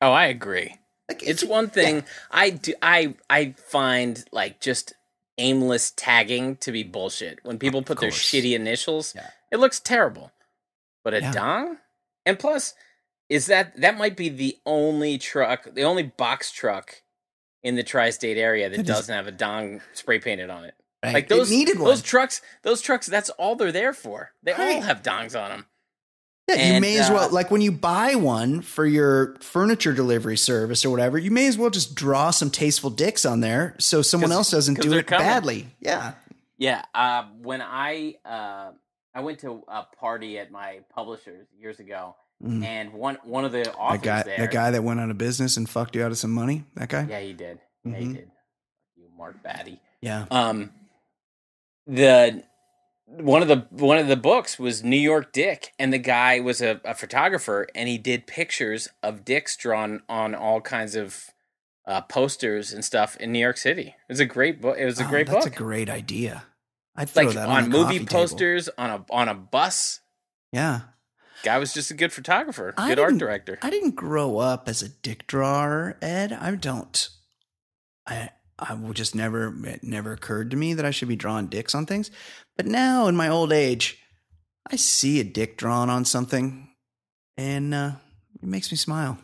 Oh, 0.00 0.12
I 0.12 0.26
agree. 0.26 0.76
Like, 1.08 1.22
It's 1.22 1.44
one 1.44 1.68
thing 1.68 2.04
I 2.30 2.50
do. 2.50 2.74
I 2.80 3.14
I 3.28 3.54
find 3.58 4.24
like 4.32 4.60
just 4.60 4.94
aimless 5.42 5.90
tagging 5.96 6.56
to 6.56 6.72
be 6.72 6.82
bullshit. 6.84 7.40
When 7.42 7.58
people 7.58 7.82
put 7.82 8.00
their 8.00 8.10
shitty 8.10 8.54
initials, 8.54 9.14
Yeah. 9.14 9.30
it 9.50 9.58
looks 9.58 9.80
terrible. 9.80 10.32
But 11.04 11.14
a 11.14 11.20
Yeah. 11.20 11.32
dong, 11.32 11.78
and 12.24 12.38
plus, 12.38 12.74
is 13.28 13.46
that 13.46 13.78
that 13.80 13.96
might 13.98 14.16
be 14.16 14.28
the 14.28 14.58
only 14.64 15.18
truck, 15.18 15.64
the 15.74 15.82
only 15.84 16.04
box 16.04 16.52
truck 16.52 17.02
in 17.62 17.74
the 17.74 17.82
tri-state 17.82 18.38
area 18.38 18.68
that 18.68 18.76
That 18.76 18.82
is- 18.82 18.88
doesn't 18.88 19.14
have 19.14 19.26
a 19.26 19.32
dong 19.32 19.82
spray 19.94 20.18
painted 20.18 20.50
on 20.50 20.64
it. 20.64 20.74
Right. 21.02 21.14
Like 21.14 21.24
It 21.24 21.28
those 21.30 21.50
needed 21.50 21.78
one. 21.80 21.88
those 21.88 22.02
trucks, 22.02 22.40
those 22.62 22.80
trucks. 22.80 23.06
That's 23.08 23.30
all 23.30 23.56
they're 23.56 23.72
there 23.72 23.92
for. 23.92 24.32
They 24.42 24.52
all 24.52 24.80
have 24.82 25.02
dongs 25.02 25.38
on 25.40 25.50
them. 25.50 25.66
Yeah, 26.48 26.74
you 26.74 26.80
may 26.80 26.98
as 26.98 27.08
well 27.08 27.28
uh, 27.28 27.32
like 27.32 27.50
when 27.50 27.60
you 27.60 27.70
buy 27.72 28.14
one 28.16 28.60
for 28.62 28.84
your 28.84 29.36
furniture 29.40 29.92
delivery 29.92 30.36
service 30.36 30.84
or 30.84 30.90
whatever, 30.90 31.16
you 31.16 31.30
may 31.30 31.46
as 31.46 31.56
well 31.56 31.70
just 31.70 31.94
draw 31.94 32.30
some 32.30 32.50
tasteful 32.50 32.90
dicks 32.90 33.24
on 33.24 33.40
there 33.40 33.74
so 33.78 34.02
someone 34.02 34.32
else 34.32 34.50
doesn't 34.50 34.80
do 34.80 34.92
it 34.94 35.06
coming. 35.06 35.26
badly. 35.26 35.66
Yeah. 35.80 36.14
Yeah, 36.58 36.82
uh, 36.94 37.24
when 37.40 37.60
I 37.62 38.16
uh, 38.24 38.72
I 39.14 39.20
went 39.20 39.40
to 39.40 39.62
a 39.68 39.84
party 39.98 40.38
at 40.38 40.50
my 40.50 40.80
publishers 40.94 41.46
years 41.58 41.78
ago, 41.80 42.16
Mm. 42.42 42.64
and 42.64 42.92
one 42.92 43.18
one 43.22 43.44
of 43.44 43.52
the 43.52 43.72
authors 43.74 44.00
That 44.00 44.04
guy 44.04 44.22
there, 44.24 44.38
that 44.38 44.50
guy 44.50 44.70
that 44.72 44.82
went 44.82 44.98
out 44.98 45.10
of 45.10 45.16
business 45.18 45.56
and 45.56 45.68
fucked 45.70 45.94
you 45.94 46.04
out 46.04 46.10
of 46.10 46.18
some 46.18 46.32
money? 46.32 46.64
That 46.74 46.88
guy? 46.88 47.06
yeah, 47.08 47.20
he 47.20 47.32
did, 47.34 47.60
yeah, 47.84 47.96
he 47.96 48.04
Mhm. 48.06 48.14
did. 48.14 48.30
You 48.96 49.04
Mark 49.16 49.40
Batty. 49.44 49.80
Yeah. 50.00 50.26
Um, 50.30 50.72
the 51.86 52.42
one 53.20 53.42
of 53.42 53.48
the 53.48 53.66
one 53.70 53.98
of 53.98 54.08
the 54.08 54.16
books 54.16 54.58
was 54.58 54.82
New 54.82 54.96
York 54.96 55.32
Dick, 55.32 55.72
and 55.78 55.92
the 55.92 55.98
guy 55.98 56.40
was 56.40 56.60
a, 56.62 56.80
a 56.84 56.94
photographer, 56.94 57.66
and 57.74 57.88
he 57.88 57.98
did 57.98 58.26
pictures 58.26 58.88
of 59.02 59.24
dicks 59.24 59.56
drawn 59.56 60.02
on 60.08 60.34
all 60.34 60.60
kinds 60.60 60.94
of 60.94 61.30
uh, 61.86 62.00
posters 62.02 62.72
and 62.72 62.84
stuff 62.84 63.16
in 63.16 63.32
New 63.32 63.38
York 63.38 63.56
City. 63.56 63.88
It 64.08 64.12
was 64.12 64.20
a 64.20 64.24
great 64.26 64.60
book. 64.60 64.76
It 64.78 64.84
was 64.84 65.00
a 65.00 65.04
Oh, 65.04 65.08
great 65.08 65.26
that's 65.26 65.36
book. 65.36 65.44
That's 65.44 65.56
a 65.56 65.58
great 65.58 65.90
idea. 65.90 66.44
I'd 66.94 67.08
throw 67.08 67.24
like 67.24 67.34
that 67.34 67.48
on, 67.48 67.64
on, 67.64 67.70
movie 67.70 67.82
coffee 67.84 67.98
table. 68.00 68.12
posters 68.12 68.68
on 68.78 68.90
a 68.90 69.04
on 69.10 69.28
a 69.28 69.34
bus. 69.34 70.00
Yeah. 70.52 70.80
Guy 71.42 71.58
was 71.58 71.72
just 71.74 71.90
a 71.90 71.94
good 71.94 72.12
photographer, 72.12 72.72
I 72.76 72.88
good 72.88 73.00
art 73.00 73.18
director. 73.18 73.58
I 73.62 73.70
didn't 73.70 73.96
grow 73.96 74.38
up 74.38 74.68
as 74.68 74.80
a 74.82 74.88
dick 74.88 75.26
drawer, 75.26 75.96
Ed. 76.00 76.32
I 76.32 76.54
don't. 76.54 77.08
I 78.06 78.30
I 78.58 78.74
would 78.74 78.96
just 78.96 79.14
never 79.14 79.54
it 79.66 79.82
never 79.82 80.12
occurred 80.12 80.50
to 80.52 80.56
me 80.56 80.74
that 80.74 80.84
I 80.84 80.90
should 80.90 81.08
be 81.08 81.16
drawing 81.16 81.46
dicks 81.46 81.74
on 81.74 81.86
things. 81.86 82.10
But 82.56 82.66
now 82.66 83.06
in 83.08 83.16
my 83.16 83.28
old 83.28 83.52
age, 83.52 83.98
I 84.70 84.76
see 84.76 85.18
a 85.20 85.24
dick 85.24 85.56
drawn 85.56 85.90
on 85.90 86.04
something, 86.04 86.68
and 87.36 87.74
uh, 87.74 87.92
it 88.40 88.46
makes 88.48 88.70
me 88.70 88.76
smile. 88.76 89.18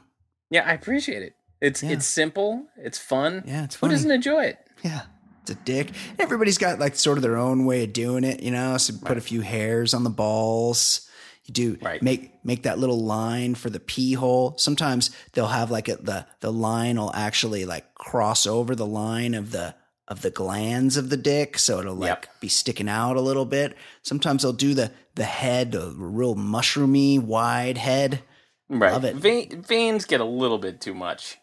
Yeah, 0.50 0.64
I 0.66 0.72
appreciate 0.72 1.22
it. 1.22 1.34
It's 1.60 1.82
Yeah. 1.82 1.90
it's 1.90 2.06
simple. 2.06 2.66
It's 2.76 2.98
fun. 2.98 3.44
Yeah, 3.46 3.64
it's 3.64 3.76
fun. 3.76 3.90
Who 3.90 3.96
doesn't 3.96 4.10
enjoy 4.10 4.44
it? 4.44 4.58
Yeah. 4.82 5.02
It's 5.42 5.50
a 5.50 5.54
dick. 5.64 5.92
Everybody's 6.18 6.58
got 6.58 6.78
like 6.78 6.94
sort 6.96 7.16
of 7.18 7.22
their 7.22 7.36
own 7.38 7.64
way 7.64 7.84
of 7.84 7.92
doing 7.92 8.22
it, 8.24 8.42
you 8.42 8.50
know. 8.50 8.76
So 8.76 8.94
put 9.04 9.16
a 9.16 9.20
few 9.22 9.40
hairs 9.40 9.94
on 9.94 10.04
the 10.04 10.10
balls. 10.10 11.07
You 11.48 11.54
do 11.54 11.78
Right. 11.80 12.02
make 12.02 12.44
make 12.44 12.62
that 12.64 12.78
little 12.78 13.00
line 13.00 13.54
for 13.54 13.70
the 13.70 13.80
pee 13.80 14.12
hole. 14.12 14.54
Sometimes 14.58 15.10
they'll 15.32 15.46
have 15.48 15.70
like 15.70 15.88
a, 15.88 15.96
the 15.96 16.26
the 16.40 16.52
line 16.52 16.98
will 16.98 17.12
actually 17.14 17.64
like 17.64 17.94
cross 17.94 18.46
over 18.46 18.74
the 18.76 18.86
line 18.86 19.34
of 19.34 19.50
the 19.50 19.74
of 20.06 20.22
the 20.22 20.30
glands 20.30 20.96
of 20.96 21.10
the 21.10 21.16
dick, 21.16 21.58
so 21.58 21.80
it'll 21.80 21.94
like 21.94 22.08
Yep. 22.08 22.26
be 22.40 22.48
sticking 22.48 22.88
out 22.88 23.16
a 23.16 23.20
little 23.22 23.44
bit. 23.44 23.76
Sometimes 24.02 24.42
they'll 24.42 24.52
do 24.52 24.74
the 24.74 24.90
the 25.14 25.24
head, 25.24 25.74
a 25.74 25.90
real 25.96 26.34
mushroomy 26.34 27.18
wide 27.20 27.78
head. 27.78 28.22
Right. 28.68 28.92
Love 28.92 29.04
it. 29.04 29.16
Vein, 29.16 29.62
veins 29.62 30.04
get 30.04 30.20
a 30.20 30.24
little 30.24 30.58
bit 30.58 30.80
too 30.82 30.94
much. 30.94 31.38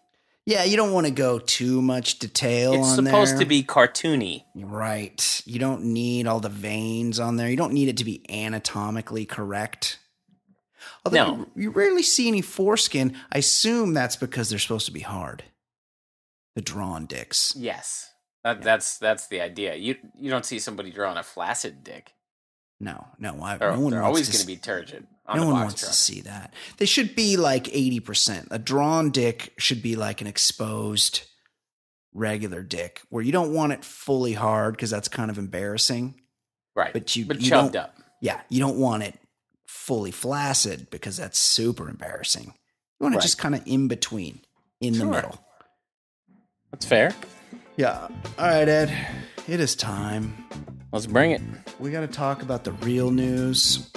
Yeah, 0.46 0.64
you 0.64 0.78
don't 0.78 0.94
want 0.94 1.08
to 1.08 1.12
go 1.12 1.40
too 1.40 1.82
much 1.82 2.20
detail 2.20 2.74
on 2.74 2.80
there. 2.80 2.86
It's 2.88 2.96
supposed 2.96 3.34
there. 3.34 3.40
to 3.40 3.46
be 3.46 3.64
cartoony. 3.64 4.44
Right. 4.56 5.42
You 5.46 5.58
don't 5.58 5.86
need 5.86 6.28
all 6.28 6.40
the 6.40 6.50
veins 6.50 7.20
on 7.20 7.38
there. 7.38 7.50
You 7.50 7.58
don't 7.58 7.74
need 7.74 7.88
it 7.88 7.98
to 7.98 8.06
be 8.06 8.24
anatomically 8.30 9.26
correct. 9.26 9.98
Although 11.04 11.18
No. 11.26 11.38
you, 11.38 11.52
you 11.64 11.70
rarely 11.72 12.04
see 12.04 12.28
any 12.28 12.42
foreskin. 12.42 13.16
I 13.32 13.40
assume 13.40 13.94
that's 13.94 14.16
because 14.16 14.50
they're 14.50 14.60
supposed 14.60 14.86
to 14.86 14.92
be 14.92 15.00
hard. 15.00 15.44
The 16.56 16.62
drawn 16.62 17.06
dicks. 17.08 17.54
Yes. 17.58 18.12
That, 18.44 18.62
That's 18.62 19.00
that's 19.00 19.28
the 19.28 19.42
idea. 19.42 19.74
You 19.74 19.96
you 20.16 20.30
don't 20.30 20.46
see 20.46 20.60
somebody 20.60 20.92
drawing 20.92 21.18
a 21.18 21.24
flaccid 21.24 21.84
dick. 21.84 22.14
No, 22.80 23.08
no, 23.18 23.42
I, 23.42 23.58
They're, 23.58 23.72
no 23.72 23.80
one 23.80 23.92
they're 23.92 24.04
always 24.04 24.30
going 24.30 24.42
to 24.42 24.46
be 24.46 24.58
turgid 24.58 25.08
No 25.34 25.46
one 25.46 25.54
wants 25.54 25.82
truck. 25.82 25.92
to 25.92 25.98
see 25.98 26.22
that. 26.22 26.54
They 26.78 26.86
should 26.86 27.16
be 27.16 27.36
like 27.38 27.68
eighty 27.74 28.00
percent. 28.00 28.48
A 28.52 28.60
drawn 28.60 29.10
dick 29.10 29.54
should 29.58 29.82
be 29.82 29.96
like 29.96 30.22
an 30.22 30.28
exposed 30.28 31.24
regular 32.14 32.62
dick, 32.64 33.02
where 33.10 33.24
you 33.24 33.32
don't 33.32 33.54
want 33.54 33.74
it 33.74 33.84
fully 33.84 34.34
hard 34.34 34.76
because 34.76 34.90
that's 34.90 35.08
kind 35.08 35.30
of 35.32 35.38
embarrassing. 35.38 36.16
Right. 36.76 36.94
But 36.94 37.16
you- 37.16 37.26
but 37.26 37.42
you 37.42 37.50
don't- 37.50 37.76
up. 37.76 37.98
Yeah, 38.22 38.42
you 38.50 38.60
don't 38.60 38.78
want 38.78 39.04
it 39.04 39.20
fully 39.68 40.12
flaccid 40.12 40.90
because 40.90 41.18
that's 41.18 41.38
super 41.38 41.90
embarrassing. 41.90 42.46
You 43.00 43.04
want 43.04 43.16
it 43.16 43.22
just 43.22 43.38
kind 43.38 43.54
of 43.56 43.62
in 43.66 43.88
between, 43.88 44.40
in 44.80 44.98
the 44.98 45.06
middle. 45.06 45.40
That's 46.72 46.86
fair. 46.86 47.14
Yeah. 47.78 48.08
All 48.40 48.48
right, 48.48 48.68
Ed. 48.68 48.96
It 49.48 49.60
is 49.60 49.76
time. 49.76 50.46
Let's 50.92 51.06
bring 51.08 51.32
it. 51.32 51.42
We 51.80 51.92
got 51.92 52.02
to 52.02 52.08
talk 52.08 52.42
about 52.42 52.64
the 52.64 52.72
real 52.72 53.12
news. 53.12 53.92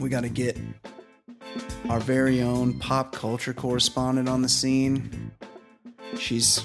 We 0.00 0.08
got 0.08 0.22
to 0.22 0.28
get 0.28 0.58
our 1.88 2.00
very 2.00 2.42
own 2.42 2.78
pop 2.78 3.12
culture 3.12 3.54
correspondent 3.54 4.28
on 4.28 4.42
the 4.42 4.48
scene. 4.48 5.32
She's 6.18 6.64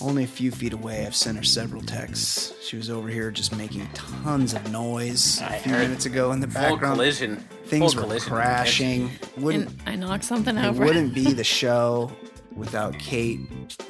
only 0.00 0.24
a 0.24 0.28
few 0.28 0.50
feet 0.50 0.72
away. 0.72 1.06
I've 1.06 1.14
sent 1.16 1.36
her 1.36 1.44
several 1.44 1.82
texts. 1.82 2.52
She 2.62 2.76
was 2.76 2.90
over 2.90 3.08
here 3.08 3.30
just 3.30 3.54
making 3.56 3.86
tons 3.94 4.54
of 4.54 4.70
noise 4.70 5.40
a 5.40 5.52
I 5.52 5.58
few 5.58 5.72
minutes 5.72 6.06
ago 6.06 6.32
in 6.32 6.40
the 6.40 6.46
Full 6.48 6.60
background. 6.62 6.96
collision. 6.96 7.36
Things 7.66 7.92
Full 7.94 8.02
were 8.02 8.08
collision. 8.08 8.28
crashing. 8.32 9.10
Wouldn't 9.36 9.68
And 9.70 9.80
I 9.86 9.96
knocked 9.96 10.24
something 10.24 10.56
it 10.56 10.64
over. 10.66 10.84
wouldn't 10.84 11.14
be 11.14 11.32
the 11.32 11.44
show 11.60 12.10
without 12.54 12.96
Kate 12.98 13.40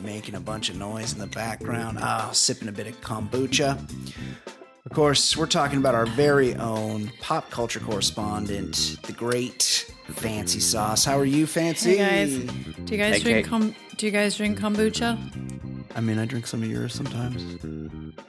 making 0.00 0.34
a 0.34 0.40
bunch 0.40 0.70
of 0.70 0.76
noise 0.76 1.12
in 1.12 1.18
the 1.18 1.26
background. 1.26 1.98
Ah, 2.00 2.30
sipping 2.32 2.68
a 2.68 2.72
bit 2.72 2.86
of 2.86 3.00
kombucha. 3.00 3.78
Of 4.86 4.92
course, 4.92 5.34
we're 5.36 5.46
talking 5.46 5.78
about 5.78 5.94
our 5.94 6.04
very 6.04 6.54
own 6.56 7.10
pop 7.20 7.50
culture 7.50 7.80
correspondent, 7.80 8.98
the 9.04 9.12
great 9.14 9.90
Fancy 10.08 10.60
Sauce. 10.60 11.04
How 11.06 11.18
are 11.18 11.24
you, 11.24 11.46
Fancy? 11.46 11.96
Hey 11.96 12.26
guys, 12.26 12.52
do 12.84 12.92
you 12.94 12.98
guys 12.98 13.14
Hey, 13.16 13.20
drink 13.22 13.36
Kate. 13.38 13.46
kom- 13.46 13.74
Do 13.96 14.06
you 14.06 14.12
guys 14.12 14.36
drink 14.36 14.58
kombucha? 14.58 15.16
I 15.96 16.00
mean, 16.00 16.18
I 16.18 16.26
drink 16.26 16.46
some 16.46 16.62
of 16.62 16.68
yours 16.70 16.92
sometimes. 16.92 17.42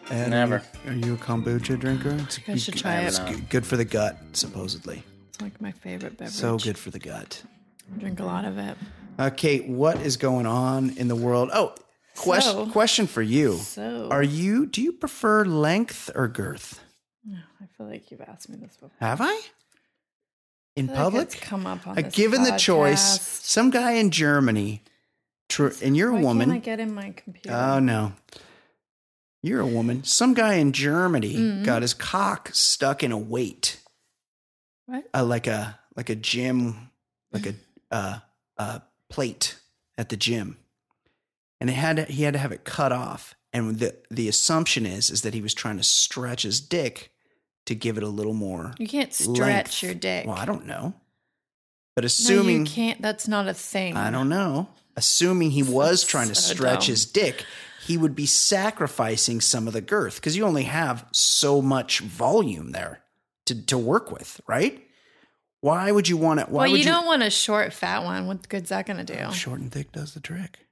Ed, 0.09 0.29
Never. 0.29 0.61
Are 0.87 0.93
you 0.93 1.15
a 1.15 1.17
kombucha 1.17 1.77
drinker? 1.77 2.15
It's 2.23 2.37
guys 2.37 2.63
should 2.63 2.77
try 2.77 2.99
it's 3.01 3.19
it. 3.19 3.27
g- 3.35 3.41
good 3.49 3.65
for 3.65 3.75
the 3.75 3.83
gut, 3.85 4.17
supposedly. 4.31 5.03
It's 5.29 5.41
like 5.41 5.59
my 5.59 5.71
favorite 5.73 6.15
beverage. 6.17 6.33
So 6.35 6.57
good 6.57 6.77
for 6.77 6.89
the 6.89 6.99
gut. 6.99 7.43
I 7.93 7.99
drink 7.99 8.21
a 8.21 8.23
lot 8.25 8.45
of 8.45 8.57
it. 8.57 8.77
Uh, 9.19 9.29
Kate, 9.29 9.67
what 9.67 9.97
is 10.01 10.15
going 10.15 10.45
on 10.45 10.91
in 10.97 11.07
the 11.09 11.15
world? 11.15 11.49
Oh, 11.53 11.75
question 12.15 12.51
So- 12.53 12.67
question 12.71 13.07
for 13.07 13.21
you. 13.21 13.57
So 13.57 14.09
Are 14.11 14.23
you? 14.23 14.65
Do 14.65 14.81
you 14.81 14.93
prefer 14.93 15.45
length 15.45 16.09
or 16.15 16.27
girth? 16.27 16.79
I 17.27 17.65
feel 17.77 17.87
like 17.87 18.11
you've 18.11 18.21
asked 18.21 18.49
me 18.49 18.57
this 18.57 18.73
before. 18.75 18.91
Have 18.99 19.19
I? 19.21 19.41
In 20.75 20.89
I 20.89 20.93
like 20.93 21.01
public? 21.01 21.23
it's 21.23 21.35
come 21.35 21.65
up 21.65 21.87
on 21.87 21.97
Uh, 21.97 22.01
given 22.09 22.43
the 22.43 22.57
choice, 22.57 23.21
some 23.21 23.69
guy 23.69 23.93
in 23.93 24.11
Germany, 24.11 24.83
tr- 25.49 25.69
and 25.81 25.95
you're 25.97 26.09
a 26.15 26.19
woman. 26.19 26.49
Can't 26.49 26.61
I 26.61 26.65
get 26.65 26.79
in 26.79 26.93
my 26.93 27.11
computer? 27.11 27.51
Oh 27.55 27.79
no. 27.79 28.13
You're 29.41 29.61
a 29.61 29.67
woman. 29.67 30.03
Some 30.03 30.33
guy 30.33 30.55
in 30.55 30.73
Germany 30.73 31.35
Mhm. 31.35 31.63
got 31.65 31.81
his 31.81 31.93
cock 31.93 32.49
stuck 32.53 33.03
in 33.03 33.11
a 33.11 33.17
weight, 33.17 33.79
What? 34.87 35.07
uh, 35.13 35.23
like 35.23 35.47
a 35.47 35.79
like 35.95 36.09
a 36.09 36.15
gym, 36.15 36.89
like 37.31 37.45
a 37.45 37.55
uh, 37.91 38.19
uh, 38.57 38.79
plate 39.09 39.57
at 39.97 40.09
the 40.09 40.17
gym, 40.17 40.57
and 41.69 41.75
had 41.75 41.95
to, 41.97 42.03
he 42.05 42.23
had 42.23 42.33
to 42.33 42.39
have 42.39 42.51
it 42.51 42.63
cut 42.63 42.91
off. 42.91 43.35
And 43.53 43.79
the 43.79 43.95
the 44.11 44.27
assumption 44.27 44.85
is 44.85 45.09
is 45.09 45.21
that 45.21 45.33
he 45.33 45.41
was 45.41 45.53
trying 45.53 45.77
to 45.77 45.83
stretch 45.83 46.43
his 46.43 46.59
dick 46.59 47.11
to 47.65 47.75
give 47.75 47.97
it 47.97 48.03
a 48.03 48.07
little 48.07 48.33
more. 48.33 48.73
You 48.77 48.87
can't 48.87 49.13
stretch 49.13 49.39
length. 49.39 49.83
your 49.83 49.93
dick. 49.93 50.27
Well, 50.27 50.35
I 50.35 50.45
don't 50.45 50.65
know, 50.65 50.93
but 51.95 52.03
no, 52.03 52.07
assuming 52.07 52.65
you 52.65 52.71
can't. 52.71 53.01
That's 53.01 53.27
not 53.27 53.47
a 53.47 53.53
thing. 53.53 53.95
I 53.95 54.11
don't 54.11 54.29
know. 54.29 54.67
Assuming 54.97 55.51
he 55.51 55.63
was 55.63 56.03
trying 56.03 56.27
to 56.29 56.35
so 56.35 56.53
stretch 56.53 56.81
dumb. 56.81 56.91
his 56.91 57.05
dick, 57.05 57.45
he 57.85 57.97
would 57.97 58.15
be 58.15 58.25
sacrificing 58.25 59.41
some 59.41 59.67
of 59.67 59.73
the 59.73 59.81
girth 59.81 60.15
because 60.15 60.35
you 60.35 60.45
only 60.45 60.63
have 60.63 61.05
so 61.11 61.61
much 61.61 61.99
volume 61.99 62.71
there 62.71 63.01
to, 63.45 63.65
to 63.67 63.77
work 63.77 64.11
with, 64.11 64.41
right? 64.47 64.81
Why 65.61 65.91
would 65.91 66.07
you 66.07 66.17
want 66.17 66.41
it? 66.41 66.49
Why 66.49 66.63
well, 66.63 66.71
would 66.71 66.79
you, 66.79 66.85
don't 66.85 67.05
want 67.05 67.23
a 67.23 67.29
short, 67.29 67.73
fat 67.73 68.03
one. 68.03 68.27
What 68.27 68.47
good's 68.49 68.69
that 68.69 68.85
going 68.85 69.03
to 69.03 69.15
do? 69.15 69.31
Short 69.33 69.59
and 69.59 69.71
thick 69.71 69.91
does 69.91 70.13
the 70.13 70.19
trick. 70.19 70.64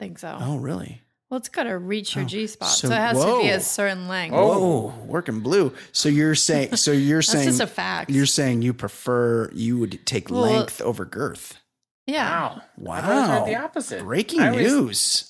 I 0.00 0.04
don't 0.04 0.08
think 0.08 0.18
so. 0.18 0.38
Oh, 0.40 0.56
really? 0.58 1.02
Well, 1.30 1.36
it's 1.38 1.48
got 1.50 1.64
to 1.64 1.76
reach 1.76 2.14
your 2.14 2.24
Oh, 2.24 2.28
G 2.28 2.46
spot, 2.46 2.68
so- 2.70 2.88
so, 2.88 2.94
it 2.94 2.98
has 2.98 3.22
to 3.22 3.40
be 3.42 3.48
a 3.50 3.60
certain 3.60 4.08
length. 4.08 4.34
Oh. 4.34 4.58
Whoa, 4.88 5.04
working 5.04 5.40
blue. 5.40 5.74
So 5.92 6.08
you're 6.08 6.34
saying? 6.34 6.70
So 6.76 6.92
you're 6.92 7.18
That's 7.18 7.32
saying? 7.32 7.48
just 7.48 7.60
a 7.60 7.66
fact. 7.66 8.10
You're 8.10 8.24
saying 8.26 8.62
you 8.62 8.72
prefer 8.72 9.50
you 9.52 9.76
would 9.78 10.06
take 10.06 10.30
Well, 10.30 10.40
length 10.42 10.80
over 10.80 11.04
girth. 11.04 11.58
yeah. 12.06 12.60
Wow. 12.78 12.94
I've 12.94 13.04
Wow. 13.06 13.26
heard 13.40 13.46
the 13.48 13.56
opposite. 13.56 14.02
Breaking 14.02 14.40
I 14.40 14.50
always- 14.50 14.72
news. 14.72 15.24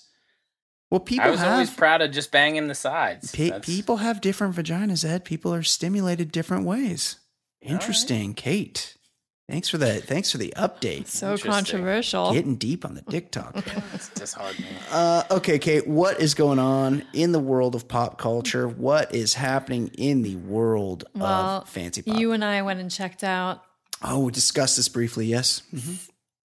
Well, 0.90 1.00
people 1.00 1.26
I 1.26 1.30
was 1.30 1.40
have 1.40 1.52
always 1.52 1.70
proud 1.70 2.00
of 2.00 2.12
just 2.12 2.30
banging 2.30 2.68
the 2.68 2.74
sides. 2.74 3.32
Pe- 3.32 3.60
people 3.60 3.98
have 3.98 4.20
different 4.22 4.54
vaginas, 4.56 5.04
Ed. 5.04 5.24
People 5.24 5.52
are 5.52 5.62
stimulated 5.62 6.32
different 6.32 6.64
ways. 6.64 7.16
Interesting, 7.60 8.32
Kate. 8.34 8.96
Thanks 9.48 9.68
for 9.68 9.78
that. 9.78 10.04
Thanks 10.04 10.30
for 10.30 10.36
the 10.38 10.52
update. 10.56 11.06
So 11.06 11.38
controversial. 11.38 12.32
Getting 12.32 12.56
deep 12.56 12.84
on 12.84 12.94
the 12.94 13.02
dick 13.02 13.30
talk. 13.30 13.56
It's 13.94 14.10
disheartening. 14.10 14.70
uh, 14.90 15.24
okay, 15.30 15.58
Kate. 15.58 15.86
What 15.86 16.20
is 16.20 16.34
going 16.34 16.58
on 16.58 17.02
in 17.14 17.32
the 17.32 17.40
world 17.40 17.74
of 17.74 17.88
pop 17.88 18.18
culture? 18.18 18.68
What 18.68 19.14
is 19.14 19.34
happening 19.34 19.90
in 19.96 20.22
the 20.22 20.36
world 20.36 21.04
well, 21.14 21.62
of 21.62 21.68
fancy 21.68 22.02
pop? 22.02 22.18
you 22.18 22.32
and 22.32 22.44
I 22.44 22.62
went 22.62 22.80
and 22.80 22.90
checked 22.90 23.24
out 23.24 23.64
oh, 24.02 24.20
we 24.20 24.32
discussed 24.32 24.76
this 24.76 24.88
briefly. 24.88 25.26
Yes. 25.26 25.62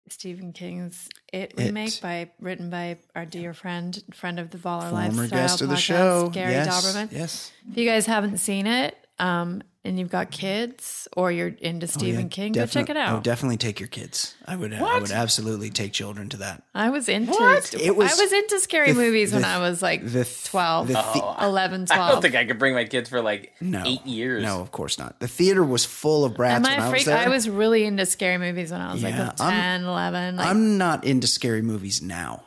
Stephen 0.09 0.53
King's 0.53 1.09
It 1.31 1.53
It. 1.57 1.65
remake 1.65 2.01
by 2.01 2.29
written 2.39 2.69
by 2.69 2.97
our 3.15 3.25
dear 3.25 3.53
friend, 3.53 4.01
friend 4.13 4.39
of 4.39 4.51
the 4.51 4.57
Baller 4.57 4.89
Former 4.89 5.23
Lifestyle 5.23 5.27
guest 5.29 5.61
of 5.61 5.69
the 5.69 5.75
podcast, 5.75 5.79
show, 5.79 6.29
Gary 6.29 6.51
yes, 6.51 6.67
Dauberman. 6.67 7.11
Yes. 7.11 7.51
If 7.69 7.77
you 7.77 7.85
guys 7.85 8.05
haven't 8.05 8.37
seen 8.37 8.67
it, 8.67 8.95
um, 9.19 9.63
and 9.85 9.99
you've 9.99 10.09
got 10.09 10.31
kids 10.31 11.07
or 11.17 11.29
you're 11.31 11.49
into 11.59 11.85
Oh, 11.85 11.87
Stephen 11.87 12.21
yeah, 12.23 12.27
King, 12.29 12.51
go 12.53 12.61
check 12.65 12.83
it 12.89 12.93
definite- 12.93 12.99
out. 12.99 13.17
Oh, 13.17 13.21
definitely 13.21 13.57
take 13.57 13.79
your 13.81 13.89
kids. 13.89 14.33
I 14.45 14.55
would. 14.55 14.71
what? 14.79 14.81
I 14.95 14.99
would 14.99 15.11
absolutely 15.11 15.69
take 15.69 15.91
children 15.91 16.29
to 16.29 16.37
that. 16.37 16.63
I 16.73 16.89
was 16.89 17.09
into 17.09 17.31
What? 17.31 17.73
It 17.73 17.95
was- 17.95 18.17
I 18.17 18.23
was 18.23 18.31
into 18.31 18.59
scary 18.61 18.93
the- 18.93 18.99
movies 18.99 19.33
when 19.33 19.43
I 19.43 19.57
was 19.59 19.81
like 19.81 20.05
the 20.05 20.25
12, 20.45 20.87
the 20.87 20.93
thi- 20.93 21.19
Oh, 21.21 21.35
11, 21.41 21.87
I 21.91 22.11
don't 22.11 22.21
think 22.21 22.35
I 22.35 22.45
could 22.45 22.59
bring 22.59 22.73
my 22.73 22.85
kids 22.85 23.09
for 23.09 23.21
like 23.21 23.51
No. 23.59 23.83
eight 23.85 24.05
years. 24.05 24.43
No, 24.43 24.61
of 24.61 24.71
course 24.71 24.97
not. 24.97 25.19
The 25.19 25.27
theater 25.27 25.63
was 25.63 25.83
full 25.83 26.23
of 26.23 26.33
brats 26.35 26.55
Am 26.55 26.63
when 26.63 26.71
I 26.71 26.75
I 26.75 26.79
was 26.89 26.89
freak? 26.91 27.05
there. 27.05 27.17
I 27.17 27.27
was 27.27 27.49
really 27.49 27.83
into 27.83 28.05
scary 28.05 28.37
movies 28.37 28.71
when 28.71 28.79
I 28.81 28.93
was 28.93 29.01
Yeah, 29.03 29.27
like 29.31 29.41
I'm- 29.41 29.83
11. 29.83 30.37
Like, 30.37 30.47
I'm 30.47 30.77
not 30.77 31.03
into 31.03 31.27
scary 31.27 31.61
movies 31.61 32.01
now. 32.01 32.43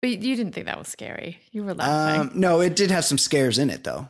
but 0.00 0.10
you 0.10 0.34
didn't 0.36 0.52
think 0.52 0.66
that 0.66 0.76
was 0.78 0.88
scary. 0.88 1.38
You 1.52 1.62
were 1.62 1.74
laughing. 1.74 2.20
Um, 2.20 2.30
no, 2.34 2.60
it 2.60 2.74
did 2.74 2.90
have 2.90 3.04
some 3.04 3.18
scares 3.18 3.56
in 3.58 3.70
it 3.70 3.84
though. 3.84 4.08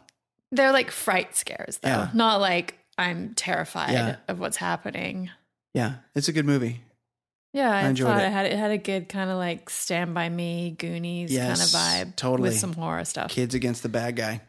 They're 0.53 0.71
like 0.73 0.91
fright 0.93 1.35
scares, 1.37 1.79
though. 1.83 1.89
Yeah. 1.89 2.11
Not 2.15 2.41
like 2.41 2.79
I'm 2.97 3.35
terrified 3.35 3.93
Yeah. 3.93 4.17
of 4.29 4.39
what's 4.39 4.59
happening. 4.59 5.31
Yeah, 5.75 5.95
it's 6.15 6.29
a 6.29 6.33
good 6.33 6.45
movie. 6.47 6.83
Yeah, 7.55 7.71
I, 7.71 7.81
I 7.81 7.89
enjoyed 7.89 8.09
thought 8.09 8.21
it. 8.23 8.27
it. 8.27 8.33
had 8.33 8.47
it 8.47 8.59
had 8.59 8.71
a 8.71 8.79
good 8.79 9.09
kind 9.09 9.29
of 9.31 9.37
like 9.39 9.69
Stand 9.71 10.15
by 10.15 10.29
Me, 10.29 10.71
Goonies 10.79 11.33
Yes, 11.33 11.47
kind 11.49 12.07
of 12.07 12.09
vibe, 12.13 12.17
totally. 12.17 12.51
with 12.51 12.59
some 12.59 12.73
horror 12.75 13.05
stuff. 13.05 13.31
Kids 13.31 13.55
against 13.55 13.83
the 13.83 13.89
bad 13.89 14.17
guy. 14.17 14.41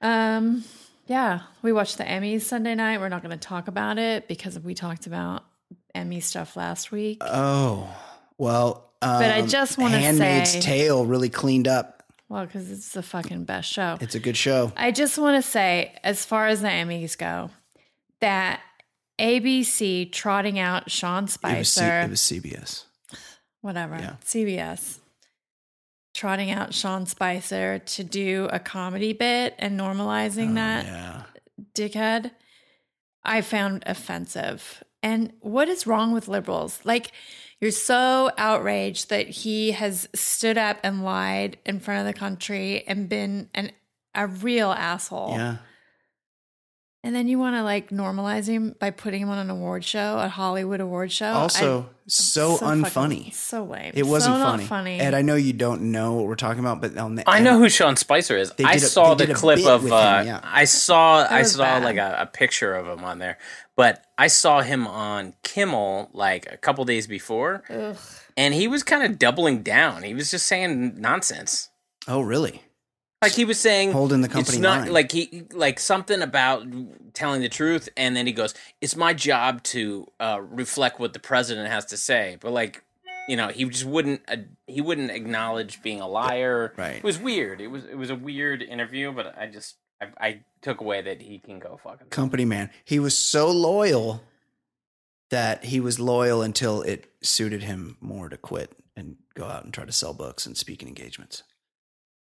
Um, 0.00 0.64
yeah, 1.06 1.40
we 1.62 1.72
watched 1.72 1.98
the 1.98 2.04
Emmys 2.04 2.42
Sunday 2.42 2.74
night. 2.74 3.00
We're 3.00 3.08
not 3.08 3.22
going 3.22 3.36
to 3.36 3.48
talk 3.48 3.68
about 3.68 3.98
it 3.98 4.28
because 4.28 4.58
we 4.58 4.74
talked 4.74 5.06
about 5.06 5.44
Emmy 5.94 6.20
stuff 6.20 6.56
last 6.56 6.90
week. 6.92 7.18
Oh, 7.20 7.88
well. 8.38 8.86
Um, 9.02 9.20
But 9.20 9.30
I 9.34 9.42
just 9.42 9.78
wanna 9.78 9.94
say, 9.96 10.02
Handmaid's 10.02 10.54
Tale 10.64 11.04
really 11.06 11.30
cleaned 11.30 11.66
up. 11.66 11.99
Well, 12.30 12.46
because 12.46 12.70
it's 12.70 12.92
the 12.92 13.02
fucking 13.02 13.44
best 13.44 13.70
show. 13.70 13.98
It's 14.00 14.14
a 14.14 14.20
good 14.20 14.36
show. 14.36 14.72
I 14.76 14.90
just 14.92 15.18
want 15.18 15.42
to 15.44 15.48
say, 15.50 15.92
as 16.02 16.24
far 16.24 16.46
as 16.46 16.62
the 16.62 16.68
Emmys 16.68 17.18
go, 17.18 17.50
that 18.20 18.60
ABC 19.20 20.10
trotting 20.10 20.58
out 20.58 20.90
Sean 20.90 21.24
It 21.24 21.26
was, 21.26 21.32
C- 21.32 21.36
Spicer, 21.80 22.00
it 22.00 22.10
was 22.10 22.20
CBS. 22.20 22.84
whatever, 23.60 23.96
Yeah. 23.98 24.16
CBS, 24.24 24.98
trotting 26.14 26.50
out 26.50 26.72
Sean 26.72 27.04
Spicer 27.06 27.78
to 27.80 28.04
do 28.04 28.48
a 28.52 28.58
comedy 28.58 29.12
bit 29.12 29.54
and 29.58 29.78
normalizing 29.78 30.52
oh, 30.52 30.54
that 30.54 30.86
Oh, 30.86 30.88
Yeah. 30.88 31.22
dickhead, 31.74 32.30
I 33.24 33.42
found 33.42 33.82
offensive. 33.86 34.82
And 35.02 35.32
what 35.40 35.68
is 35.68 35.86
wrong 35.86 36.12
with 36.12 36.28
liberals? 36.28 36.80
Like, 36.84 37.10
you're 37.60 37.70
so 37.70 38.30
outraged 38.38 39.10
that 39.10 39.28
he 39.28 39.72
has 39.72 40.08
stood 40.14 40.56
up 40.56 40.78
and 40.82 41.04
lied 41.04 41.58
in 41.66 41.80
front 41.80 42.06
of 42.06 42.12
the 42.12 42.18
country 42.18 42.84
and 42.86 43.08
been 43.08 43.50
an 43.54 43.72
a 44.14 44.26
real 44.26 44.72
asshole. 44.72 45.32
Yeah. 45.32 45.56
And 47.02 47.14
then 47.16 47.28
you 47.28 47.38
want 47.38 47.56
to 47.56 47.62
like 47.62 47.88
normalize 47.88 48.46
him 48.46 48.74
by 48.78 48.90
putting 48.90 49.22
him 49.22 49.30
on 49.30 49.38
an 49.38 49.48
award 49.48 49.84
show, 49.84 50.18
a 50.18 50.28
Hollywood 50.28 50.80
award 50.80 51.10
show. 51.10 51.32
Also, 51.32 51.82
I- 51.82 51.84
so, 52.08 52.56
fucking- 52.56 52.82
unfunny. 52.84 53.32
so 53.32 53.64
lame. 53.64 53.92
It 53.94 54.02
wasn't 54.02 54.34
so 54.34 54.38
not 54.38 54.50
funny. 54.50 54.66
funny. 54.66 55.00
Ed, 55.00 55.14
I 55.14 55.22
know 55.22 55.34
you 55.34 55.54
don't 55.54 55.92
know 55.92 56.12
what 56.14 56.26
we're 56.26 56.34
talking 56.34 56.60
about, 56.60 56.82
but 56.82 56.98
on 56.98 57.14
the 57.14 57.24
I 57.26 57.40
know 57.40 57.58
who 57.58 57.70
Sean 57.70 57.96
Spicer 57.96 58.36
is. 58.36 58.52
They 58.52 58.64
I 58.64 58.74
did 58.74 58.82
a- 58.82 58.86
saw 58.86 59.14
they 59.14 59.24
the 59.24 59.28
did 59.28 59.36
a 59.36 59.38
clip 59.38 59.64
of. 59.64 59.86
uh, 59.86 60.22
yeah. 60.26 60.40
I 60.44 60.64
saw. 60.66 61.26
I 61.30 61.42
saw 61.44 61.78
like 61.78 61.96
a, 61.96 62.16
a 62.20 62.26
picture 62.26 62.74
of 62.74 62.86
him 62.86 63.02
on 63.02 63.18
there, 63.18 63.38
but 63.76 64.04
I 64.18 64.26
saw 64.26 64.60
him 64.60 64.86
on 64.86 65.32
Kimmel 65.42 66.10
like 66.12 66.52
a 66.52 66.58
couple 66.58 66.84
days 66.84 67.06
before, 67.06 67.62
Ugh. 67.70 67.96
and 68.36 68.52
he 68.52 68.68
was 68.68 68.82
kind 68.82 69.04
of 69.04 69.18
doubling 69.18 69.62
down. 69.62 70.02
He 70.02 70.12
was 70.12 70.30
just 70.30 70.46
saying 70.46 71.00
nonsense. 71.00 71.70
Oh, 72.06 72.20
really? 72.20 72.62
Like 73.22 73.32
he 73.32 73.44
was 73.44 73.60
saying, 73.60 73.92
Holding 73.92 74.22
the 74.22 74.26
it's 74.26 74.34
company 74.34 74.58
not 74.58 74.80
line. 74.82 74.92
like 74.92 75.12
he 75.12 75.44
like 75.52 75.78
something 75.78 76.22
about 76.22 76.66
telling 77.12 77.42
the 77.42 77.50
truth, 77.50 77.88
and 77.94 78.16
then 78.16 78.26
he 78.26 78.32
goes, 78.32 78.54
"It's 78.80 78.96
my 78.96 79.12
job 79.12 79.62
to 79.64 80.06
uh, 80.18 80.40
reflect 80.40 80.98
what 80.98 81.12
the 81.12 81.18
president 81.18 81.68
has 81.68 81.84
to 81.86 81.98
say." 81.98 82.38
But 82.40 82.52
like, 82.52 82.82
you 83.28 83.36
know, 83.36 83.48
he 83.48 83.66
just 83.66 83.84
wouldn't 83.84 84.22
uh, 84.26 84.36
he 84.66 84.80
wouldn't 84.80 85.10
acknowledge 85.10 85.82
being 85.82 86.00
a 86.00 86.08
liar. 86.08 86.72
Right. 86.78 86.96
It 86.96 87.04
was 87.04 87.18
weird. 87.18 87.60
It 87.60 87.66
was 87.66 87.84
it 87.84 87.98
was 87.98 88.08
a 88.08 88.14
weird 88.14 88.62
interview, 88.62 89.12
but 89.12 89.36
I 89.38 89.48
just 89.48 89.76
I, 90.00 90.06
I 90.18 90.40
took 90.62 90.80
away 90.80 91.02
that 91.02 91.20
he 91.20 91.38
can 91.40 91.58
go 91.58 91.78
fucking. 91.82 92.06
Company 92.08 92.46
man. 92.46 92.70
He 92.86 92.98
was 92.98 93.18
so 93.18 93.50
loyal 93.50 94.22
that 95.28 95.66
he 95.66 95.78
was 95.78 96.00
loyal 96.00 96.40
until 96.40 96.80
it 96.80 97.10
suited 97.22 97.62
him 97.64 97.98
more 98.00 98.30
to 98.30 98.38
quit 98.38 98.72
and 98.96 99.16
go 99.34 99.44
out 99.44 99.64
and 99.64 99.74
try 99.74 99.84
to 99.84 99.92
sell 99.92 100.14
books 100.14 100.46
and 100.46 100.56
speaking 100.56 100.88
engagements. 100.88 101.42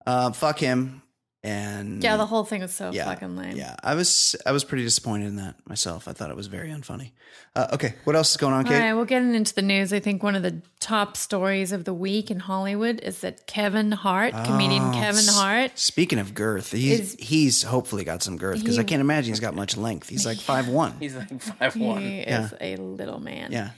Uh, 0.07 0.31
fuck 0.31 0.57
him. 0.59 1.01
And 1.43 2.03
yeah, 2.03 2.17
the 2.17 2.25
whole 2.25 2.43
thing 2.43 2.61
was 2.61 2.73
so 2.73 2.91
yeah, 2.91 3.05
fucking 3.05 3.37
lame. 3.37 3.55
Yeah, 3.55 3.75
I 3.81 3.93
was 3.93 4.35
I 4.45 4.51
was 4.51 4.63
pretty 4.63 4.83
disappointed 4.83 5.27
in 5.27 5.35
that 5.37 5.55
myself. 5.69 6.07
I 6.07 6.13
thought 6.13 6.29
it 6.31 6.35
was 6.35 6.47
very 6.47 6.69
unfunny. 6.69 7.11
Uh, 7.55 7.67
okay, 7.73 7.93
what 8.05 8.15
else 8.15 8.31
is 8.31 8.37
going 8.37 8.53
on, 8.53 8.65
All 8.65 8.71
Kate? 8.71 8.79
right, 8.79 8.93
well, 8.93 9.05
getting 9.05 9.33
into 9.35 9.53
the 9.53 9.61
news, 9.61 9.93
I 9.93 9.99
think 9.99 10.23
one 10.23 10.35
of 10.35 10.41
the 10.43 10.61
top 10.79 11.15
stories 11.15 11.71
of 11.71 11.85
the 11.85 11.93
week 11.93 12.31
in 12.31 12.39
Hollywood 12.39 12.99
is 13.01 13.21
that 13.21 13.45
Kevin 13.47 13.91
Hart, 13.91 14.33
comedian 14.45 14.81
Oh, 14.81 14.91
Kevin 14.93 15.19
s- 15.19 15.37
Hart, 15.37 15.77
Speaking 15.77 16.17
of 16.19 16.33
girth, 16.33 16.71
he's 16.71 16.99
Is- 16.99 17.15
he's 17.19 17.63
hopefully 17.63 18.03
got 18.03 18.23
some 18.23 18.37
girth 18.37 18.59
because 18.59 18.79
I 18.79 18.83
can't 18.83 19.01
imagine 19.01 19.31
he's 19.31 19.39
got 19.39 19.55
much 19.55 19.77
length. 19.77 20.09
He's 20.09 20.25
like 20.25 20.39
five 20.41 20.67
one. 20.67 20.95
He's 20.99 21.15
like 21.15 21.39
five 21.41 21.75
one. 21.77 22.01
he 22.01 22.17
one. 22.25 22.27
is 22.43 22.53
a 22.59 22.75
little 22.77 23.19
man. 23.19 23.51
Yeah. 23.51 23.69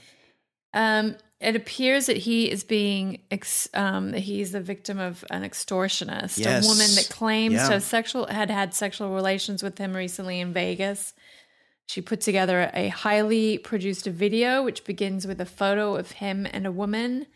Um, 0.72 1.14
it 1.40 1.56
appears 1.56 2.06
that 2.06 2.18
he 2.18 2.50
is 2.50 2.64
being, 2.64 3.22
ex- 3.30 3.68
um, 3.74 4.10
that 4.10 4.20
he's 4.20 4.52
the 4.52 4.60
victim 4.60 4.98
of 4.98 5.24
an 5.30 5.42
extortionist, 5.42 6.38
Yes. 6.38 6.64
a 6.64 6.68
woman 6.68 6.94
that 6.96 7.08
claims 7.10 7.54
Yeah. 7.54 7.66
to 7.68 7.72
have 7.74 7.82
sexual 7.82 8.26
had 8.26 8.50
had 8.50 8.74
sexual 8.74 9.10
relations 9.14 9.62
with 9.62 9.78
him 9.78 9.94
recently 9.96 10.38
in 10.40 10.52
Vegas. 10.52 11.14
She 11.86 12.00
put 12.02 12.20
together 12.20 12.70
a 12.74 12.88
highly 12.88 13.58
produced 13.58 14.06
video, 14.06 14.62
which 14.62 14.84
begins 14.84 15.26
with 15.26 15.40
a 15.40 15.46
photo 15.46 15.96
of 15.96 16.12
him 16.12 16.46
and 16.52 16.66
a 16.66 16.70
woman, 16.72 17.26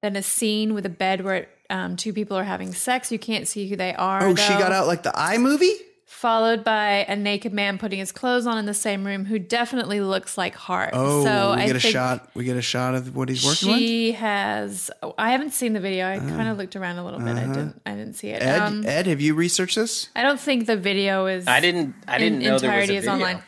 then 0.00 0.16
a 0.16 0.22
scene 0.22 0.72
with 0.72 0.86
a 0.86 0.90
bed 0.90 1.22
where 1.24 1.48
um, 1.68 1.96
two 1.96 2.12
people 2.12 2.36
are 2.36 2.44
having 2.44 2.72
sex. 2.72 3.12
You 3.12 3.18
can't 3.18 3.46
see 3.46 3.68
who 3.68 3.76
they 3.76 3.94
are. 3.94 4.26
Oh, 4.26 4.34
she 4.34 4.52
got 4.54 4.72
out 4.72 4.86
like 4.86 5.02
the 5.02 5.12
eye 5.18 5.38
movie. 5.38 5.74
Followed 6.10 6.64
by 6.64 7.04
a 7.08 7.14
naked 7.14 7.52
man 7.52 7.78
putting 7.78 8.00
his 8.00 8.10
clothes 8.10 8.44
on 8.46 8.58
in 8.58 8.66
the 8.66 8.74
same 8.74 9.06
room 9.06 9.24
who 9.24 9.38
definitely 9.38 10.00
looks 10.00 10.36
like 10.36 10.54
Hart. 10.56 10.90
Oh, 10.92 11.22
so 11.24 11.54
we 11.54 11.62
I 11.62 11.66
get 11.68 11.76
a 11.76 11.80
think 11.80 11.92
shot. 11.92 12.28
We 12.34 12.44
get 12.44 12.56
a 12.56 12.62
shot 12.62 12.94
of 12.96 13.14
what 13.14 13.28
he's 13.28 13.44
working 13.46 13.68
with. 13.70 13.78
she 13.78 14.12
has. 14.12 14.90
oh, 15.02 15.14
I 15.16 15.30
haven't 15.30 15.52
seen 15.52 15.72
the 15.72 15.80
video. 15.80 16.06
I 16.10 16.18
kind 16.18 16.48
of 16.48 16.58
looked 16.58 16.74
around 16.74 16.98
a 16.98 17.04
little 17.04 17.20
bit. 17.20 17.36
I 17.36 17.46
didn't. 17.46 17.80
I 17.86 17.94
didn't 17.94 18.14
see 18.14 18.28
it. 18.30 18.42
Uh-huh. 18.42 18.50
Ed, 18.52 18.60
um, 18.60 18.84
Ed, 18.86 19.06
have 19.06 19.20
you 19.20 19.34
researched 19.34 19.76
this? 19.76 20.08
I 20.16 20.22
don't 20.22 20.40
think 20.40 20.66
the 20.66 20.76
video 20.76 21.26
is. 21.26 21.46
I 21.46 21.60
didn't 21.60 21.94
I 22.08 22.18
didn't 22.18 22.42
in 22.42 22.48
know 22.48 22.58
there 22.58 22.70
was 22.76 22.88
entirety 22.90 22.94
a 22.96 22.98
is 22.98 23.04
video. 23.04 23.12
online. 23.14 23.42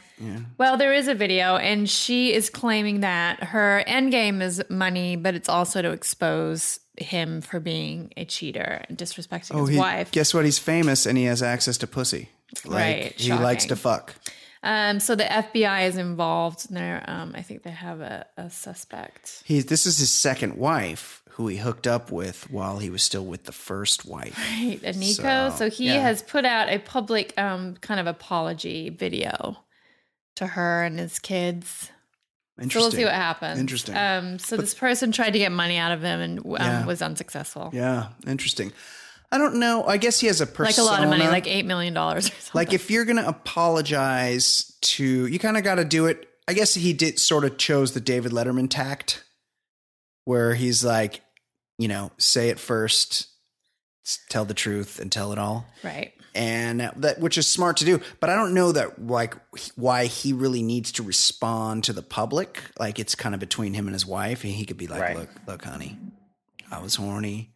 Well, 0.56 0.76
there 0.76 0.94
is 0.94 1.08
a 1.08 1.14
video, 1.16 1.56
and 1.56 1.90
she 1.90 2.32
is 2.32 2.48
claiming 2.48 3.00
that 3.00 3.42
her 3.42 3.82
end 3.88 4.12
game 4.12 4.40
is 4.40 4.62
money, 4.70 5.16
but 5.16 5.34
it's 5.34 5.48
also 5.48 5.82
to 5.82 5.90
expose 5.90 6.78
him 6.96 7.40
for 7.40 7.58
being 7.58 8.12
a 8.16 8.24
cheater 8.24 8.84
and 8.88 8.96
disrespecting 8.96 9.50
Oh, 9.56 9.62
his 9.66 9.70
he, 9.70 9.78
wife. 9.78 10.12
guess 10.12 10.32
what? 10.32 10.44
He's 10.44 10.60
famous 10.60 11.06
and 11.06 11.18
he 11.18 11.24
has 11.24 11.42
access 11.42 11.76
to 11.78 11.88
pussy. 11.88 12.28
Like, 12.64 12.74
Right, 12.74 13.12
He 13.20 13.32
likes 13.32 13.64
to 13.66 13.76
fuck. 13.76 14.14
Um, 14.64 15.00
so 15.00 15.14
the 15.16 15.24
FBI 15.24 15.88
is 15.88 15.96
involved. 15.96 16.66
And 16.68 16.76
they're, 16.76 17.04
um, 17.08 17.32
I 17.34 17.42
think 17.42 17.62
they 17.64 17.70
have 17.70 18.00
a, 18.00 18.26
a 18.36 18.48
suspect. 18.50 19.42
He 19.44 19.60
this 19.60 19.86
is 19.86 19.98
his 19.98 20.10
second 20.10 20.56
wife 20.56 21.22
who 21.30 21.48
he 21.48 21.56
hooked 21.56 21.86
up 21.86 22.12
with 22.12 22.50
while 22.50 22.78
he 22.78 22.90
was 22.90 23.02
still 23.02 23.24
with 23.24 23.44
the 23.44 23.52
first 23.52 24.04
wife. 24.04 24.36
Right, 24.60 24.80
Eniko. 24.82 25.50
So, 25.50 25.56
So, 25.56 25.70
he 25.70 25.86
yeah. 25.86 26.00
has 26.02 26.22
put 26.22 26.44
out 26.44 26.68
a 26.68 26.78
public 26.78 27.32
um, 27.38 27.74
kind 27.80 27.98
of 27.98 28.06
apology 28.06 28.90
video 28.90 29.56
to 30.36 30.46
her 30.46 30.84
and 30.84 30.98
his 30.98 31.18
kids. 31.18 31.90
So 32.58 32.62
Interesting. 32.64 32.82
we'll 32.82 32.90
see 32.92 33.04
what 33.06 33.14
happens. 33.14 33.58
Interesting. 33.58 33.96
Um, 33.96 34.38
so 34.38 34.56
this 34.58 34.74
person 34.74 35.10
tried 35.10 35.30
to 35.32 35.38
get 35.38 35.50
money 35.50 35.78
out 35.78 35.90
of 35.90 36.02
him 36.02 36.20
and 36.20 36.38
um, 36.40 36.52
Yeah. 36.60 36.84
was 36.86 37.00
unsuccessful. 37.02 37.70
Yeah, 37.72 38.08
interesting. 38.26 38.72
I 39.32 39.38
don't 39.38 39.54
know. 39.56 39.84
I 39.84 39.96
guess 39.96 40.20
he 40.20 40.26
has 40.26 40.42
a 40.42 40.46
persona. 40.46 40.68
Like 40.68 40.78
a 40.78 40.82
lot 40.82 41.02
of 41.02 41.08
money, 41.08 41.26
like 41.26 41.46
eight 41.46 41.64
million 41.64 41.94
dollars 41.94 42.26
or 42.26 42.32
something. 42.32 42.50
Like 42.54 42.72
if 42.74 42.90
you're 42.90 43.06
gonna 43.06 43.24
apologize 43.26 44.76
to, 44.82 45.26
you 45.26 45.38
kind 45.38 45.56
of 45.56 45.64
got 45.64 45.76
to 45.76 45.84
do 45.86 46.06
it. 46.06 46.28
I 46.46 46.52
guess 46.52 46.74
he 46.74 46.92
did 46.92 47.18
sort 47.18 47.44
of 47.44 47.56
chose 47.56 47.92
the 47.92 48.00
David 48.00 48.32
Letterman 48.32 48.68
tact, 48.68 49.24
where 50.26 50.54
he's 50.54 50.84
like, 50.84 51.22
you 51.78 51.88
know, 51.88 52.10
say 52.18 52.50
it 52.50 52.58
first, 52.60 53.28
tell 54.28 54.44
the 54.44 54.52
truth, 54.54 54.98
and 55.00 55.10
tell 55.10 55.32
it 55.32 55.38
all, 55.38 55.64
right. 55.82 56.12
and 56.34 56.80
that 56.96 57.18
which 57.20 57.38
is 57.38 57.46
smart 57.46 57.78
to 57.78 57.84
do. 57.86 58.00
But 58.20 58.28
I 58.28 58.34
don't 58.34 58.52
know 58.52 58.72
that 58.72 59.06
like 59.06 59.34
why 59.76 60.06
he 60.06 60.32
really 60.34 60.62
needs 60.62 60.92
to 60.92 61.02
respond 61.02 61.84
to 61.84 61.92
the 61.94 62.02
public. 62.02 62.60
Like 62.78 62.98
it's 62.98 63.14
kind 63.14 63.34
of 63.34 63.40
between 63.40 63.72
him 63.72 63.86
and 63.86 63.94
his 63.94 64.04
wife, 64.04 64.44
and 64.44 64.52
he 64.52 64.66
could 64.66 64.76
be 64.76 64.88
like, 64.88 65.00
Right. 65.00 65.16
look, 65.16 65.30
look, 65.46 65.64
honey, 65.64 65.96
I 66.70 66.80
was 66.82 66.96
horny. 66.96 67.51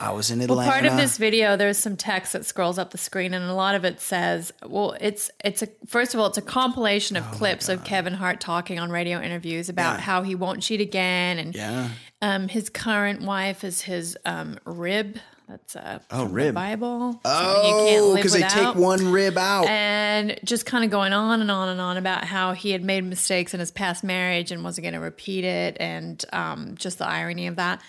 I 0.00 0.12
was 0.12 0.30
in 0.30 0.40
Atlanta. 0.40 0.58
Well, 0.60 0.70
part 0.70 0.84
of 0.86 0.96
this 0.96 1.18
video, 1.18 1.56
there's 1.56 1.76
some 1.78 1.96
text 1.96 2.32
that 2.32 2.44
scrolls 2.46 2.78
up 2.78 2.90
the 2.92 2.98
screen, 2.98 3.34
and 3.34 3.44
a 3.44 3.54
lot 3.54 3.74
of 3.74 3.84
it 3.84 4.00
says, 4.00 4.52
"Well, 4.64 4.96
it's 5.00 5.30
it's 5.44 5.62
a 5.62 5.68
first 5.86 6.14
of 6.14 6.20
all, 6.20 6.26
it's 6.26 6.38
a 6.38 6.42
compilation 6.42 7.16
of 7.16 7.28
clips 7.32 7.68
of 7.68 7.84
Kevin 7.84 8.14
Hart 8.14 8.40
talking 8.40 8.78
on 8.78 8.90
radio 8.90 9.20
interviews 9.20 9.68
about 9.68 9.94
Oh 9.94 9.96
Yeah. 9.96 10.00
how 10.02 10.22
he 10.22 10.34
won't 10.34 10.62
cheat 10.62 10.80
again, 10.80 11.38
and 11.38 11.54
Yeah. 11.54 11.88
um, 12.22 12.48
his 12.48 12.68
current 12.70 13.22
wife 13.22 13.64
is 13.64 13.82
his 13.82 14.16
um, 14.24 14.58
rib. 14.64 15.18
That's 15.48 15.76
a 15.76 16.02
Oh, 16.10 16.26
rib. 16.26 16.54
Bible. 16.54 17.18
something 17.24 17.64
you 17.64 17.74
can't 17.86 18.02
Oh, 18.02 18.14
because 18.16 18.32
they 18.34 18.42
take 18.42 18.74
one 18.74 19.10
rib 19.10 19.38
out. 19.38 19.66
and 19.66 20.38
just 20.44 20.66
kind 20.66 20.84
of 20.84 20.90
going 20.90 21.14
on 21.14 21.40
and 21.40 21.50
on 21.50 21.70
and 21.70 21.80
on 21.80 21.96
about 21.96 22.24
how 22.24 22.52
he 22.52 22.70
had 22.72 22.84
made 22.84 23.02
mistakes 23.02 23.54
in 23.54 23.60
his 23.60 23.70
past 23.70 24.04
marriage 24.04 24.52
and 24.52 24.62
wasn't 24.62 24.84
going 24.84 24.92
to 24.92 25.00
repeat 25.00 25.44
it, 25.44 25.78
and 25.80 26.22
um, 26.34 26.74
just 26.76 26.98
the 26.98 27.06
irony 27.08 27.46
of 27.46 27.56
that. 27.56 27.80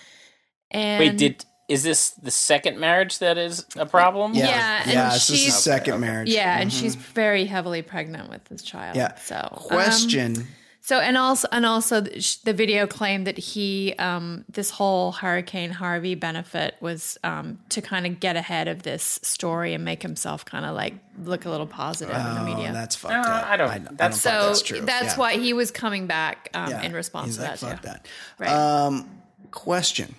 And 0.70 1.00
Wait, 1.00 1.16
did 1.18 1.44
is 1.70 1.82
this 1.82 2.10
the 2.10 2.30
second 2.30 2.78
marriage 2.78 3.18
that 3.20 3.38
is 3.38 3.64
a 3.76 3.86
problem? 3.86 4.34
yeah, 4.34 4.46
yeah, 4.46 4.82
and 4.82 4.92
yeah. 4.92 5.10
This 5.10 5.30
is 5.30 5.36
she's- 5.38 5.54
his 5.54 5.62
second 5.62 6.00
marriage. 6.00 6.28
Yeah, 6.28 6.58
and 6.58 6.72
she's 6.72 6.94
very 6.96 7.44
heavily 7.46 7.82
pregnant 7.82 8.28
with 8.28 8.44
this 8.46 8.62
child. 8.62 8.96
Yeah. 8.96 9.14
So 9.16 9.36
um, 9.36 9.58
Question. 9.68 10.46
so 10.82 10.98
and 10.98 11.16
also 11.16 11.46
and 11.52 11.64
also 11.64 12.00
the 12.00 12.52
video 12.52 12.86
claimed 12.86 13.26
that 13.28 13.38
he 13.38 13.94
um, 13.98 14.44
this 14.48 14.70
whole 14.70 15.12
Hurricane 15.12 15.70
Harvey 15.70 16.14
benefit 16.16 16.74
was 16.80 17.16
um, 17.22 17.60
to 17.68 17.80
kind 17.80 18.06
of 18.06 18.18
get 18.18 18.34
ahead 18.36 18.66
of 18.66 18.82
this 18.82 19.20
story 19.22 19.72
and 19.74 19.84
make 19.84 20.02
himself 20.02 20.44
kind 20.44 20.64
of 20.64 20.74
like 20.74 20.94
look 21.22 21.44
a 21.44 21.50
little 21.50 21.66
positive 21.66 22.16
in 22.16 22.22
the 22.34 22.40
oh, 22.40 22.44
media. 22.44 22.72
that's 22.72 22.96
fucked 22.96 23.12
No, 23.14 23.20
up. 23.20 23.46
I 23.46 23.56
don't- 23.56 23.70
I, 23.70 23.78
don't 23.78 23.96
that's- 23.96 24.20
think 24.22 24.34
so 24.34 24.46
that's 24.48 24.62
true. 24.62 24.80
that's 24.80 25.12
Yeah. 25.14 25.18
why 25.18 25.36
he 25.36 25.52
was 25.52 25.70
coming 25.70 26.06
back 26.08 26.48
um, 26.54 26.70
Yeah. 26.70 26.82
in 26.82 26.92
response 26.94 27.26
He's 27.28 27.36
to 27.36 27.42
like, 27.42 27.50
that 27.52 27.58
fuck 27.70 27.82
too. 27.82 27.86
that. 27.88 28.06
Right. 28.38 28.50
Um, 28.50 29.08
question. 29.52 30.14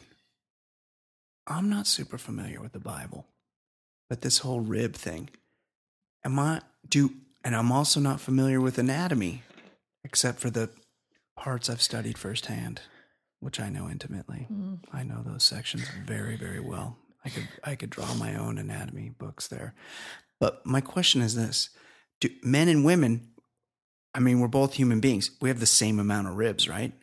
I'm 1.47 1.69
not 1.69 1.87
super 1.87 2.17
familiar 2.17 2.61
with 2.61 2.73
the 2.73 2.79
Bible, 2.79 3.25
but 4.09 4.21
this 4.21 4.39
whole 4.39 4.61
rib 4.61 4.95
thing, 4.95 5.29
am 6.23 6.39
I 6.39 6.61
do? 6.87 7.11
And 7.43 7.55
I'm 7.55 7.71
also 7.71 7.99
not 7.99 8.21
familiar 8.21 8.61
with 8.61 8.77
anatomy, 8.77 9.43
except 10.03 10.39
for 10.39 10.49
the 10.49 10.69
parts 11.35 11.69
I've 11.69 11.81
studied 11.81 12.17
firsthand, 12.17 12.81
which 13.39 13.59
I 13.59 13.69
know 13.69 13.89
intimately. 13.89 14.47
Mm. 14.51 14.79
I 14.93 15.03
know 15.03 15.23
those 15.25 15.43
sections 15.43 15.87
very, 16.05 16.35
very 16.35 16.59
well. 16.59 16.97
I 17.25 17.29
could 17.29 17.47
I 17.63 17.75
could 17.75 17.89
draw 17.89 18.13
my 18.15 18.35
own 18.35 18.57
anatomy 18.57 19.09
books 19.09 19.47
there. 19.47 19.73
But 20.39 20.65
my 20.65 20.81
question 20.81 21.21
is 21.21 21.35
this: 21.35 21.69
Do 22.19 22.29
men 22.43 22.67
and 22.67 22.83
women? 22.83 23.29
I 24.13 24.19
mean, 24.19 24.39
we're 24.39 24.47
both 24.47 24.73
human 24.73 24.99
beings. 24.99 25.31
We 25.39 25.49
have 25.49 25.59
the 25.59 25.65
same 25.65 25.99
amount 25.99 26.27
of 26.27 26.35
ribs, 26.35 26.67
right? 26.67 26.93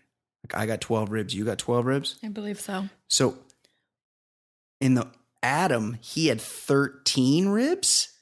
Like 0.45 0.61
I 0.61 0.67
got 0.67 0.81
twelve 0.81 1.11
ribs. 1.11 1.35
You 1.35 1.45
got 1.45 1.59
twelve 1.59 1.87
ribs. 1.87 2.19
I 2.23 2.29
believe 2.29 2.61
so. 2.61 2.89
So 3.09 3.39
in 4.81 4.95
the 4.95 5.07
Adam, 5.43 5.99
he 6.01 6.27
had 6.29 6.41
13 6.41 7.49
ribs. 7.49 8.13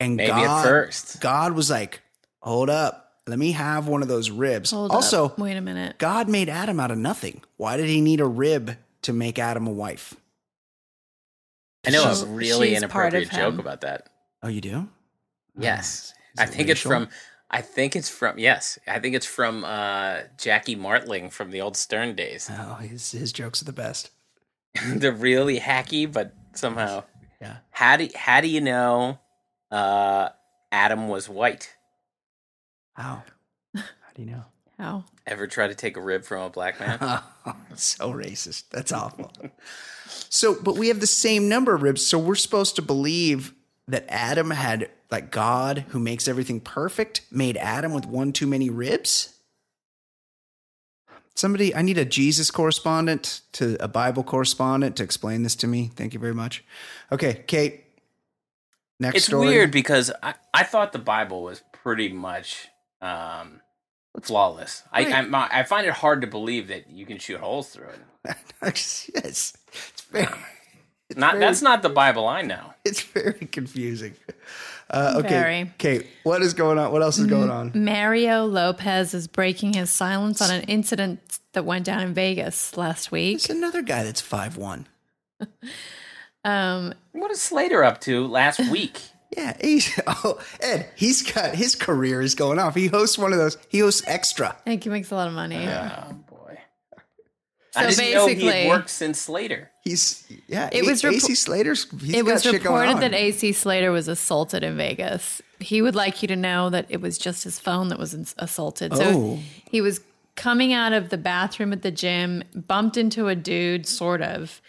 And 0.00 0.16
Maybe 0.16 0.28
God, 0.28 0.58
at 0.66 0.68
first. 0.68 1.20
God 1.20 1.52
was 1.52 1.70
like, 1.70 2.02
hold 2.40 2.68
up, 2.70 3.12
let 3.26 3.38
me 3.38 3.52
have 3.52 3.86
one 3.86 4.02
of 4.02 4.08
those 4.08 4.30
ribs. 4.30 4.72
Hold 4.72 4.90
also, 4.90 5.26
up. 5.26 5.38
wait 5.38 5.56
a 5.56 5.60
minute. 5.60 5.98
God 5.98 6.28
made 6.28 6.48
Adam 6.48 6.80
out 6.80 6.90
of 6.90 6.98
nothing. 6.98 7.42
Why 7.56 7.76
did 7.76 7.86
he 7.86 8.00
need 8.00 8.20
a 8.20 8.26
rib 8.26 8.76
to 9.02 9.12
make 9.12 9.38
Adam 9.38 9.66
a 9.66 9.72
wife? 9.72 10.14
I 11.86 11.90
know 11.90 12.02
She's- 12.02 12.22
a 12.22 12.26
really 12.26 12.70
she's 12.74 12.84
part 12.86 13.14
of 13.14 13.22
inappropriate 13.22 13.30
joke 13.30 13.60
about 13.60 13.80
that. 13.82 14.08
Oh, 14.42 14.48
you 14.48 14.60
do? 14.60 14.88
Yes. 15.58 16.12
Is 16.34 16.40
I 16.40 16.44
it 16.44 16.48
think 16.50 16.68
it's 16.68 16.80
from 16.80 17.08
I 17.50 17.60
think 17.60 17.94
it's 17.96 18.08
from 18.08 18.38
yes. 18.38 18.78
I 18.86 18.98
think 18.98 19.14
it's 19.14 19.26
from 19.26 19.64
uh 19.64 20.20
Jackie 20.38 20.74
Martling 20.76 21.28
from 21.30 21.50
the 21.50 21.60
old 21.60 21.76
Stern 21.76 22.14
days. 22.16 22.48
Oh, 22.50 22.74
his, 22.76 23.12
his 23.12 23.32
jokes 23.32 23.60
are 23.62 23.66
the 23.66 23.72
best. 23.72 24.10
They're 24.86 25.12
really 25.12 25.60
hacky, 25.60 26.10
but 26.10 26.34
somehow. 26.54 27.04
Yeah. 27.40 27.56
How 27.70 27.96
do 27.96 28.08
how 28.14 28.40
do 28.40 28.48
you 28.48 28.60
know 28.60 29.18
uh 29.70 30.28
Adam 30.70 31.08
was 31.08 31.28
white? 31.28 31.74
How? 32.94 33.24
How 33.74 33.82
do 34.14 34.22
you 34.22 34.30
know? 34.30 34.44
How? 34.78 35.04
Ever 35.26 35.46
try 35.46 35.68
to 35.68 35.74
take 35.74 35.96
a 35.96 36.00
rib 36.00 36.24
from 36.24 36.42
a 36.42 36.50
black 36.50 36.80
man? 36.80 36.98
so 37.74 38.12
racist. 38.12 38.64
That's 38.70 38.92
awful. 38.92 39.32
so, 40.10 40.60
but 40.60 40.76
we 40.76 40.88
have 40.88 41.00
the 41.00 41.06
same 41.06 41.48
number 41.48 41.74
of 41.74 41.82
ribs. 41.82 42.04
So 42.04 42.18
we're 42.18 42.34
supposed 42.34 42.76
to 42.76 42.82
believe 42.82 43.54
that 43.86 44.04
Adam 44.08 44.50
had, 44.50 44.90
like 45.10 45.30
God, 45.30 45.84
who 45.88 45.98
makes 45.98 46.26
everything 46.26 46.60
perfect, 46.60 47.22
made 47.30 47.56
Adam 47.56 47.92
with 47.92 48.06
one 48.06 48.32
too 48.32 48.46
many 48.46 48.70
ribs? 48.70 49.38
Somebody, 51.34 51.74
I 51.74 51.82
need 51.82 51.96
a 51.98 52.04
Jesus 52.04 52.50
correspondent 52.50 53.40
to 53.52 53.76
a 53.82 53.88
Bible 53.88 54.22
correspondent 54.22 54.96
to 54.96 55.02
explain 55.02 55.42
this 55.42 55.54
to 55.56 55.66
me. 55.66 55.90
Thank 55.96 56.12
you 56.14 56.20
very 56.20 56.34
much. 56.34 56.62
Okay, 57.10 57.42
Kate. 57.46 57.84
Next 59.00 59.16
it's 59.16 59.26
story. 59.26 59.48
weird 59.48 59.70
because 59.70 60.12
I, 60.22 60.34
I 60.54 60.62
thought 60.62 60.92
the 60.92 60.98
Bible 60.98 61.42
was 61.42 61.62
pretty 61.72 62.10
much 62.12 62.68
um 63.00 63.60
flawless. 64.20 64.82
I, 64.92 65.04
Right. 65.04 65.34
I 65.34 65.60
I 65.60 65.62
find 65.64 65.86
it 65.86 65.92
hard 65.94 66.20
to 66.20 66.26
believe 66.26 66.68
that 66.68 66.90
you 66.90 67.06
can 67.06 67.18
shoot 67.18 67.40
holes 67.40 67.70
through 67.70 67.88
it. 67.88 68.36
yes, 68.62 69.08
it's 69.14 70.02
very, 70.12 70.28
it's 71.08 71.18
Not 71.18 71.32
very- 71.32 71.44
that's 71.46 71.62
not 71.62 71.82
the 71.82 71.88
Bible 71.88 72.28
I 72.28 72.42
know. 72.42 72.74
It's 72.84 73.00
very 73.02 73.46
confusing. 73.46 74.14
Uh, 74.92 75.14
okay, 75.20 75.28
Very. 75.28 75.72
Kate, 75.78 76.06
what 76.22 76.42
is 76.42 76.52
going 76.54 76.78
on? 76.78 76.92
What 76.92 77.02
else 77.02 77.18
is 77.18 77.26
going 77.26 77.48
on? 77.50 77.72
Mario 77.74 78.44
Lopez 78.44 79.14
is 79.14 79.26
breaking 79.26 79.72
his 79.72 79.90
silence 79.90 80.42
on 80.42 80.50
an 80.50 80.62
incident 80.64 81.20
that 81.54 81.64
went 81.64 81.84
down 81.86 82.00
in 82.02 82.12
Vegas 82.14 82.76
last 82.76 83.10
week. 83.10 83.36
It's 83.36 83.48
another 83.50 83.80
guy 83.82 84.02
that's 84.04 84.20
five 84.20 84.56
one. 84.56 84.86
Um, 86.44 86.94
What 87.12 87.30
is 87.30 87.40
Slater 87.40 87.84
up 87.84 88.00
to 88.02 88.26
last 88.26 88.58
week? 88.70 89.00
Yeah, 89.36 89.56
he's 89.60 89.98
oh 90.06 90.40
Ed. 90.60 90.88
He's 90.96 91.22
got 91.22 91.54
his 91.54 91.74
career 91.74 92.20
is 92.20 92.34
going 92.34 92.58
off. 92.58 92.74
He 92.74 92.88
hosts 92.88 93.16
one 93.16 93.32
of 93.32 93.38
those. 93.38 93.56
He 93.68 93.78
hosts 93.78 94.02
extra. 94.06 94.48
I 94.48 94.70
think 94.70 94.84
he 94.84 94.90
makes 94.90 95.10
a 95.10 95.14
lot 95.14 95.28
of 95.28 95.34
money. 95.34 95.56
oh 95.66 96.12
boy. 96.28 96.58
So 97.70 97.80
I 97.80 97.86
didn't 97.86 98.12
know 98.12 98.26
he 98.26 98.34
basically- 98.34 98.62
had 98.62 98.68
worked 98.68 98.90
since 98.90 99.20
Slater. 99.20 99.70
He's 99.82 100.24
yeah. 100.46 100.68
It 100.72 100.84
was 100.84 101.02
repo- 101.02 101.14
AC 101.14 101.34
Slater's. 101.34 101.90
He's 102.00 102.14
it 102.14 102.24
got 102.24 102.32
was 102.34 102.46
reported 102.46 102.98
that 103.00 103.12
AC 103.14 103.52
Slater 103.52 103.90
was 103.90 104.06
assaulted 104.08 104.62
in 104.62 104.76
Vegas. 104.76 105.42
He 105.58 105.82
would 105.82 105.94
like 105.96 106.22
you 106.22 106.28
to 106.28 106.36
know 106.36 106.70
that 106.70 106.86
it 106.88 107.00
was 107.00 107.18
just 107.18 107.44
his 107.44 107.58
phone 107.58 107.88
that 107.88 107.98
was 107.98 108.34
assaulted. 108.38 108.94
So 108.96 109.04
Oh. 109.04 109.38
he 109.70 109.80
was 109.80 110.00
coming 110.36 110.72
out 110.72 110.92
of 110.92 111.08
the 111.10 111.18
bathroom 111.18 111.72
at 111.72 111.82
the 111.82 111.90
gym, 111.90 112.42
bumped 112.54 112.96
into 112.96 113.28
a 113.28 113.34
dude, 113.34 113.86
sort 113.86 114.22
of, 114.22 114.60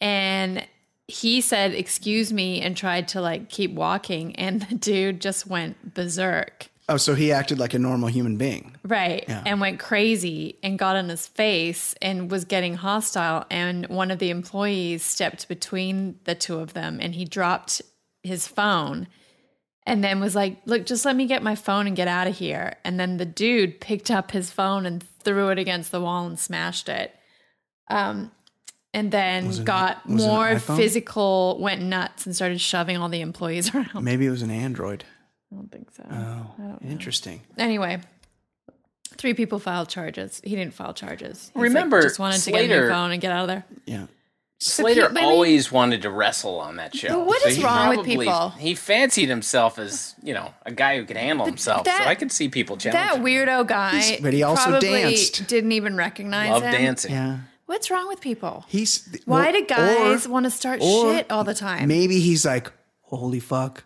and 0.00 0.66
he 1.08 1.40
said, 1.40 1.72
"Excuse 1.72 2.32
me," 2.32 2.60
and 2.60 2.76
tried 2.76 3.06
to 3.08 3.20
like 3.20 3.48
keep 3.48 3.72
walking, 3.72 4.34
and 4.36 4.62
the 4.68 4.74
dude 4.74 5.20
just 5.20 5.46
went 5.46 5.94
berserk. 5.94 6.68
Oh, 6.88 6.96
so 6.96 7.14
he 7.14 7.32
acted 7.32 7.58
like 7.58 7.74
a 7.74 7.78
normal 7.78 8.08
human 8.08 8.36
being. 8.36 8.76
Right. 8.84 9.24
Yeah. 9.28 9.42
And 9.44 9.60
went 9.60 9.80
crazy 9.80 10.58
and 10.62 10.78
got 10.78 10.96
in 10.96 11.08
his 11.08 11.26
face 11.26 11.94
and 12.00 12.30
was 12.30 12.44
getting 12.44 12.74
hostile. 12.74 13.44
And 13.50 13.86
one 13.88 14.10
of 14.10 14.18
the 14.18 14.30
employees 14.30 15.02
stepped 15.02 15.48
between 15.48 16.18
the 16.24 16.34
two 16.34 16.58
of 16.58 16.74
them 16.74 16.98
and 17.00 17.14
he 17.14 17.24
dropped 17.24 17.82
his 18.22 18.46
phone 18.46 19.08
and 19.86 20.02
then 20.02 20.20
was 20.20 20.34
like, 20.34 20.58
Look, 20.64 20.86
just 20.86 21.04
let 21.04 21.16
me 21.16 21.26
get 21.26 21.42
my 21.42 21.54
phone 21.54 21.86
and 21.86 21.96
get 21.96 22.08
out 22.08 22.26
of 22.26 22.36
here. 22.36 22.76
And 22.84 22.98
then 22.98 23.16
the 23.16 23.26
dude 23.26 23.80
picked 23.80 24.10
up 24.10 24.32
his 24.32 24.50
phone 24.50 24.86
and 24.86 25.02
threw 25.20 25.48
it 25.50 25.58
against 25.58 25.92
the 25.92 26.00
wall 26.00 26.26
and 26.26 26.38
smashed 26.38 26.88
it. 26.88 27.14
Um, 27.88 28.32
and 28.92 29.12
then 29.12 29.50
it 29.50 29.64
got 29.64 30.08
more 30.08 30.58
physical, 30.58 31.58
went 31.60 31.82
nuts 31.82 32.24
and 32.24 32.34
started 32.34 32.60
shoving 32.60 32.96
all 32.96 33.10
the 33.10 33.20
employees 33.20 33.74
around. 33.74 34.02
Maybe 34.02 34.26
it 34.26 34.30
was 34.30 34.42
an 34.42 34.50
android. 34.50 35.04
I 35.52 35.56
don't 35.56 35.70
think 35.70 35.90
so. 35.92 36.02
Oh, 36.10 36.14
I 36.14 36.62
don't 36.62 36.82
know. 36.84 36.90
interesting. 36.90 37.40
Anyway, 37.56 38.00
three 39.16 39.34
people 39.34 39.58
filed 39.58 39.88
charges. 39.88 40.40
He 40.44 40.56
didn't 40.56 40.74
file 40.74 40.92
charges. 40.94 41.46
He's 41.48 41.56
like, 41.56 41.62
Remember, 41.64 42.02
just 42.02 42.18
wanted 42.18 42.40
to 42.42 42.50
get 42.52 42.64
a 42.64 42.68
new 42.68 42.88
phone 42.88 43.12
and 43.12 43.20
get 43.20 43.32
out 43.32 43.42
of 43.42 43.48
there. 43.48 43.64
Yeah. 43.86 44.06
Slater 44.58 45.02
but 45.02 45.10
I 45.10 45.14
mean- 45.14 45.24
always 45.24 45.70
wanted 45.70 46.02
to 46.02 46.10
wrestle 46.10 46.58
on 46.60 46.76
that 46.76 46.96
show. 46.96 47.08
But 47.08 47.26
what 47.26 47.42
so 47.42 47.48
is 47.50 47.56
he 47.56 47.62
wrong 47.64 47.94
with 47.96 48.06
people? 48.06 48.50
He 48.50 48.74
fancied 48.74 49.28
himself 49.28 49.78
as, 49.78 50.14
you 50.22 50.32
know, 50.32 50.54
a 50.64 50.72
guy 50.72 50.96
who 50.96 51.04
could 51.04 51.18
handle 51.18 51.44
himself. 51.44 51.84
that- 51.84 52.02
so 52.04 52.08
I 52.08 52.14
could 52.14 52.32
see 52.32 52.48
people 52.48 52.76
challenge 52.78 52.94
That 53.10 53.16
him. 53.18 53.24
weirdo 53.24 53.66
guy, 53.66 54.00
He's- 54.00 54.20
but 54.20 54.32
he 54.32 54.42
also 54.42 54.70
probably 54.70 54.88
danced. 54.88 55.46
Didn't 55.46 55.72
even 55.72 55.94
recognize 55.96 56.50
Love 56.50 56.62
him. 56.62 56.72
dancing. 56.72 57.12
Yeah. 57.12 57.38
What's 57.66 57.90
wrong 57.90 58.08
with 58.08 58.20
people? 58.20 58.64
He's 58.68 59.06
Why 59.26 59.50
well, 59.50 59.52
do 59.52 59.66
guys 59.66 60.26
want 60.26 60.44
to 60.44 60.50
start 60.50 60.80
or 60.80 61.12
shit 61.12 61.30
all 61.30 61.44
the 61.44 61.52
time? 61.54 61.86
Maybe 61.88 62.20
he's 62.20 62.46
like, 62.46 62.72
holy 63.02 63.40
fuck, 63.40 63.84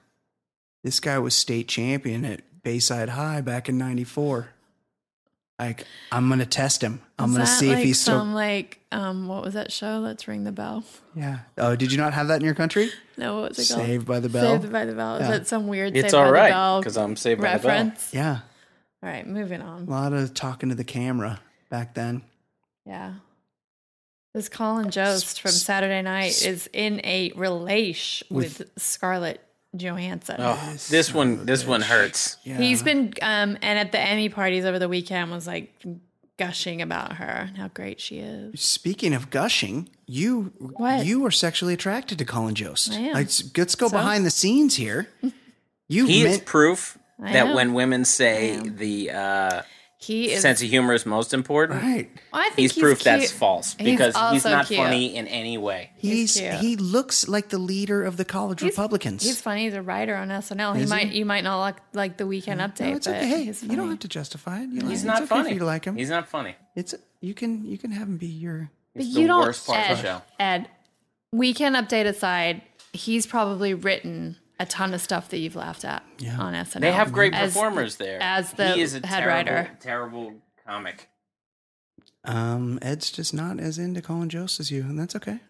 this 0.85 1.01
guy 1.01 1.19
was 1.19 1.35
state 1.35 1.69
champion 1.69 2.25
at 2.25 2.43
Bayside 2.63 3.11
High 3.11 3.41
back 3.41 3.69
in 3.69 3.79
'94. 3.79 4.49
Like, 5.59 5.85
I'm 6.11 6.29
gonna 6.31 6.47
test 6.47 6.83
him. 6.83 7.03
I'm 7.19 7.31
Is 7.31 7.37
gonna 7.37 7.45
that 7.45 7.59
see 7.59 7.71
if 7.71 7.79
he's 7.81 8.01
some 8.01 8.31
so. 8.31 8.35
like 8.35 8.79
um 8.93 9.29
what 9.29 9.45
was 9.45 9.53
that 9.55 9.71
show? 9.71 9.99
Let's 9.99 10.27
ring 10.27 10.45
the 10.45 10.53
bell. 10.53 10.85
Yeah. 11.15 11.41
Oh, 11.59 11.77
did 11.77 11.93
you 11.93 11.99
not 11.99 12.15
have 12.15 12.29
that 12.29 12.37
in 12.37 12.45
your 12.47 12.55
country? 12.55 12.91
No, 13.19 13.41
what 13.41 13.51
was 13.51 13.59
it 13.71 13.75
called? 13.75 13.87
Saved 13.87 14.07
by 14.07 14.21
the 14.21 14.31
Bell. 14.31 14.59
Saved 14.59 14.73
by 14.73 14.87
the 14.87 14.95
Bell. 14.95 15.17
Is 15.17 15.21
Yeah. 15.23 15.31
that 15.33 15.47
some 15.47 15.67
weird 15.69 15.95
It's 15.95 16.07
Saved 16.07 16.15
all 16.15 16.23
by 16.23 16.27
the 16.29 16.33
right 16.33 16.51
Bell 16.51 16.81
because 16.81 16.97
I'm 16.97 17.15
saved 17.17 17.43
by 17.43 17.59
the 17.59 17.63
bell. 17.63 17.77
reference? 17.77 18.15
Yeah. 18.15 18.39
All 19.03 19.09
right, 19.11 19.27
moving 19.27 19.61
on. 19.61 19.83
A 19.87 19.91
lot 19.91 20.13
of 20.15 20.33
talking 20.33 20.71
to 20.71 20.75
the 20.75 20.85
camera 20.85 21.41
back 21.69 21.93
then. 21.95 22.23
Yeah. 22.87 23.15
This 24.33 24.49
Colin 24.49 24.91
Jost 24.91 25.41
from 25.43 25.51
Saturday 25.51 26.01
Night 26.03 26.43
is 26.43 26.71
in 26.73 27.01
a 27.05 27.33
relation 27.35 28.27
with 28.31 28.63
Scarlett 28.79 29.45
Johansson. 29.77 30.37
Oh, 30.39 30.75
this 30.89 31.15
one, 31.15 31.47
this 31.47 31.65
one 31.67 31.81
hurts. 31.83 32.37
Yeah. 32.45 32.59
He's 32.59 32.83
been 32.83 33.13
um 33.23 33.57
and 33.63 33.79
at 33.79 33.93
the 33.93 34.01
Emmy 34.01 34.29
parties 34.29 34.65
over 34.65 34.79
the 34.79 34.89
weekend 34.89 35.31
was 35.31 35.47
like 35.47 35.73
gushing 36.39 36.81
about 36.83 37.15
her 37.15 37.47
and 37.49 37.57
how 37.57 37.69
great 37.69 38.01
she 38.01 38.19
is. 38.19 38.61
Speaking 38.61 39.13
of 39.15 39.31
gushing, 39.31 39.89
you 40.07 40.53
What? 40.59 41.05
you 41.07 41.25
are 41.27 41.31
sexually 41.31 41.75
attracted 41.75 42.19
to 42.19 42.25
Colin 42.25 42.55
Jost. 42.55 42.93
I 42.93 42.97
am. 42.97 43.13
Like, 43.13 43.29
let's 43.57 43.75
go 43.75 43.89
So? 43.89 43.97
behind 43.97 44.25
the 44.27 44.31
scenes 44.31 44.75
here. 44.77 45.09
You 45.89 46.07
He 46.07 46.23
is 46.25 46.39
proof 46.41 46.99
I 47.23 47.33
that 47.33 47.47
am. 47.49 47.55
when 47.55 47.75
women 47.75 48.05
say 48.05 48.59
the 48.59 49.11
uh, 49.11 49.63
He 50.03 50.33
is 50.33 50.41
sense 50.41 50.63
of 50.63 50.69
humor 50.71 50.95
is 50.95 51.05
most 51.05 51.35
important, 51.35 51.83
right. 51.83 52.11
I 52.33 52.45
think 52.49 52.57
he's, 52.59 52.73
proof 52.73 53.01
cute. 53.01 53.05
that's 53.05 53.31
false 53.31 53.75
because 53.75 54.15
he's, 54.15 54.47
also 54.47 54.49
not 54.51 54.67
cute. 54.67 54.79
funny 54.81 55.15
in 55.15 55.29
any 55.29 55.59
way. 55.59 55.91
He's, 55.99 56.39
cute. 56.39 56.55
he 56.55 56.77
looks 56.77 57.29
like 57.29 57.51
the 57.51 57.59
leader 57.59 58.03
of 58.03 58.17
the 58.17 58.25
college 58.25 58.61
He's- 58.63 58.73
Republicans. 58.73 59.23
He's 59.23 59.43
funny. 59.43 59.65
He's 59.65 59.75
a 59.75 59.83
writer 59.83 60.17
on 60.17 60.29
SNL. 60.29 60.75
He 60.75 60.83
Is 60.85 60.89
he? 60.91 60.97
might 60.97 61.13
you 61.13 61.27
might 61.27 61.45
not 61.45 61.59
like 61.61 61.77
like 61.93 62.17
the 62.17 62.27
weekend 62.27 62.63
update, 62.63 62.91
no, 62.93 62.97
it's 62.97 63.07
but 63.07 63.17
okay. 63.17 63.27
Hey, 63.29 63.45
he's 63.45 63.63
you 63.63 63.77
don't 63.77 63.91
have 63.91 63.99
to 63.99 64.09
justify 64.09 64.61
it. 64.63 64.71
You 64.71 64.81
like, 64.81 64.89
He's 64.91 65.01
it's 65.01 65.05
not 65.07 65.19
okay 65.19 65.27
funny. 65.27 65.51
For 65.51 65.55
you 65.57 65.65
like 65.67 65.85
him. 65.85 65.97
He's 65.97 66.09
not 66.11 66.29
funny. 66.29 66.57
it's 66.75 66.95
you 67.21 67.35
can 67.35 67.67
you 67.67 67.77
can 67.77 67.91
have 67.91 68.09
him 68.09 68.17
be 68.17 68.27
your. 68.27 68.71
But 68.95 69.03
It's 69.05 69.15
you 69.15 69.23
the 69.23 69.27
don't 69.29 69.43
worst 69.43 69.67
part 69.67 69.79
Ed, 69.81 69.93
of 69.93 69.99
the 69.99 70.03
show. 70.03 70.23
Ed, 70.41 70.69
weekend 71.31 71.77
update 71.77 72.07
aside, 72.07 72.63
he's 72.95 73.27
probably 73.27 73.75
written 73.75 74.37
a 74.61 74.67
ton 74.67 74.95
of 74.95 75.01
stuff 75.01 75.29
that 75.31 75.39
you've 75.39 75.57
laughed 75.57 75.85
at 75.85 76.05
Yeah. 76.19 76.39
on 76.39 76.55
SNL. 76.55 76.81
They 76.83 76.93
have 76.93 77.13
great 77.13 77.35
As- 77.35 77.53
performers 77.53 77.97
there. 77.97 78.19
as 78.23 78.53
the 78.53 78.75
he 78.75 78.83
is 78.83 78.95
a 78.95 79.05
head 79.07 79.21
terrible, 79.23 79.53
writer. 79.53 79.71
terrible 79.81 80.35
comic. 80.67 81.09
Um, 82.25 82.79
Ed's 82.83 83.11
just 83.11 83.33
not 83.33 83.59
as 83.59 83.79
into 83.79 84.03
Colin 84.03 84.29
Jost 84.29 84.61
as 84.61 84.71
you, 84.71 84.83
and 84.83 84.99
that's 84.99 85.17
okay. 85.17 85.41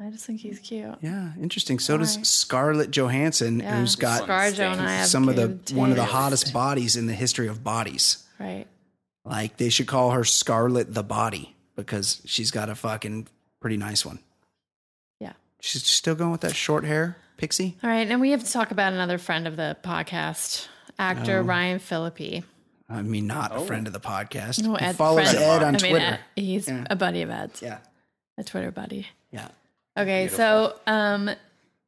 I 0.00 0.10
just 0.10 0.24
think 0.26 0.40
he's 0.40 0.58
cute. 0.58 0.96
Yeah, 1.02 1.32
interesting. 1.40 1.78
So 1.78 1.96
does 1.98 2.16
Why? 2.16 2.22
Scarlett 2.24 2.90
Johansson, 2.90 3.60
Yeah. 3.60 3.78
who's 3.78 3.94
got 3.94 4.26
ScarJo 4.26 4.76
and 4.78 5.06
some 5.06 5.28
of 5.28 5.36
the 5.36 5.48
good 5.48 5.76
one 5.76 5.90
of 5.90 5.96
the 5.96 6.04
hottest 6.06 6.52
bodies 6.52 6.96
in 6.96 7.06
the 7.06 7.12
history 7.14 7.46
of 7.46 7.62
bodies. 7.62 8.24
Right. 8.40 8.66
Like 9.24 9.58
they 9.58 9.68
should 9.68 9.86
call 9.86 10.10
her 10.10 10.24
Scarlet 10.24 10.94
the 10.94 11.04
Body 11.04 11.54
because 11.76 12.22
she's 12.24 12.50
got 12.50 12.68
a 12.68 12.74
fucking 12.74 13.28
pretty 13.60 13.76
nice 13.76 14.04
one. 14.04 14.18
Yeah. 15.20 15.34
She's 15.60 15.84
still 15.86 16.14
going 16.14 16.32
with 16.32 16.40
that 16.42 16.56
short 16.56 16.84
hair, 16.84 17.16
pixie. 17.36 17.76
All 17.82 17.90
right, 17.90 18.08
and 18.10 18.20
we 18.20 18.30
have 18.30 18.44
to 18.44 18.50
talk 18.52 18.70
about 18.70 18.92
another 18.92 19.18
friend 19.18 19.46
of 19.46 19.56
the 19.56 19.76
podcast, 19.82 20.66
actor 20.98 21.38
Oh. 21.38 21.42
Ryan 21.42 21.78
Phillippe. 21.78 22.44
I 22.88 23.02
mean, 23.02 23.26
not 23.26 23.56
a 23.56 23.60
friend 23.60 23.86
of 23.86 23.92
the 23.92 24.00
podcast. 24.00 24.62
No, 24.62 24.74
He 24.76 24.84
Ed, 24.84 24.96
follows 24.96 25.30
friend- 25.30 25.44
Ed 25.44 25.62
on 25.62 25.76
I 25.76 25.78
mean, 25.78 25.90
Twitter. 25.90 26.04
Ed- 26.06 26.20
he's 26.36 26.68
Yeah. 26.68 26.84
a 26.90 26.96
buddy 26.96 27.22
of 27.22 27.30
Ed's, 27.30 27.62
yeah, 27.62 27.78
a 28.38 28.44
Twitter 28.44 28.70
buddy. 28.70 29.06
yeah. 29.30 29.48
Okay, 29.96 30.28
so 30.28 30.74
um, 30.86 31.30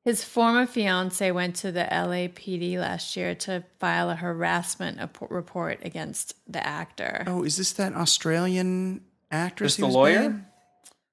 his 0.05 0.23
former 0.25 0.67
fiance 0.67 1.31
went 1.33 1.57
to 1.57 1.73
the 1.73 1.85
LAPD 1.93 2.79
last 2.79 3.17
year 3.17 3.35
to 3.35 3.65
file 3.81 4.09
a 4.11 4.15
harassment 4.15 5.01
report 5.29 5.81
against 5.83 6.35
the 6.51 6.65
actor. 6.65 7.25
Oh, 7.27 7.43
is 7.43 7.57
this 7.57 7.73
that 7.75 7.93
Australian 7.95 9.03
actress? 9.31 9.73
Just 9.73 9.77
he 9.79 9.83
the 9.83 9.89
lawyer? 9.99 10.19
banging? 10.21 10.47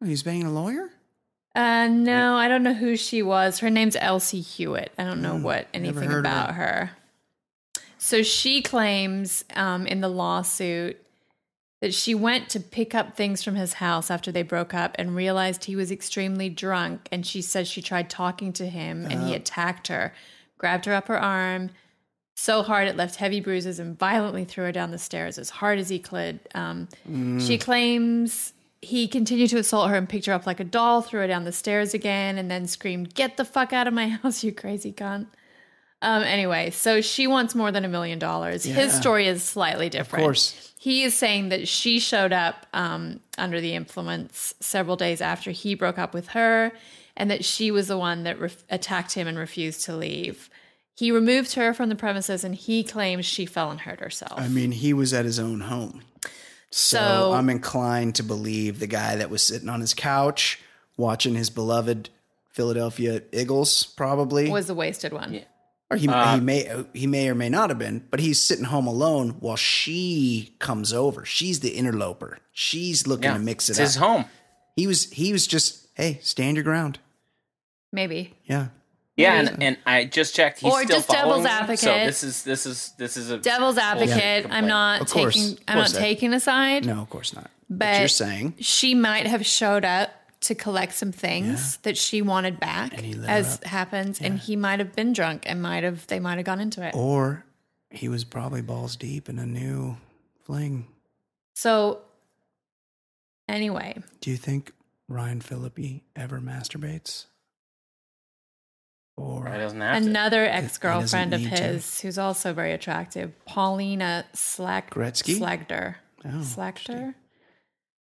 Oh, 0.02 0.06
he's 0.06 0.22
banging 0.24 0.46
a 0.46 0.52
lawyer. 0.54 0.90
Uh, 1.56 1.88
no, 1.88 2.36
I 2.36 2.48
don't 2.48 2.64
know 2.64 2.74
who 2.74 2.96
she 2.98 3.22
was. 3.22 3.60
Her 3.60 3.70
name's 3.70 3.96
Elsie 3.96 4.42
Hewitt. 4.42 4.92
I 4.98 5.04
don't 5.04 5.22
know 5.22 5.36
what 5.38 5.66
Hmm, 5.66 5.76
anything 5.76 6.12
about 6.12 6.56
her. 6.56 6.64
her. 6.64 6.92
So 7.98 8.24
she 8.24 8.62
claims 8.62 9.46
um, 9.56 9.86
in 9.88 10.02
the 10.02 10.10
lawsuit 10.10 10.98
that 11.82 11.94
she 11.94 12.16
went 12.16 12.50
to 12.50 12.60
pick 12.60 12.96
up 12.96 13.16
things 13.16 13.44
from 13.44 13.56
his 13.56 13.74
house 13.74 14.10
after 14.10 14.32
they 14.32 14.42
broke 14.42 14.74
up 14.74 14.96
and 14.98 15.16
realized 15.16 15.66
he 15.66 15.76
was 15.76 15.92
extremely 15.92 16.50
drunk. 16.50 17.08
And 17.12 17.26
she 17.26 17.42
says 17.42 17.68
she 17.68 17.82
tried 17.82 18.10
talking 18.10 18.52
to 18.54 18.68
him 18.68 19.04
and 19.06 19.16
Uh-huh. 19.16 19.28
he 19.28 19.34
attacked 19.36 19.88
her, 19.90 20.14
grabbed 20.58 20.86
her 20.86 20.94
up 20.94 21.08
her 21.08 21.20
arm 21.22 21.70
so 22.36 22.64
hard 22.64 22.88
it 22.88 22.98
left 22.98 23.18
heavy 23.18 23.40
bruises 23.40 23.78
and 23.80 23.98
violently 24.00 24.44
threw 24.44 24.64
her 24.64 24.72
down 24.72 24.90
the 24.90 24.98
stairs 24.98 25.38
as 25.38 25.52
hard 25.52 25.78
as 25.78 25.90
he 25.90 26.00
could. 26.00 26.40
Um, 26.56 26.88
Mm. 27.10 27.46
She 27.46 27.58
claims 27.60 28.54
he 28.84 29.08
continued 29.08 29.50
to 29.52 29.58
assault 29.58 29.90
her 29.90 29.96
and 29.96 30.08
picked 30.08 30.26
her 30.26 30.34
up 30.34 30.46
like 30.46 30.60
a 30.60 30.64
doll, 30.64 31.02
threw 31.02 31.22
her 31.22 31.28
down 31.28 31.44
the 31.44 31.52
stairs 31.52 31.94
again, 31.94 32.38
and 32.38 32.50
then 32.52 32.68
screamed, 32.68 33.14
Get 33.16 33.38
the 33.38 33.46
fuck 33.46 33.74
out 33.74 33.88
of 33.88 33.94
my 33.94 34.08
house, 34.22 34.44
you 34.44 34.52
crazy 34.52 34.92
cunt. 34.92 35.28
Um, 36.02 36.22
anyway, 36.24 36.70
so 36.70 37.00
she 37.00 37.28
wants 37.28 37.56
more 37.56 37.72
than 37.72 37.86
a 37.86 37.88
million 37.88 38.20
dollars. 38.20 38.66
His 38.66 38.92
story 38.94 39.26
is 39.26 39.42
slightly 39.42 39.88
different. 39.88 40.24
Of 40.24 40.28
course. 40.28 40.74
He 40.78 41.04
is 41.04 41.14
saying 41.14 41.48
that 41.50 41.66
she 41.66 41.98
showed 41.98 42.34
up 42.34 42.68
um, 42.74 43.22
under 43.38 43.62
the 43.62 43.74
influence 43.74 44.54
several 44.60 44.98
days 44.98 45.22
after 45.22 45.52
he 45.52 45.76
broke 45.76 45.98
up 45.98 46.14
with 46.14 46.28
her, 46.30 46.74
and 47.16 47.32
that 47.32 47.46
she 47.46 47.72
was 47.72 47.88
the 47.88 47.98
one 47.98 48.24
that 48.24 48.38
ref- 48.38 48.66
attacked 48.70 49.14
him 49.14 49.28
and 49.28 49.38
refused 49.38 49.86
to 49.86 49.96
leave. 49.96 50.50
He 50.94 51.10
removed 51.10 51.54
her 51.54 51.74
from 51.74 51.88
the 51.88 51.96
premises, 51.96 52.44
and 52.44 52.54
he 52.54 52.84
claims 52.84 53.26
she 53.26 53.46
fell 53.46 53.72
and 53.72 53.80
hurt 53.80 54.02
herself. 54.02 54.34
I 54.36 54.50
mean, 54.50 54.74
he 54.74 54.94
was 54.94 55.14
at 55.14 55.24
his 55.24 55.40
own 55.40 55.62
home. 55.62 56.02
So, 56.76 56.98
So- 56.98 57.34
I'm 57.34 57.50
inclined 57.50 58.16
to 58.16 58.24
believe 58.24 58.80
the 58.80 58.88
guy 58.88 59.16
that 59.18 59.30
was 59.30 59.44
sitting 59.44 59.70
on 59.70 59.80
his 59.80 59.94
couch 59.94 60.60
watching 60.98 61.36
his 61.36 61.50
beloved 61.52 62.10
Philadelphia 62.52 63.22
Eagles, 63.32 63.84
probably, 63.84 64.50
was 64.50 64.68
the 64.68 64.74
wasted 64.76 65.14
one. 65.14 65.42
or 65.92 65.98
he, 65.98 66.08
Uh, 66.08 66.36
he 66.36 66.42
may 66.42 66.86
he 66.94 67.06
may 67.08 67.30
or 67.30 67.36
may 67.36 67.50
not 67.50 67.70
have 67.70 67.78
been, 67.80 68.06
but 68.10 68.20
he's 68.20 68.40
sitting 68.42 68.66
home 68.66 68.88
alone 68.88 69.32
while 69.40 69.56
she 69.56 70.56
comes 70.60 70.92
over. 70.94 71.26
She's 71.26 71.60
the 71.60 71.70
interloper. 71.76 72.40
She's 72.52 73.06
looking 73.06 73.26
Yeah, 73.26 73.34
to 73.38 73.40
mix 73.40 73.70
it 73.70 73.74
it's 73.74 73.80
up. 73.80 73.86
his 73.86 73.96
home. 73.98 74.26
He 74.76 74.88
was 74.88 75.12
he 75.12 75.32
was 75.32 75.46
just 75.46 75.88
hey, 75.96 76.20
stand 76.24 76.58
your 76.58 76.64
ground. 76.64 76.98
Maybe. 77.92 78.34
Yeah, 78.46 78.68
Yeah, 79.16 79.34
and, 79.40 79.62
and 79.64 79.78
I 79.86 80.06
just 80.06 80.34
checked. 80.36 80.60
He's 80.62 80.72
Or 80.74 80.84
still 80.84 80.98
just 80.98 81.10
devil's 81.10 81.46
following 81.48 81.70
me, 81.70 81.76
So 81.76 81.94
this 81.94 82.24
is 82.24 82.44
this 82.44 82.66
is 82.66 82.94
this 82.98 83.16
is 83.16 83.30
a 83.30 83.38
Devil's 83.38 83.78
advocate. 83.78 84.48
I'm 84.50 84.66
not 84.68 85.02
Of 85.02 85.10
course, 85.12 85.36
taking. 85.36 85.52
of 85.54 85.64
I'm 85.68 85.76
not 85.78 85.84
course, 85.86 85.96
Ed. 85.96 86.00
taking 86.00 86.34
a 86.34 86.40
side. 86.40 86.86
no, 86.86 87.02
of 87.02 87.10
course 87.12 87.36
not. 87.36 87.52
But, 87.70 87.80
But 87.80 88.00
you're 88.00 88.08
saying 88.08 88.56
she 88.60 88.96
might 88.96 89.28
have 89.28 89.46
showed 89.46 89.86
up 89.86 90.10
to 90.42 90.56
collect 90.56 90.94
some 90.94 91.12
things 91.12 91.78
that 91.84 91.96
she 91.98 92.22
wanted 92.22 92.60
back, 92.60 93.00
he 93.00 93.14
lit 93.14 93.30
her 93.30 93.36
as 93.36 93.56
up. 93.58 93.64
happens, 93.66 94.20
and 94.20 94.38
he 94.40 94.56
might 94.56 94.80
have 94.80 94.94
been 94.96 95.14
drunk 95.14 95.44
and 95.48 95.62
might 95.62 95.84
have 95.84 96.06
they 96.08 96.20
might 96.20 96.38
have 96.38 96.46
gone 96.46 96.60
into 96.60 96.86
it. 96.86 96.94
or 96.96 97.46
he 97.92 98.10
was 98.10 98.24
probably 98.24 98.62
balls 98.64 98.96
deep 98.96 99.30
in 99.30 99.38
a 99.38 99.46
new 99.46 99.96
fling. 100.46 100.88
So 101.54 102.02
anyway, 103.48 104.02
Do 104.22 104.32
you 104.32 104.38
think 104.38 104.74
Ryan 105.08 105.40
Phillippe 105.42 106.02
ever 106.16 106.40
masturbates? 106.40 107.26
Or 109.16 109.46
He 109.48 109.58
doesn't 109.58 109.80
have 109.80 110.02
to. 110.02 110.10
another 110.10 110.44
ex 110.46 110.78
girlfriend 110.78 111.34
of 111.34 111.42
need 111.42 111.56
to. 111.56 111.64
his 111.64 112.02
who's 112.02 112.18
also 112.18 112.54
very 112.54 112.72
attractive, 112.72 113.32
Paulina 113.46 114.26
Slack 114.34 114.92
Gretzky? 114.94 115.38
Slagter. 115.38 115.96
Oh, 116.26 116.30
Slagter. 116.40 117.14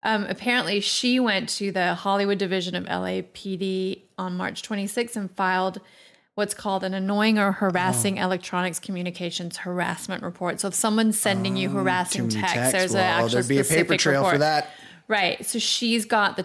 Um, 0.05 0.25
apparently, 0.29 0.81
she 0.81 1.19
went 1.21 1.49
to 1.51 1.71
the 1.73 1.95
Hollywood 1.95 2.39
division 2.39 2.75
of 2.75 2.85
LAPD 2.85 4.03
on 4.19 4.37
March 4.37 4.63
26th 4.63 5.17
and 5.17 5.31
filed 5.37 5.81
what's 6.35 6.55
called 6.55 6.83
an 6.83 6.95
annoying 6.95 7.39
or 7.39 7.53
harassing 7.53 8.19
Oh. 8.19 8.25
electronics 8.25 8.79
communications 8.79 9.59
harassment 9.59 10.23
report. 10.23 10.61
So 10.61 10.69
if 10.69 10.75
someone's 10.75 11.19
sending 11.21 11.57
you 11.57 11.69
harassing 11.71 12.23
Oh, 12.27 12.29
too 12.29 12.37
many 12.41 12.49
texts, 12.53 12.73
there's 12.73 12.95
an 12.95 13.01
actual 13.01 13.29
there'd 13.29 13.49
be 13.49 13.57
a 13.59 13.61
paper 13.61 13.65
specific 13.65 14.01
trail 14.01 14.21
report. 14.21 14.35
for 14.35 14.39
that. 14.39 14.71
Right. 15.09 15.45
So 15.45 15.59
she's 15.59 16.05
got 16.05 16.37
the 16.37 16.43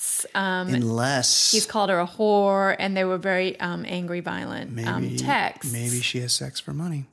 texts. 0.00 0.26
Um, 0.34 0.68
Unless 0.68 1.52
he's 1.52 1.66
called 1.66 1.90
her 1.90 2.00
a 2.00 2.06
whore, 2.06 2.74
and 2.78 2.96
they 2.96 3.04
were 3.04 3.18
very 3.18 3.58
um, 3.60 3.84
angry, 3.86 4.20
violent 4.20 4.72
maybe 4.72 4.88
um, 4.88 5.16
texts. 5.16 5.72
maybe 5.72 6.00
she 6.00 6.20
has 6.20 6.32
sex 6.32 6.60
for 6.60 6.72
money. 6.72 7.06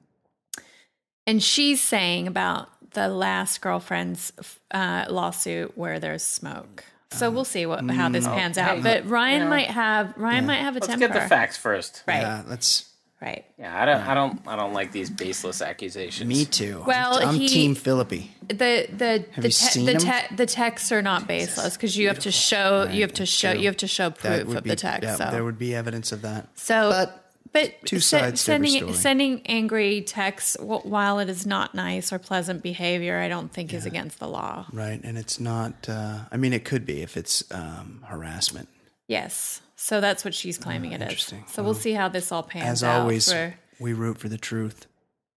And 1.26 1.44
she's 1.44 1.82
saying 1.82 2.28
about 2.28 2.70
the 2.92 3.10
last 3.10 3.62
girlfriend's 3.62 4.32
uh, 4.72 5.06
lawsuit 5.10 5.78
where 5.78 6.00
there's 6.00 6.24
smoke. 6.24 6.86
So 7.12 7.32
we'll 7.32 7.46
see 7.46 7.66
what 7.66 7.90
how 7.90 8.10
this 8.10 8.28
pans 8.28 8.58
out. 8.58 8.84
But 8.84 9.10
Ryan 9.10 9.48
might 9.48 9.68
have 9.68 10.14
Ryan 10.18 10.46
might 10.46 10.58
have 10.58 10.76
a 10.76 10.80
Let's 10.80 10.88
temper. 10.88 11.08
get 11.08 11.14
the 11.14 11.30
facts 11.30 11.56
first. 11.58 12.04
Right. 12.08 12.22
Yeah, 12.22 12.44
let's. 12.48 12.87
Right. 13.20 13.46
Yeah, 13.58 13.76
I 13.82 13.86
don't, 13.86 14.02
I 14.02 14.14
don't, 14.14 14.48
I 14.48 14.56
don't 14.56 14.74
like 14.74 14.92
these 14.92 15.10
baseless 15.10 15.62
accusations. 15.62 16.28
Me 16.30 16.46
too. 16.46 16.84
Well, 16.86 17.18
I'm 17.20 17.34
he- 17.36 17.48
Team 17.48 17.74
Phillippe. 17.74 18.30
The 18.48 18.88
the 18.92 19.26
the 19.36 19.50
te- 19.50 19.86
the, 19.86 19.96
te- 19.98 20.36
the 20.36 20.46
texts 20.46 20.92
are 20.92 21.02
not 21.02 21.28
baseless 21.28 21.76
because 21.76 21.98
you 21.98 22.08
have 22.10 22.20
to 22.20 22.32
show 22.32 22.84
you 22.92 23.02
have 23.02 23.14
to 23.14 23.26
show 23.26 23.52
you 23.54 23.66
have 23.66 23.78
to 23.78 23.88
show 23.88 24.12
proof 24.12 24.56
of 24.56 24.64
be 24.64 24.70
the 24.70 24.76
text. 24.76 25.02
that- 25.02 25.18
so 25.18 25.32
there 25.32 25.44
would 25.44 25.58
be 25.58 25.74
evidence 25.74 26.12
of 26.12 26.22
that. 26.22 26.48
so 26.56 26.90
but 26.92 27.24
but 27.54 27.74
two 27.86 28.00
se- 28.00 28.20
sides 28.20 28.46
to 28.46 28.54
every 28.54 28.68
sending 28.70 28.82
story. 28.94 28.94
sending 29.02 29.42
angry 29.48 30.02
texts 30.02 30.56
while 30.60 31.18
it 31.18 31.28
is 31.28 31.46
not 31.48 31.74
nice 31.74 32.14
or 32.14 32.20
pleasant 32.20 32.62
behavior, 32.62 33.18
I 33.18 33.28
don't 33.30 33.52
think 33.52 33.74
is 33.74 33.86
against 33.88 34.20
the 34.20 34.28
law. 34.28 34.68
Right, 34.72 35.00
and 35.04 35.18
it's 35.18 35.40
not. 35.40 35.90
Uh, 35.90 36.20
I 36.32 36.38
mean, 36.38 36.54
it 36.54 36.66
could 36.66 36.86
be 36.86 37.02
if 37.02 37.18
it's 37.18 37.44
um, 37.52 38.04
harassment. 38.06 38.70
Yes. 39.08 39.62
So 39.80 40.02
that's 40.02 40.26
what 40.26 40.34
she's 40.34 40.58
claiming 40.58 40.92
it 40.92 41.02
is. 41.02 41.10
Interesting. 41.10 41.44
So 41.48 41.64
we'll 41.64 41.74
see 41.76 41.94
how 41.94 42.10
this 42.10 42.32
all 42.32 42.44
pans 42.44 42.66
As 42.66 42.84
out. 42.84 43.02
always, 43.02 43.32
for- 43.32 43.54
we 43.80 43.94
root 43.94 44.18
for 44.18 44.28
the 44.28 44.38
truth, 44.38 44.88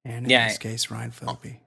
and 0.05 0.25
in 0.25 0.31
Yeah. 0.31 0.49
this 0.49 0.57
case, 0.59 0.91
Ryan 0.91 1.11
Phillippe. 1.11 1.61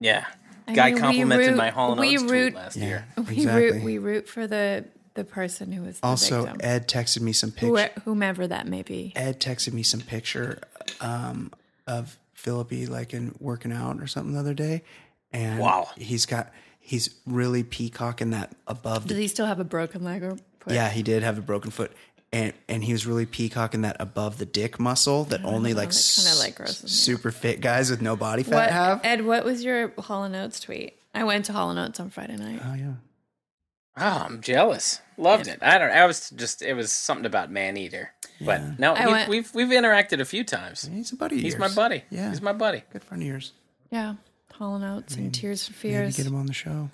Yeah, 0.00 0.24
I 0.66 0.74
guy 0.74 0.86
mean, 0.86 0.94
we 0.94 1.00
complimented 1.00 1.48
root- 1.50 1.56
my 1.56 1.70
Hall 1.70 1.92
and 1.92 2.00
we 2.00 2.16
Oates 2.16 2.22
root- 2.30 2.50
tweet 2.52 2.54
last 2.54 2.76
Yeah, 2.76 2.84
year. 2.84 3.04
we 3.18 3.22
exactly. 3.36 3.70
root 3.72 3.82
we 3.84 3.98
root 3.98 4.28
for 4.28 4.46
the 4.46 4.84
the 5.14 5.24
person 5.24 5.72
who 5.72 5.82
was 5.82 5.98
the 6.00 6.06
Also, 6.06 6.42
victim, 6.42 6.60
Ed 6.62 6.88
texted 6.88 7.20
me 7.22 7.32
some 7.32 7.50
Whoe- 7.50 7.76
pictures. 7.76 8.02
whomever 8.04 8.46
that 8.46 8.66
may 8.66 8.82
be. 8.82 9.12
Ed 9.16 9.40
texted 9.40 9.72
me 9.72 9.82
some 9.82 10.00
picture 10.02 10.60
um, 11.00 11.52
of 11.86 12.18
Phillippe 12.34 12.86
like 12.90 13.14
in 13.14 13.34
working 13.40 13.72
out 13.72 13.98
or 14.00 14.06
something 14.06 14.32
the 14.34 14.40
other 14.40 14.52
day, 14.54 14.82
and 15.32 15.58
Wow. 15.58 15.88
he's 15.96 16.24
got 16.26 16.50
he's 16.80 17.10
really 17.26 17.62
peacocking 17.62 18.30
that 18.30 18.52
above. 18.66 19.06
Does 19.06 19.16
The, 19.16 19.22
he 19.22 19.28
still 19.28 19.46
have 19.46 19.58
a 19.60 19.64
broken 19.64 20.02
leg 20.04 20.22
or 20.22 20.36
foot? 20.66 20.74
yeah, 20.74 20.90
he 20.90 21.02
did 21.02 21.22
have 21.22 21.38
a 21.38 21.42
broken 21.42 21.70
foot, 21.70 21.92
and 22.32 22.52
and 22.68 22.84
he 22.84 22.92
was 22.92 23.06
really 23.06 23.26
peacocking 23.26 23.82
that 23.82 23.96
above 24.00 24.38
the 24.38 24.46
dick 24.46 24.78
muscle 24.78 25.24
that 25.24 25.44
only 25.44 25.72
like 25.74 25.88
that 25.90 25.94
kinda, 26.16 26.30
s- 26.30 26.40
like, 26.40 26.54
grosses 26.56 26.82
me 26.84 26.88
super 26.90 27.30
fit 27.30 27.60
guys 27.60 27.90
with 27.90 28.02
no 28.02 28.16
body 28.16 28.42
fat 28.42 28.54
What, 28.54 28.70
have. 28.70 29.00
Ed, 29.04 29.24
what 29.24 29.44
was 29.44 29.64
your 29.64 29.92
Hall 29.98 30.24
and 30.24 30.34
Oates 30.36 30.60
tweet? 30.60 30.94
I 31.14 31.24
went 31.24 31.44
to 31.46 31.52
Hall 31.52 31.70
and 31.70 31.78
Oates 31.78 31.98
on 32.00 32.10
Friday 32.10 32.36
night. 32.36 32.60
Oh 32.64 32.74
yeah. 32.74 32.92
Oh, 33.98 34.26
I'm 34.26 34.42
jealous. 34.42 35.00
Loved 35.16 35.46
it. 35.48 35.58
I 35.62 35.78
don't. 35.78 35.90
I 35.90 36.04
was 36.04 36.28
just. 36.30 36.60
It 36.60 36.74
was 36.74 36.92
something 36.92 37.24
about 37.24 37.50
man 37.50 37.78
eater. 37.78 38.10
But 38.42 38.78
no, 38.78 38.92
I 38.92 39.04
we've, 39.06 39.12
went- 39.12 39.28
we've 39.30 39.54
we've 39.54 39.68
interacted 39.68 40.20
a 40.20 40.26
few 40.26 40.44
times. 40.44 40.86
He's 40.92 41.12
a 41.12 41.16
buddy. 41.16 41.36
Of 41.36 41.42
He's 41.42 41.54
yours. 41.54 41.60
my 41.60 41.74
buddy. 41.74 42.02
Yeah, 42.10 42.28
he's 42.28 42.42
my 42.42 42.52
buddy. 42.52 42.82
good 42.92 43.02
friend 43.02 43.22
of 43.22 43.26
yours. 43.28 43.52
Yeah, 43.90 44.16
Hall 44.52 44.74
and 44.76 44.84
Oates 44.84 45.16
and 45.16 45.32
Tears 45.32 45.66
for 45.66 45.72
Maybe 45.86 45.94
Fears. 45.96 46.16
get 46.18 46.26
him 46.26 46.34
on 46.34 46.44
the 46.44 46.52
show. 46.52 46.90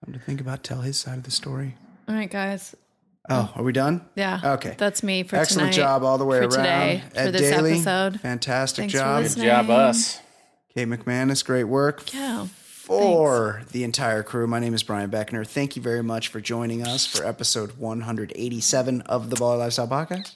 Something 0.00 0.18
to 0.18 0.24
think 0.24 0.40
about. 0.40 0.64
Tell 0.64 0.80
his 0.80 0.98
side 0.98 1.18
of 1.18 1.24
the 1.24 1.30
story. 1.30 1.74
All 2.08 2.14
right, 2.14 2.30
guys. 2.30 2.74
Oh, 3.28 3.52
are 3.54 3.62
we 3.62 3.72
done? 3.72 4.04
Yeah. 4.16 4.40
Okay. 4.54 4.74
That's 4.76 5.02
me 5.02 5.22
for 5.22 5.36
Excellent 5.36 5.72
tonight. 5.72 5.84
job 5.86 6.02
all 6.02 6.18
the 6.18 6.24
way 6.24 6.38
for 6.38 6.46
around. 6.46 6.64
today, 6.64 7.02
for 7.12 7.18
Ed 7.18 7.30
this 7.30 7.42
Daly, 7.42 7.72
episode. 7.74 8.20
Fantastic 8.20 8.82
Thanks 8.82 8.94
for 8.94 8.98
job. 8.98 9.22
Good 9.22 9.36
job, 9.44 9.70
us. 9.70 10.18
Kate 10.74 10.88
McManus, 10.88 11.44
great 11.44 11.64
work. 11.64 12.12
Yeah. 12.12 12.46
For 12.46 13.62
the 13.70 13.84
entire 13.84 14.24
crew, 14.24 14.48
my 14.48 14.58
name 14.58 14.74
is 14.74 14.82
Brian 14.82 15.08
Beckner. 15.08 15.46
Thank 15.46 15.76
you 15.76 15.82
very 15.82 16.02
much 16.02 16.26
for 16.28 16.40
joining 16.40 16.84
us 16.84 17.06
for 17.06 17.24
episode 17.24 17.78
187 17.78 19.02
of 19.02 19.30
the 19.30 19.36
Baller 19.36 19.58
Lifestyle 19.60 19.86
Podcast. 19.86 20.34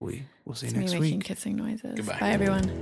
We 0.00 0.24
will 0.44 0.56
see 0.56 0.66
you 0.66 0.70
It's 0.70 0.74
me 0.74 0.80
next 0.80 0.94
making 1.00 1.20
kissing 1.20 1.54
noises. 1.56 1.94
Goodbye. 1.94 2.18
Bye, 2.18 2.30
everyone. 2.30 2.72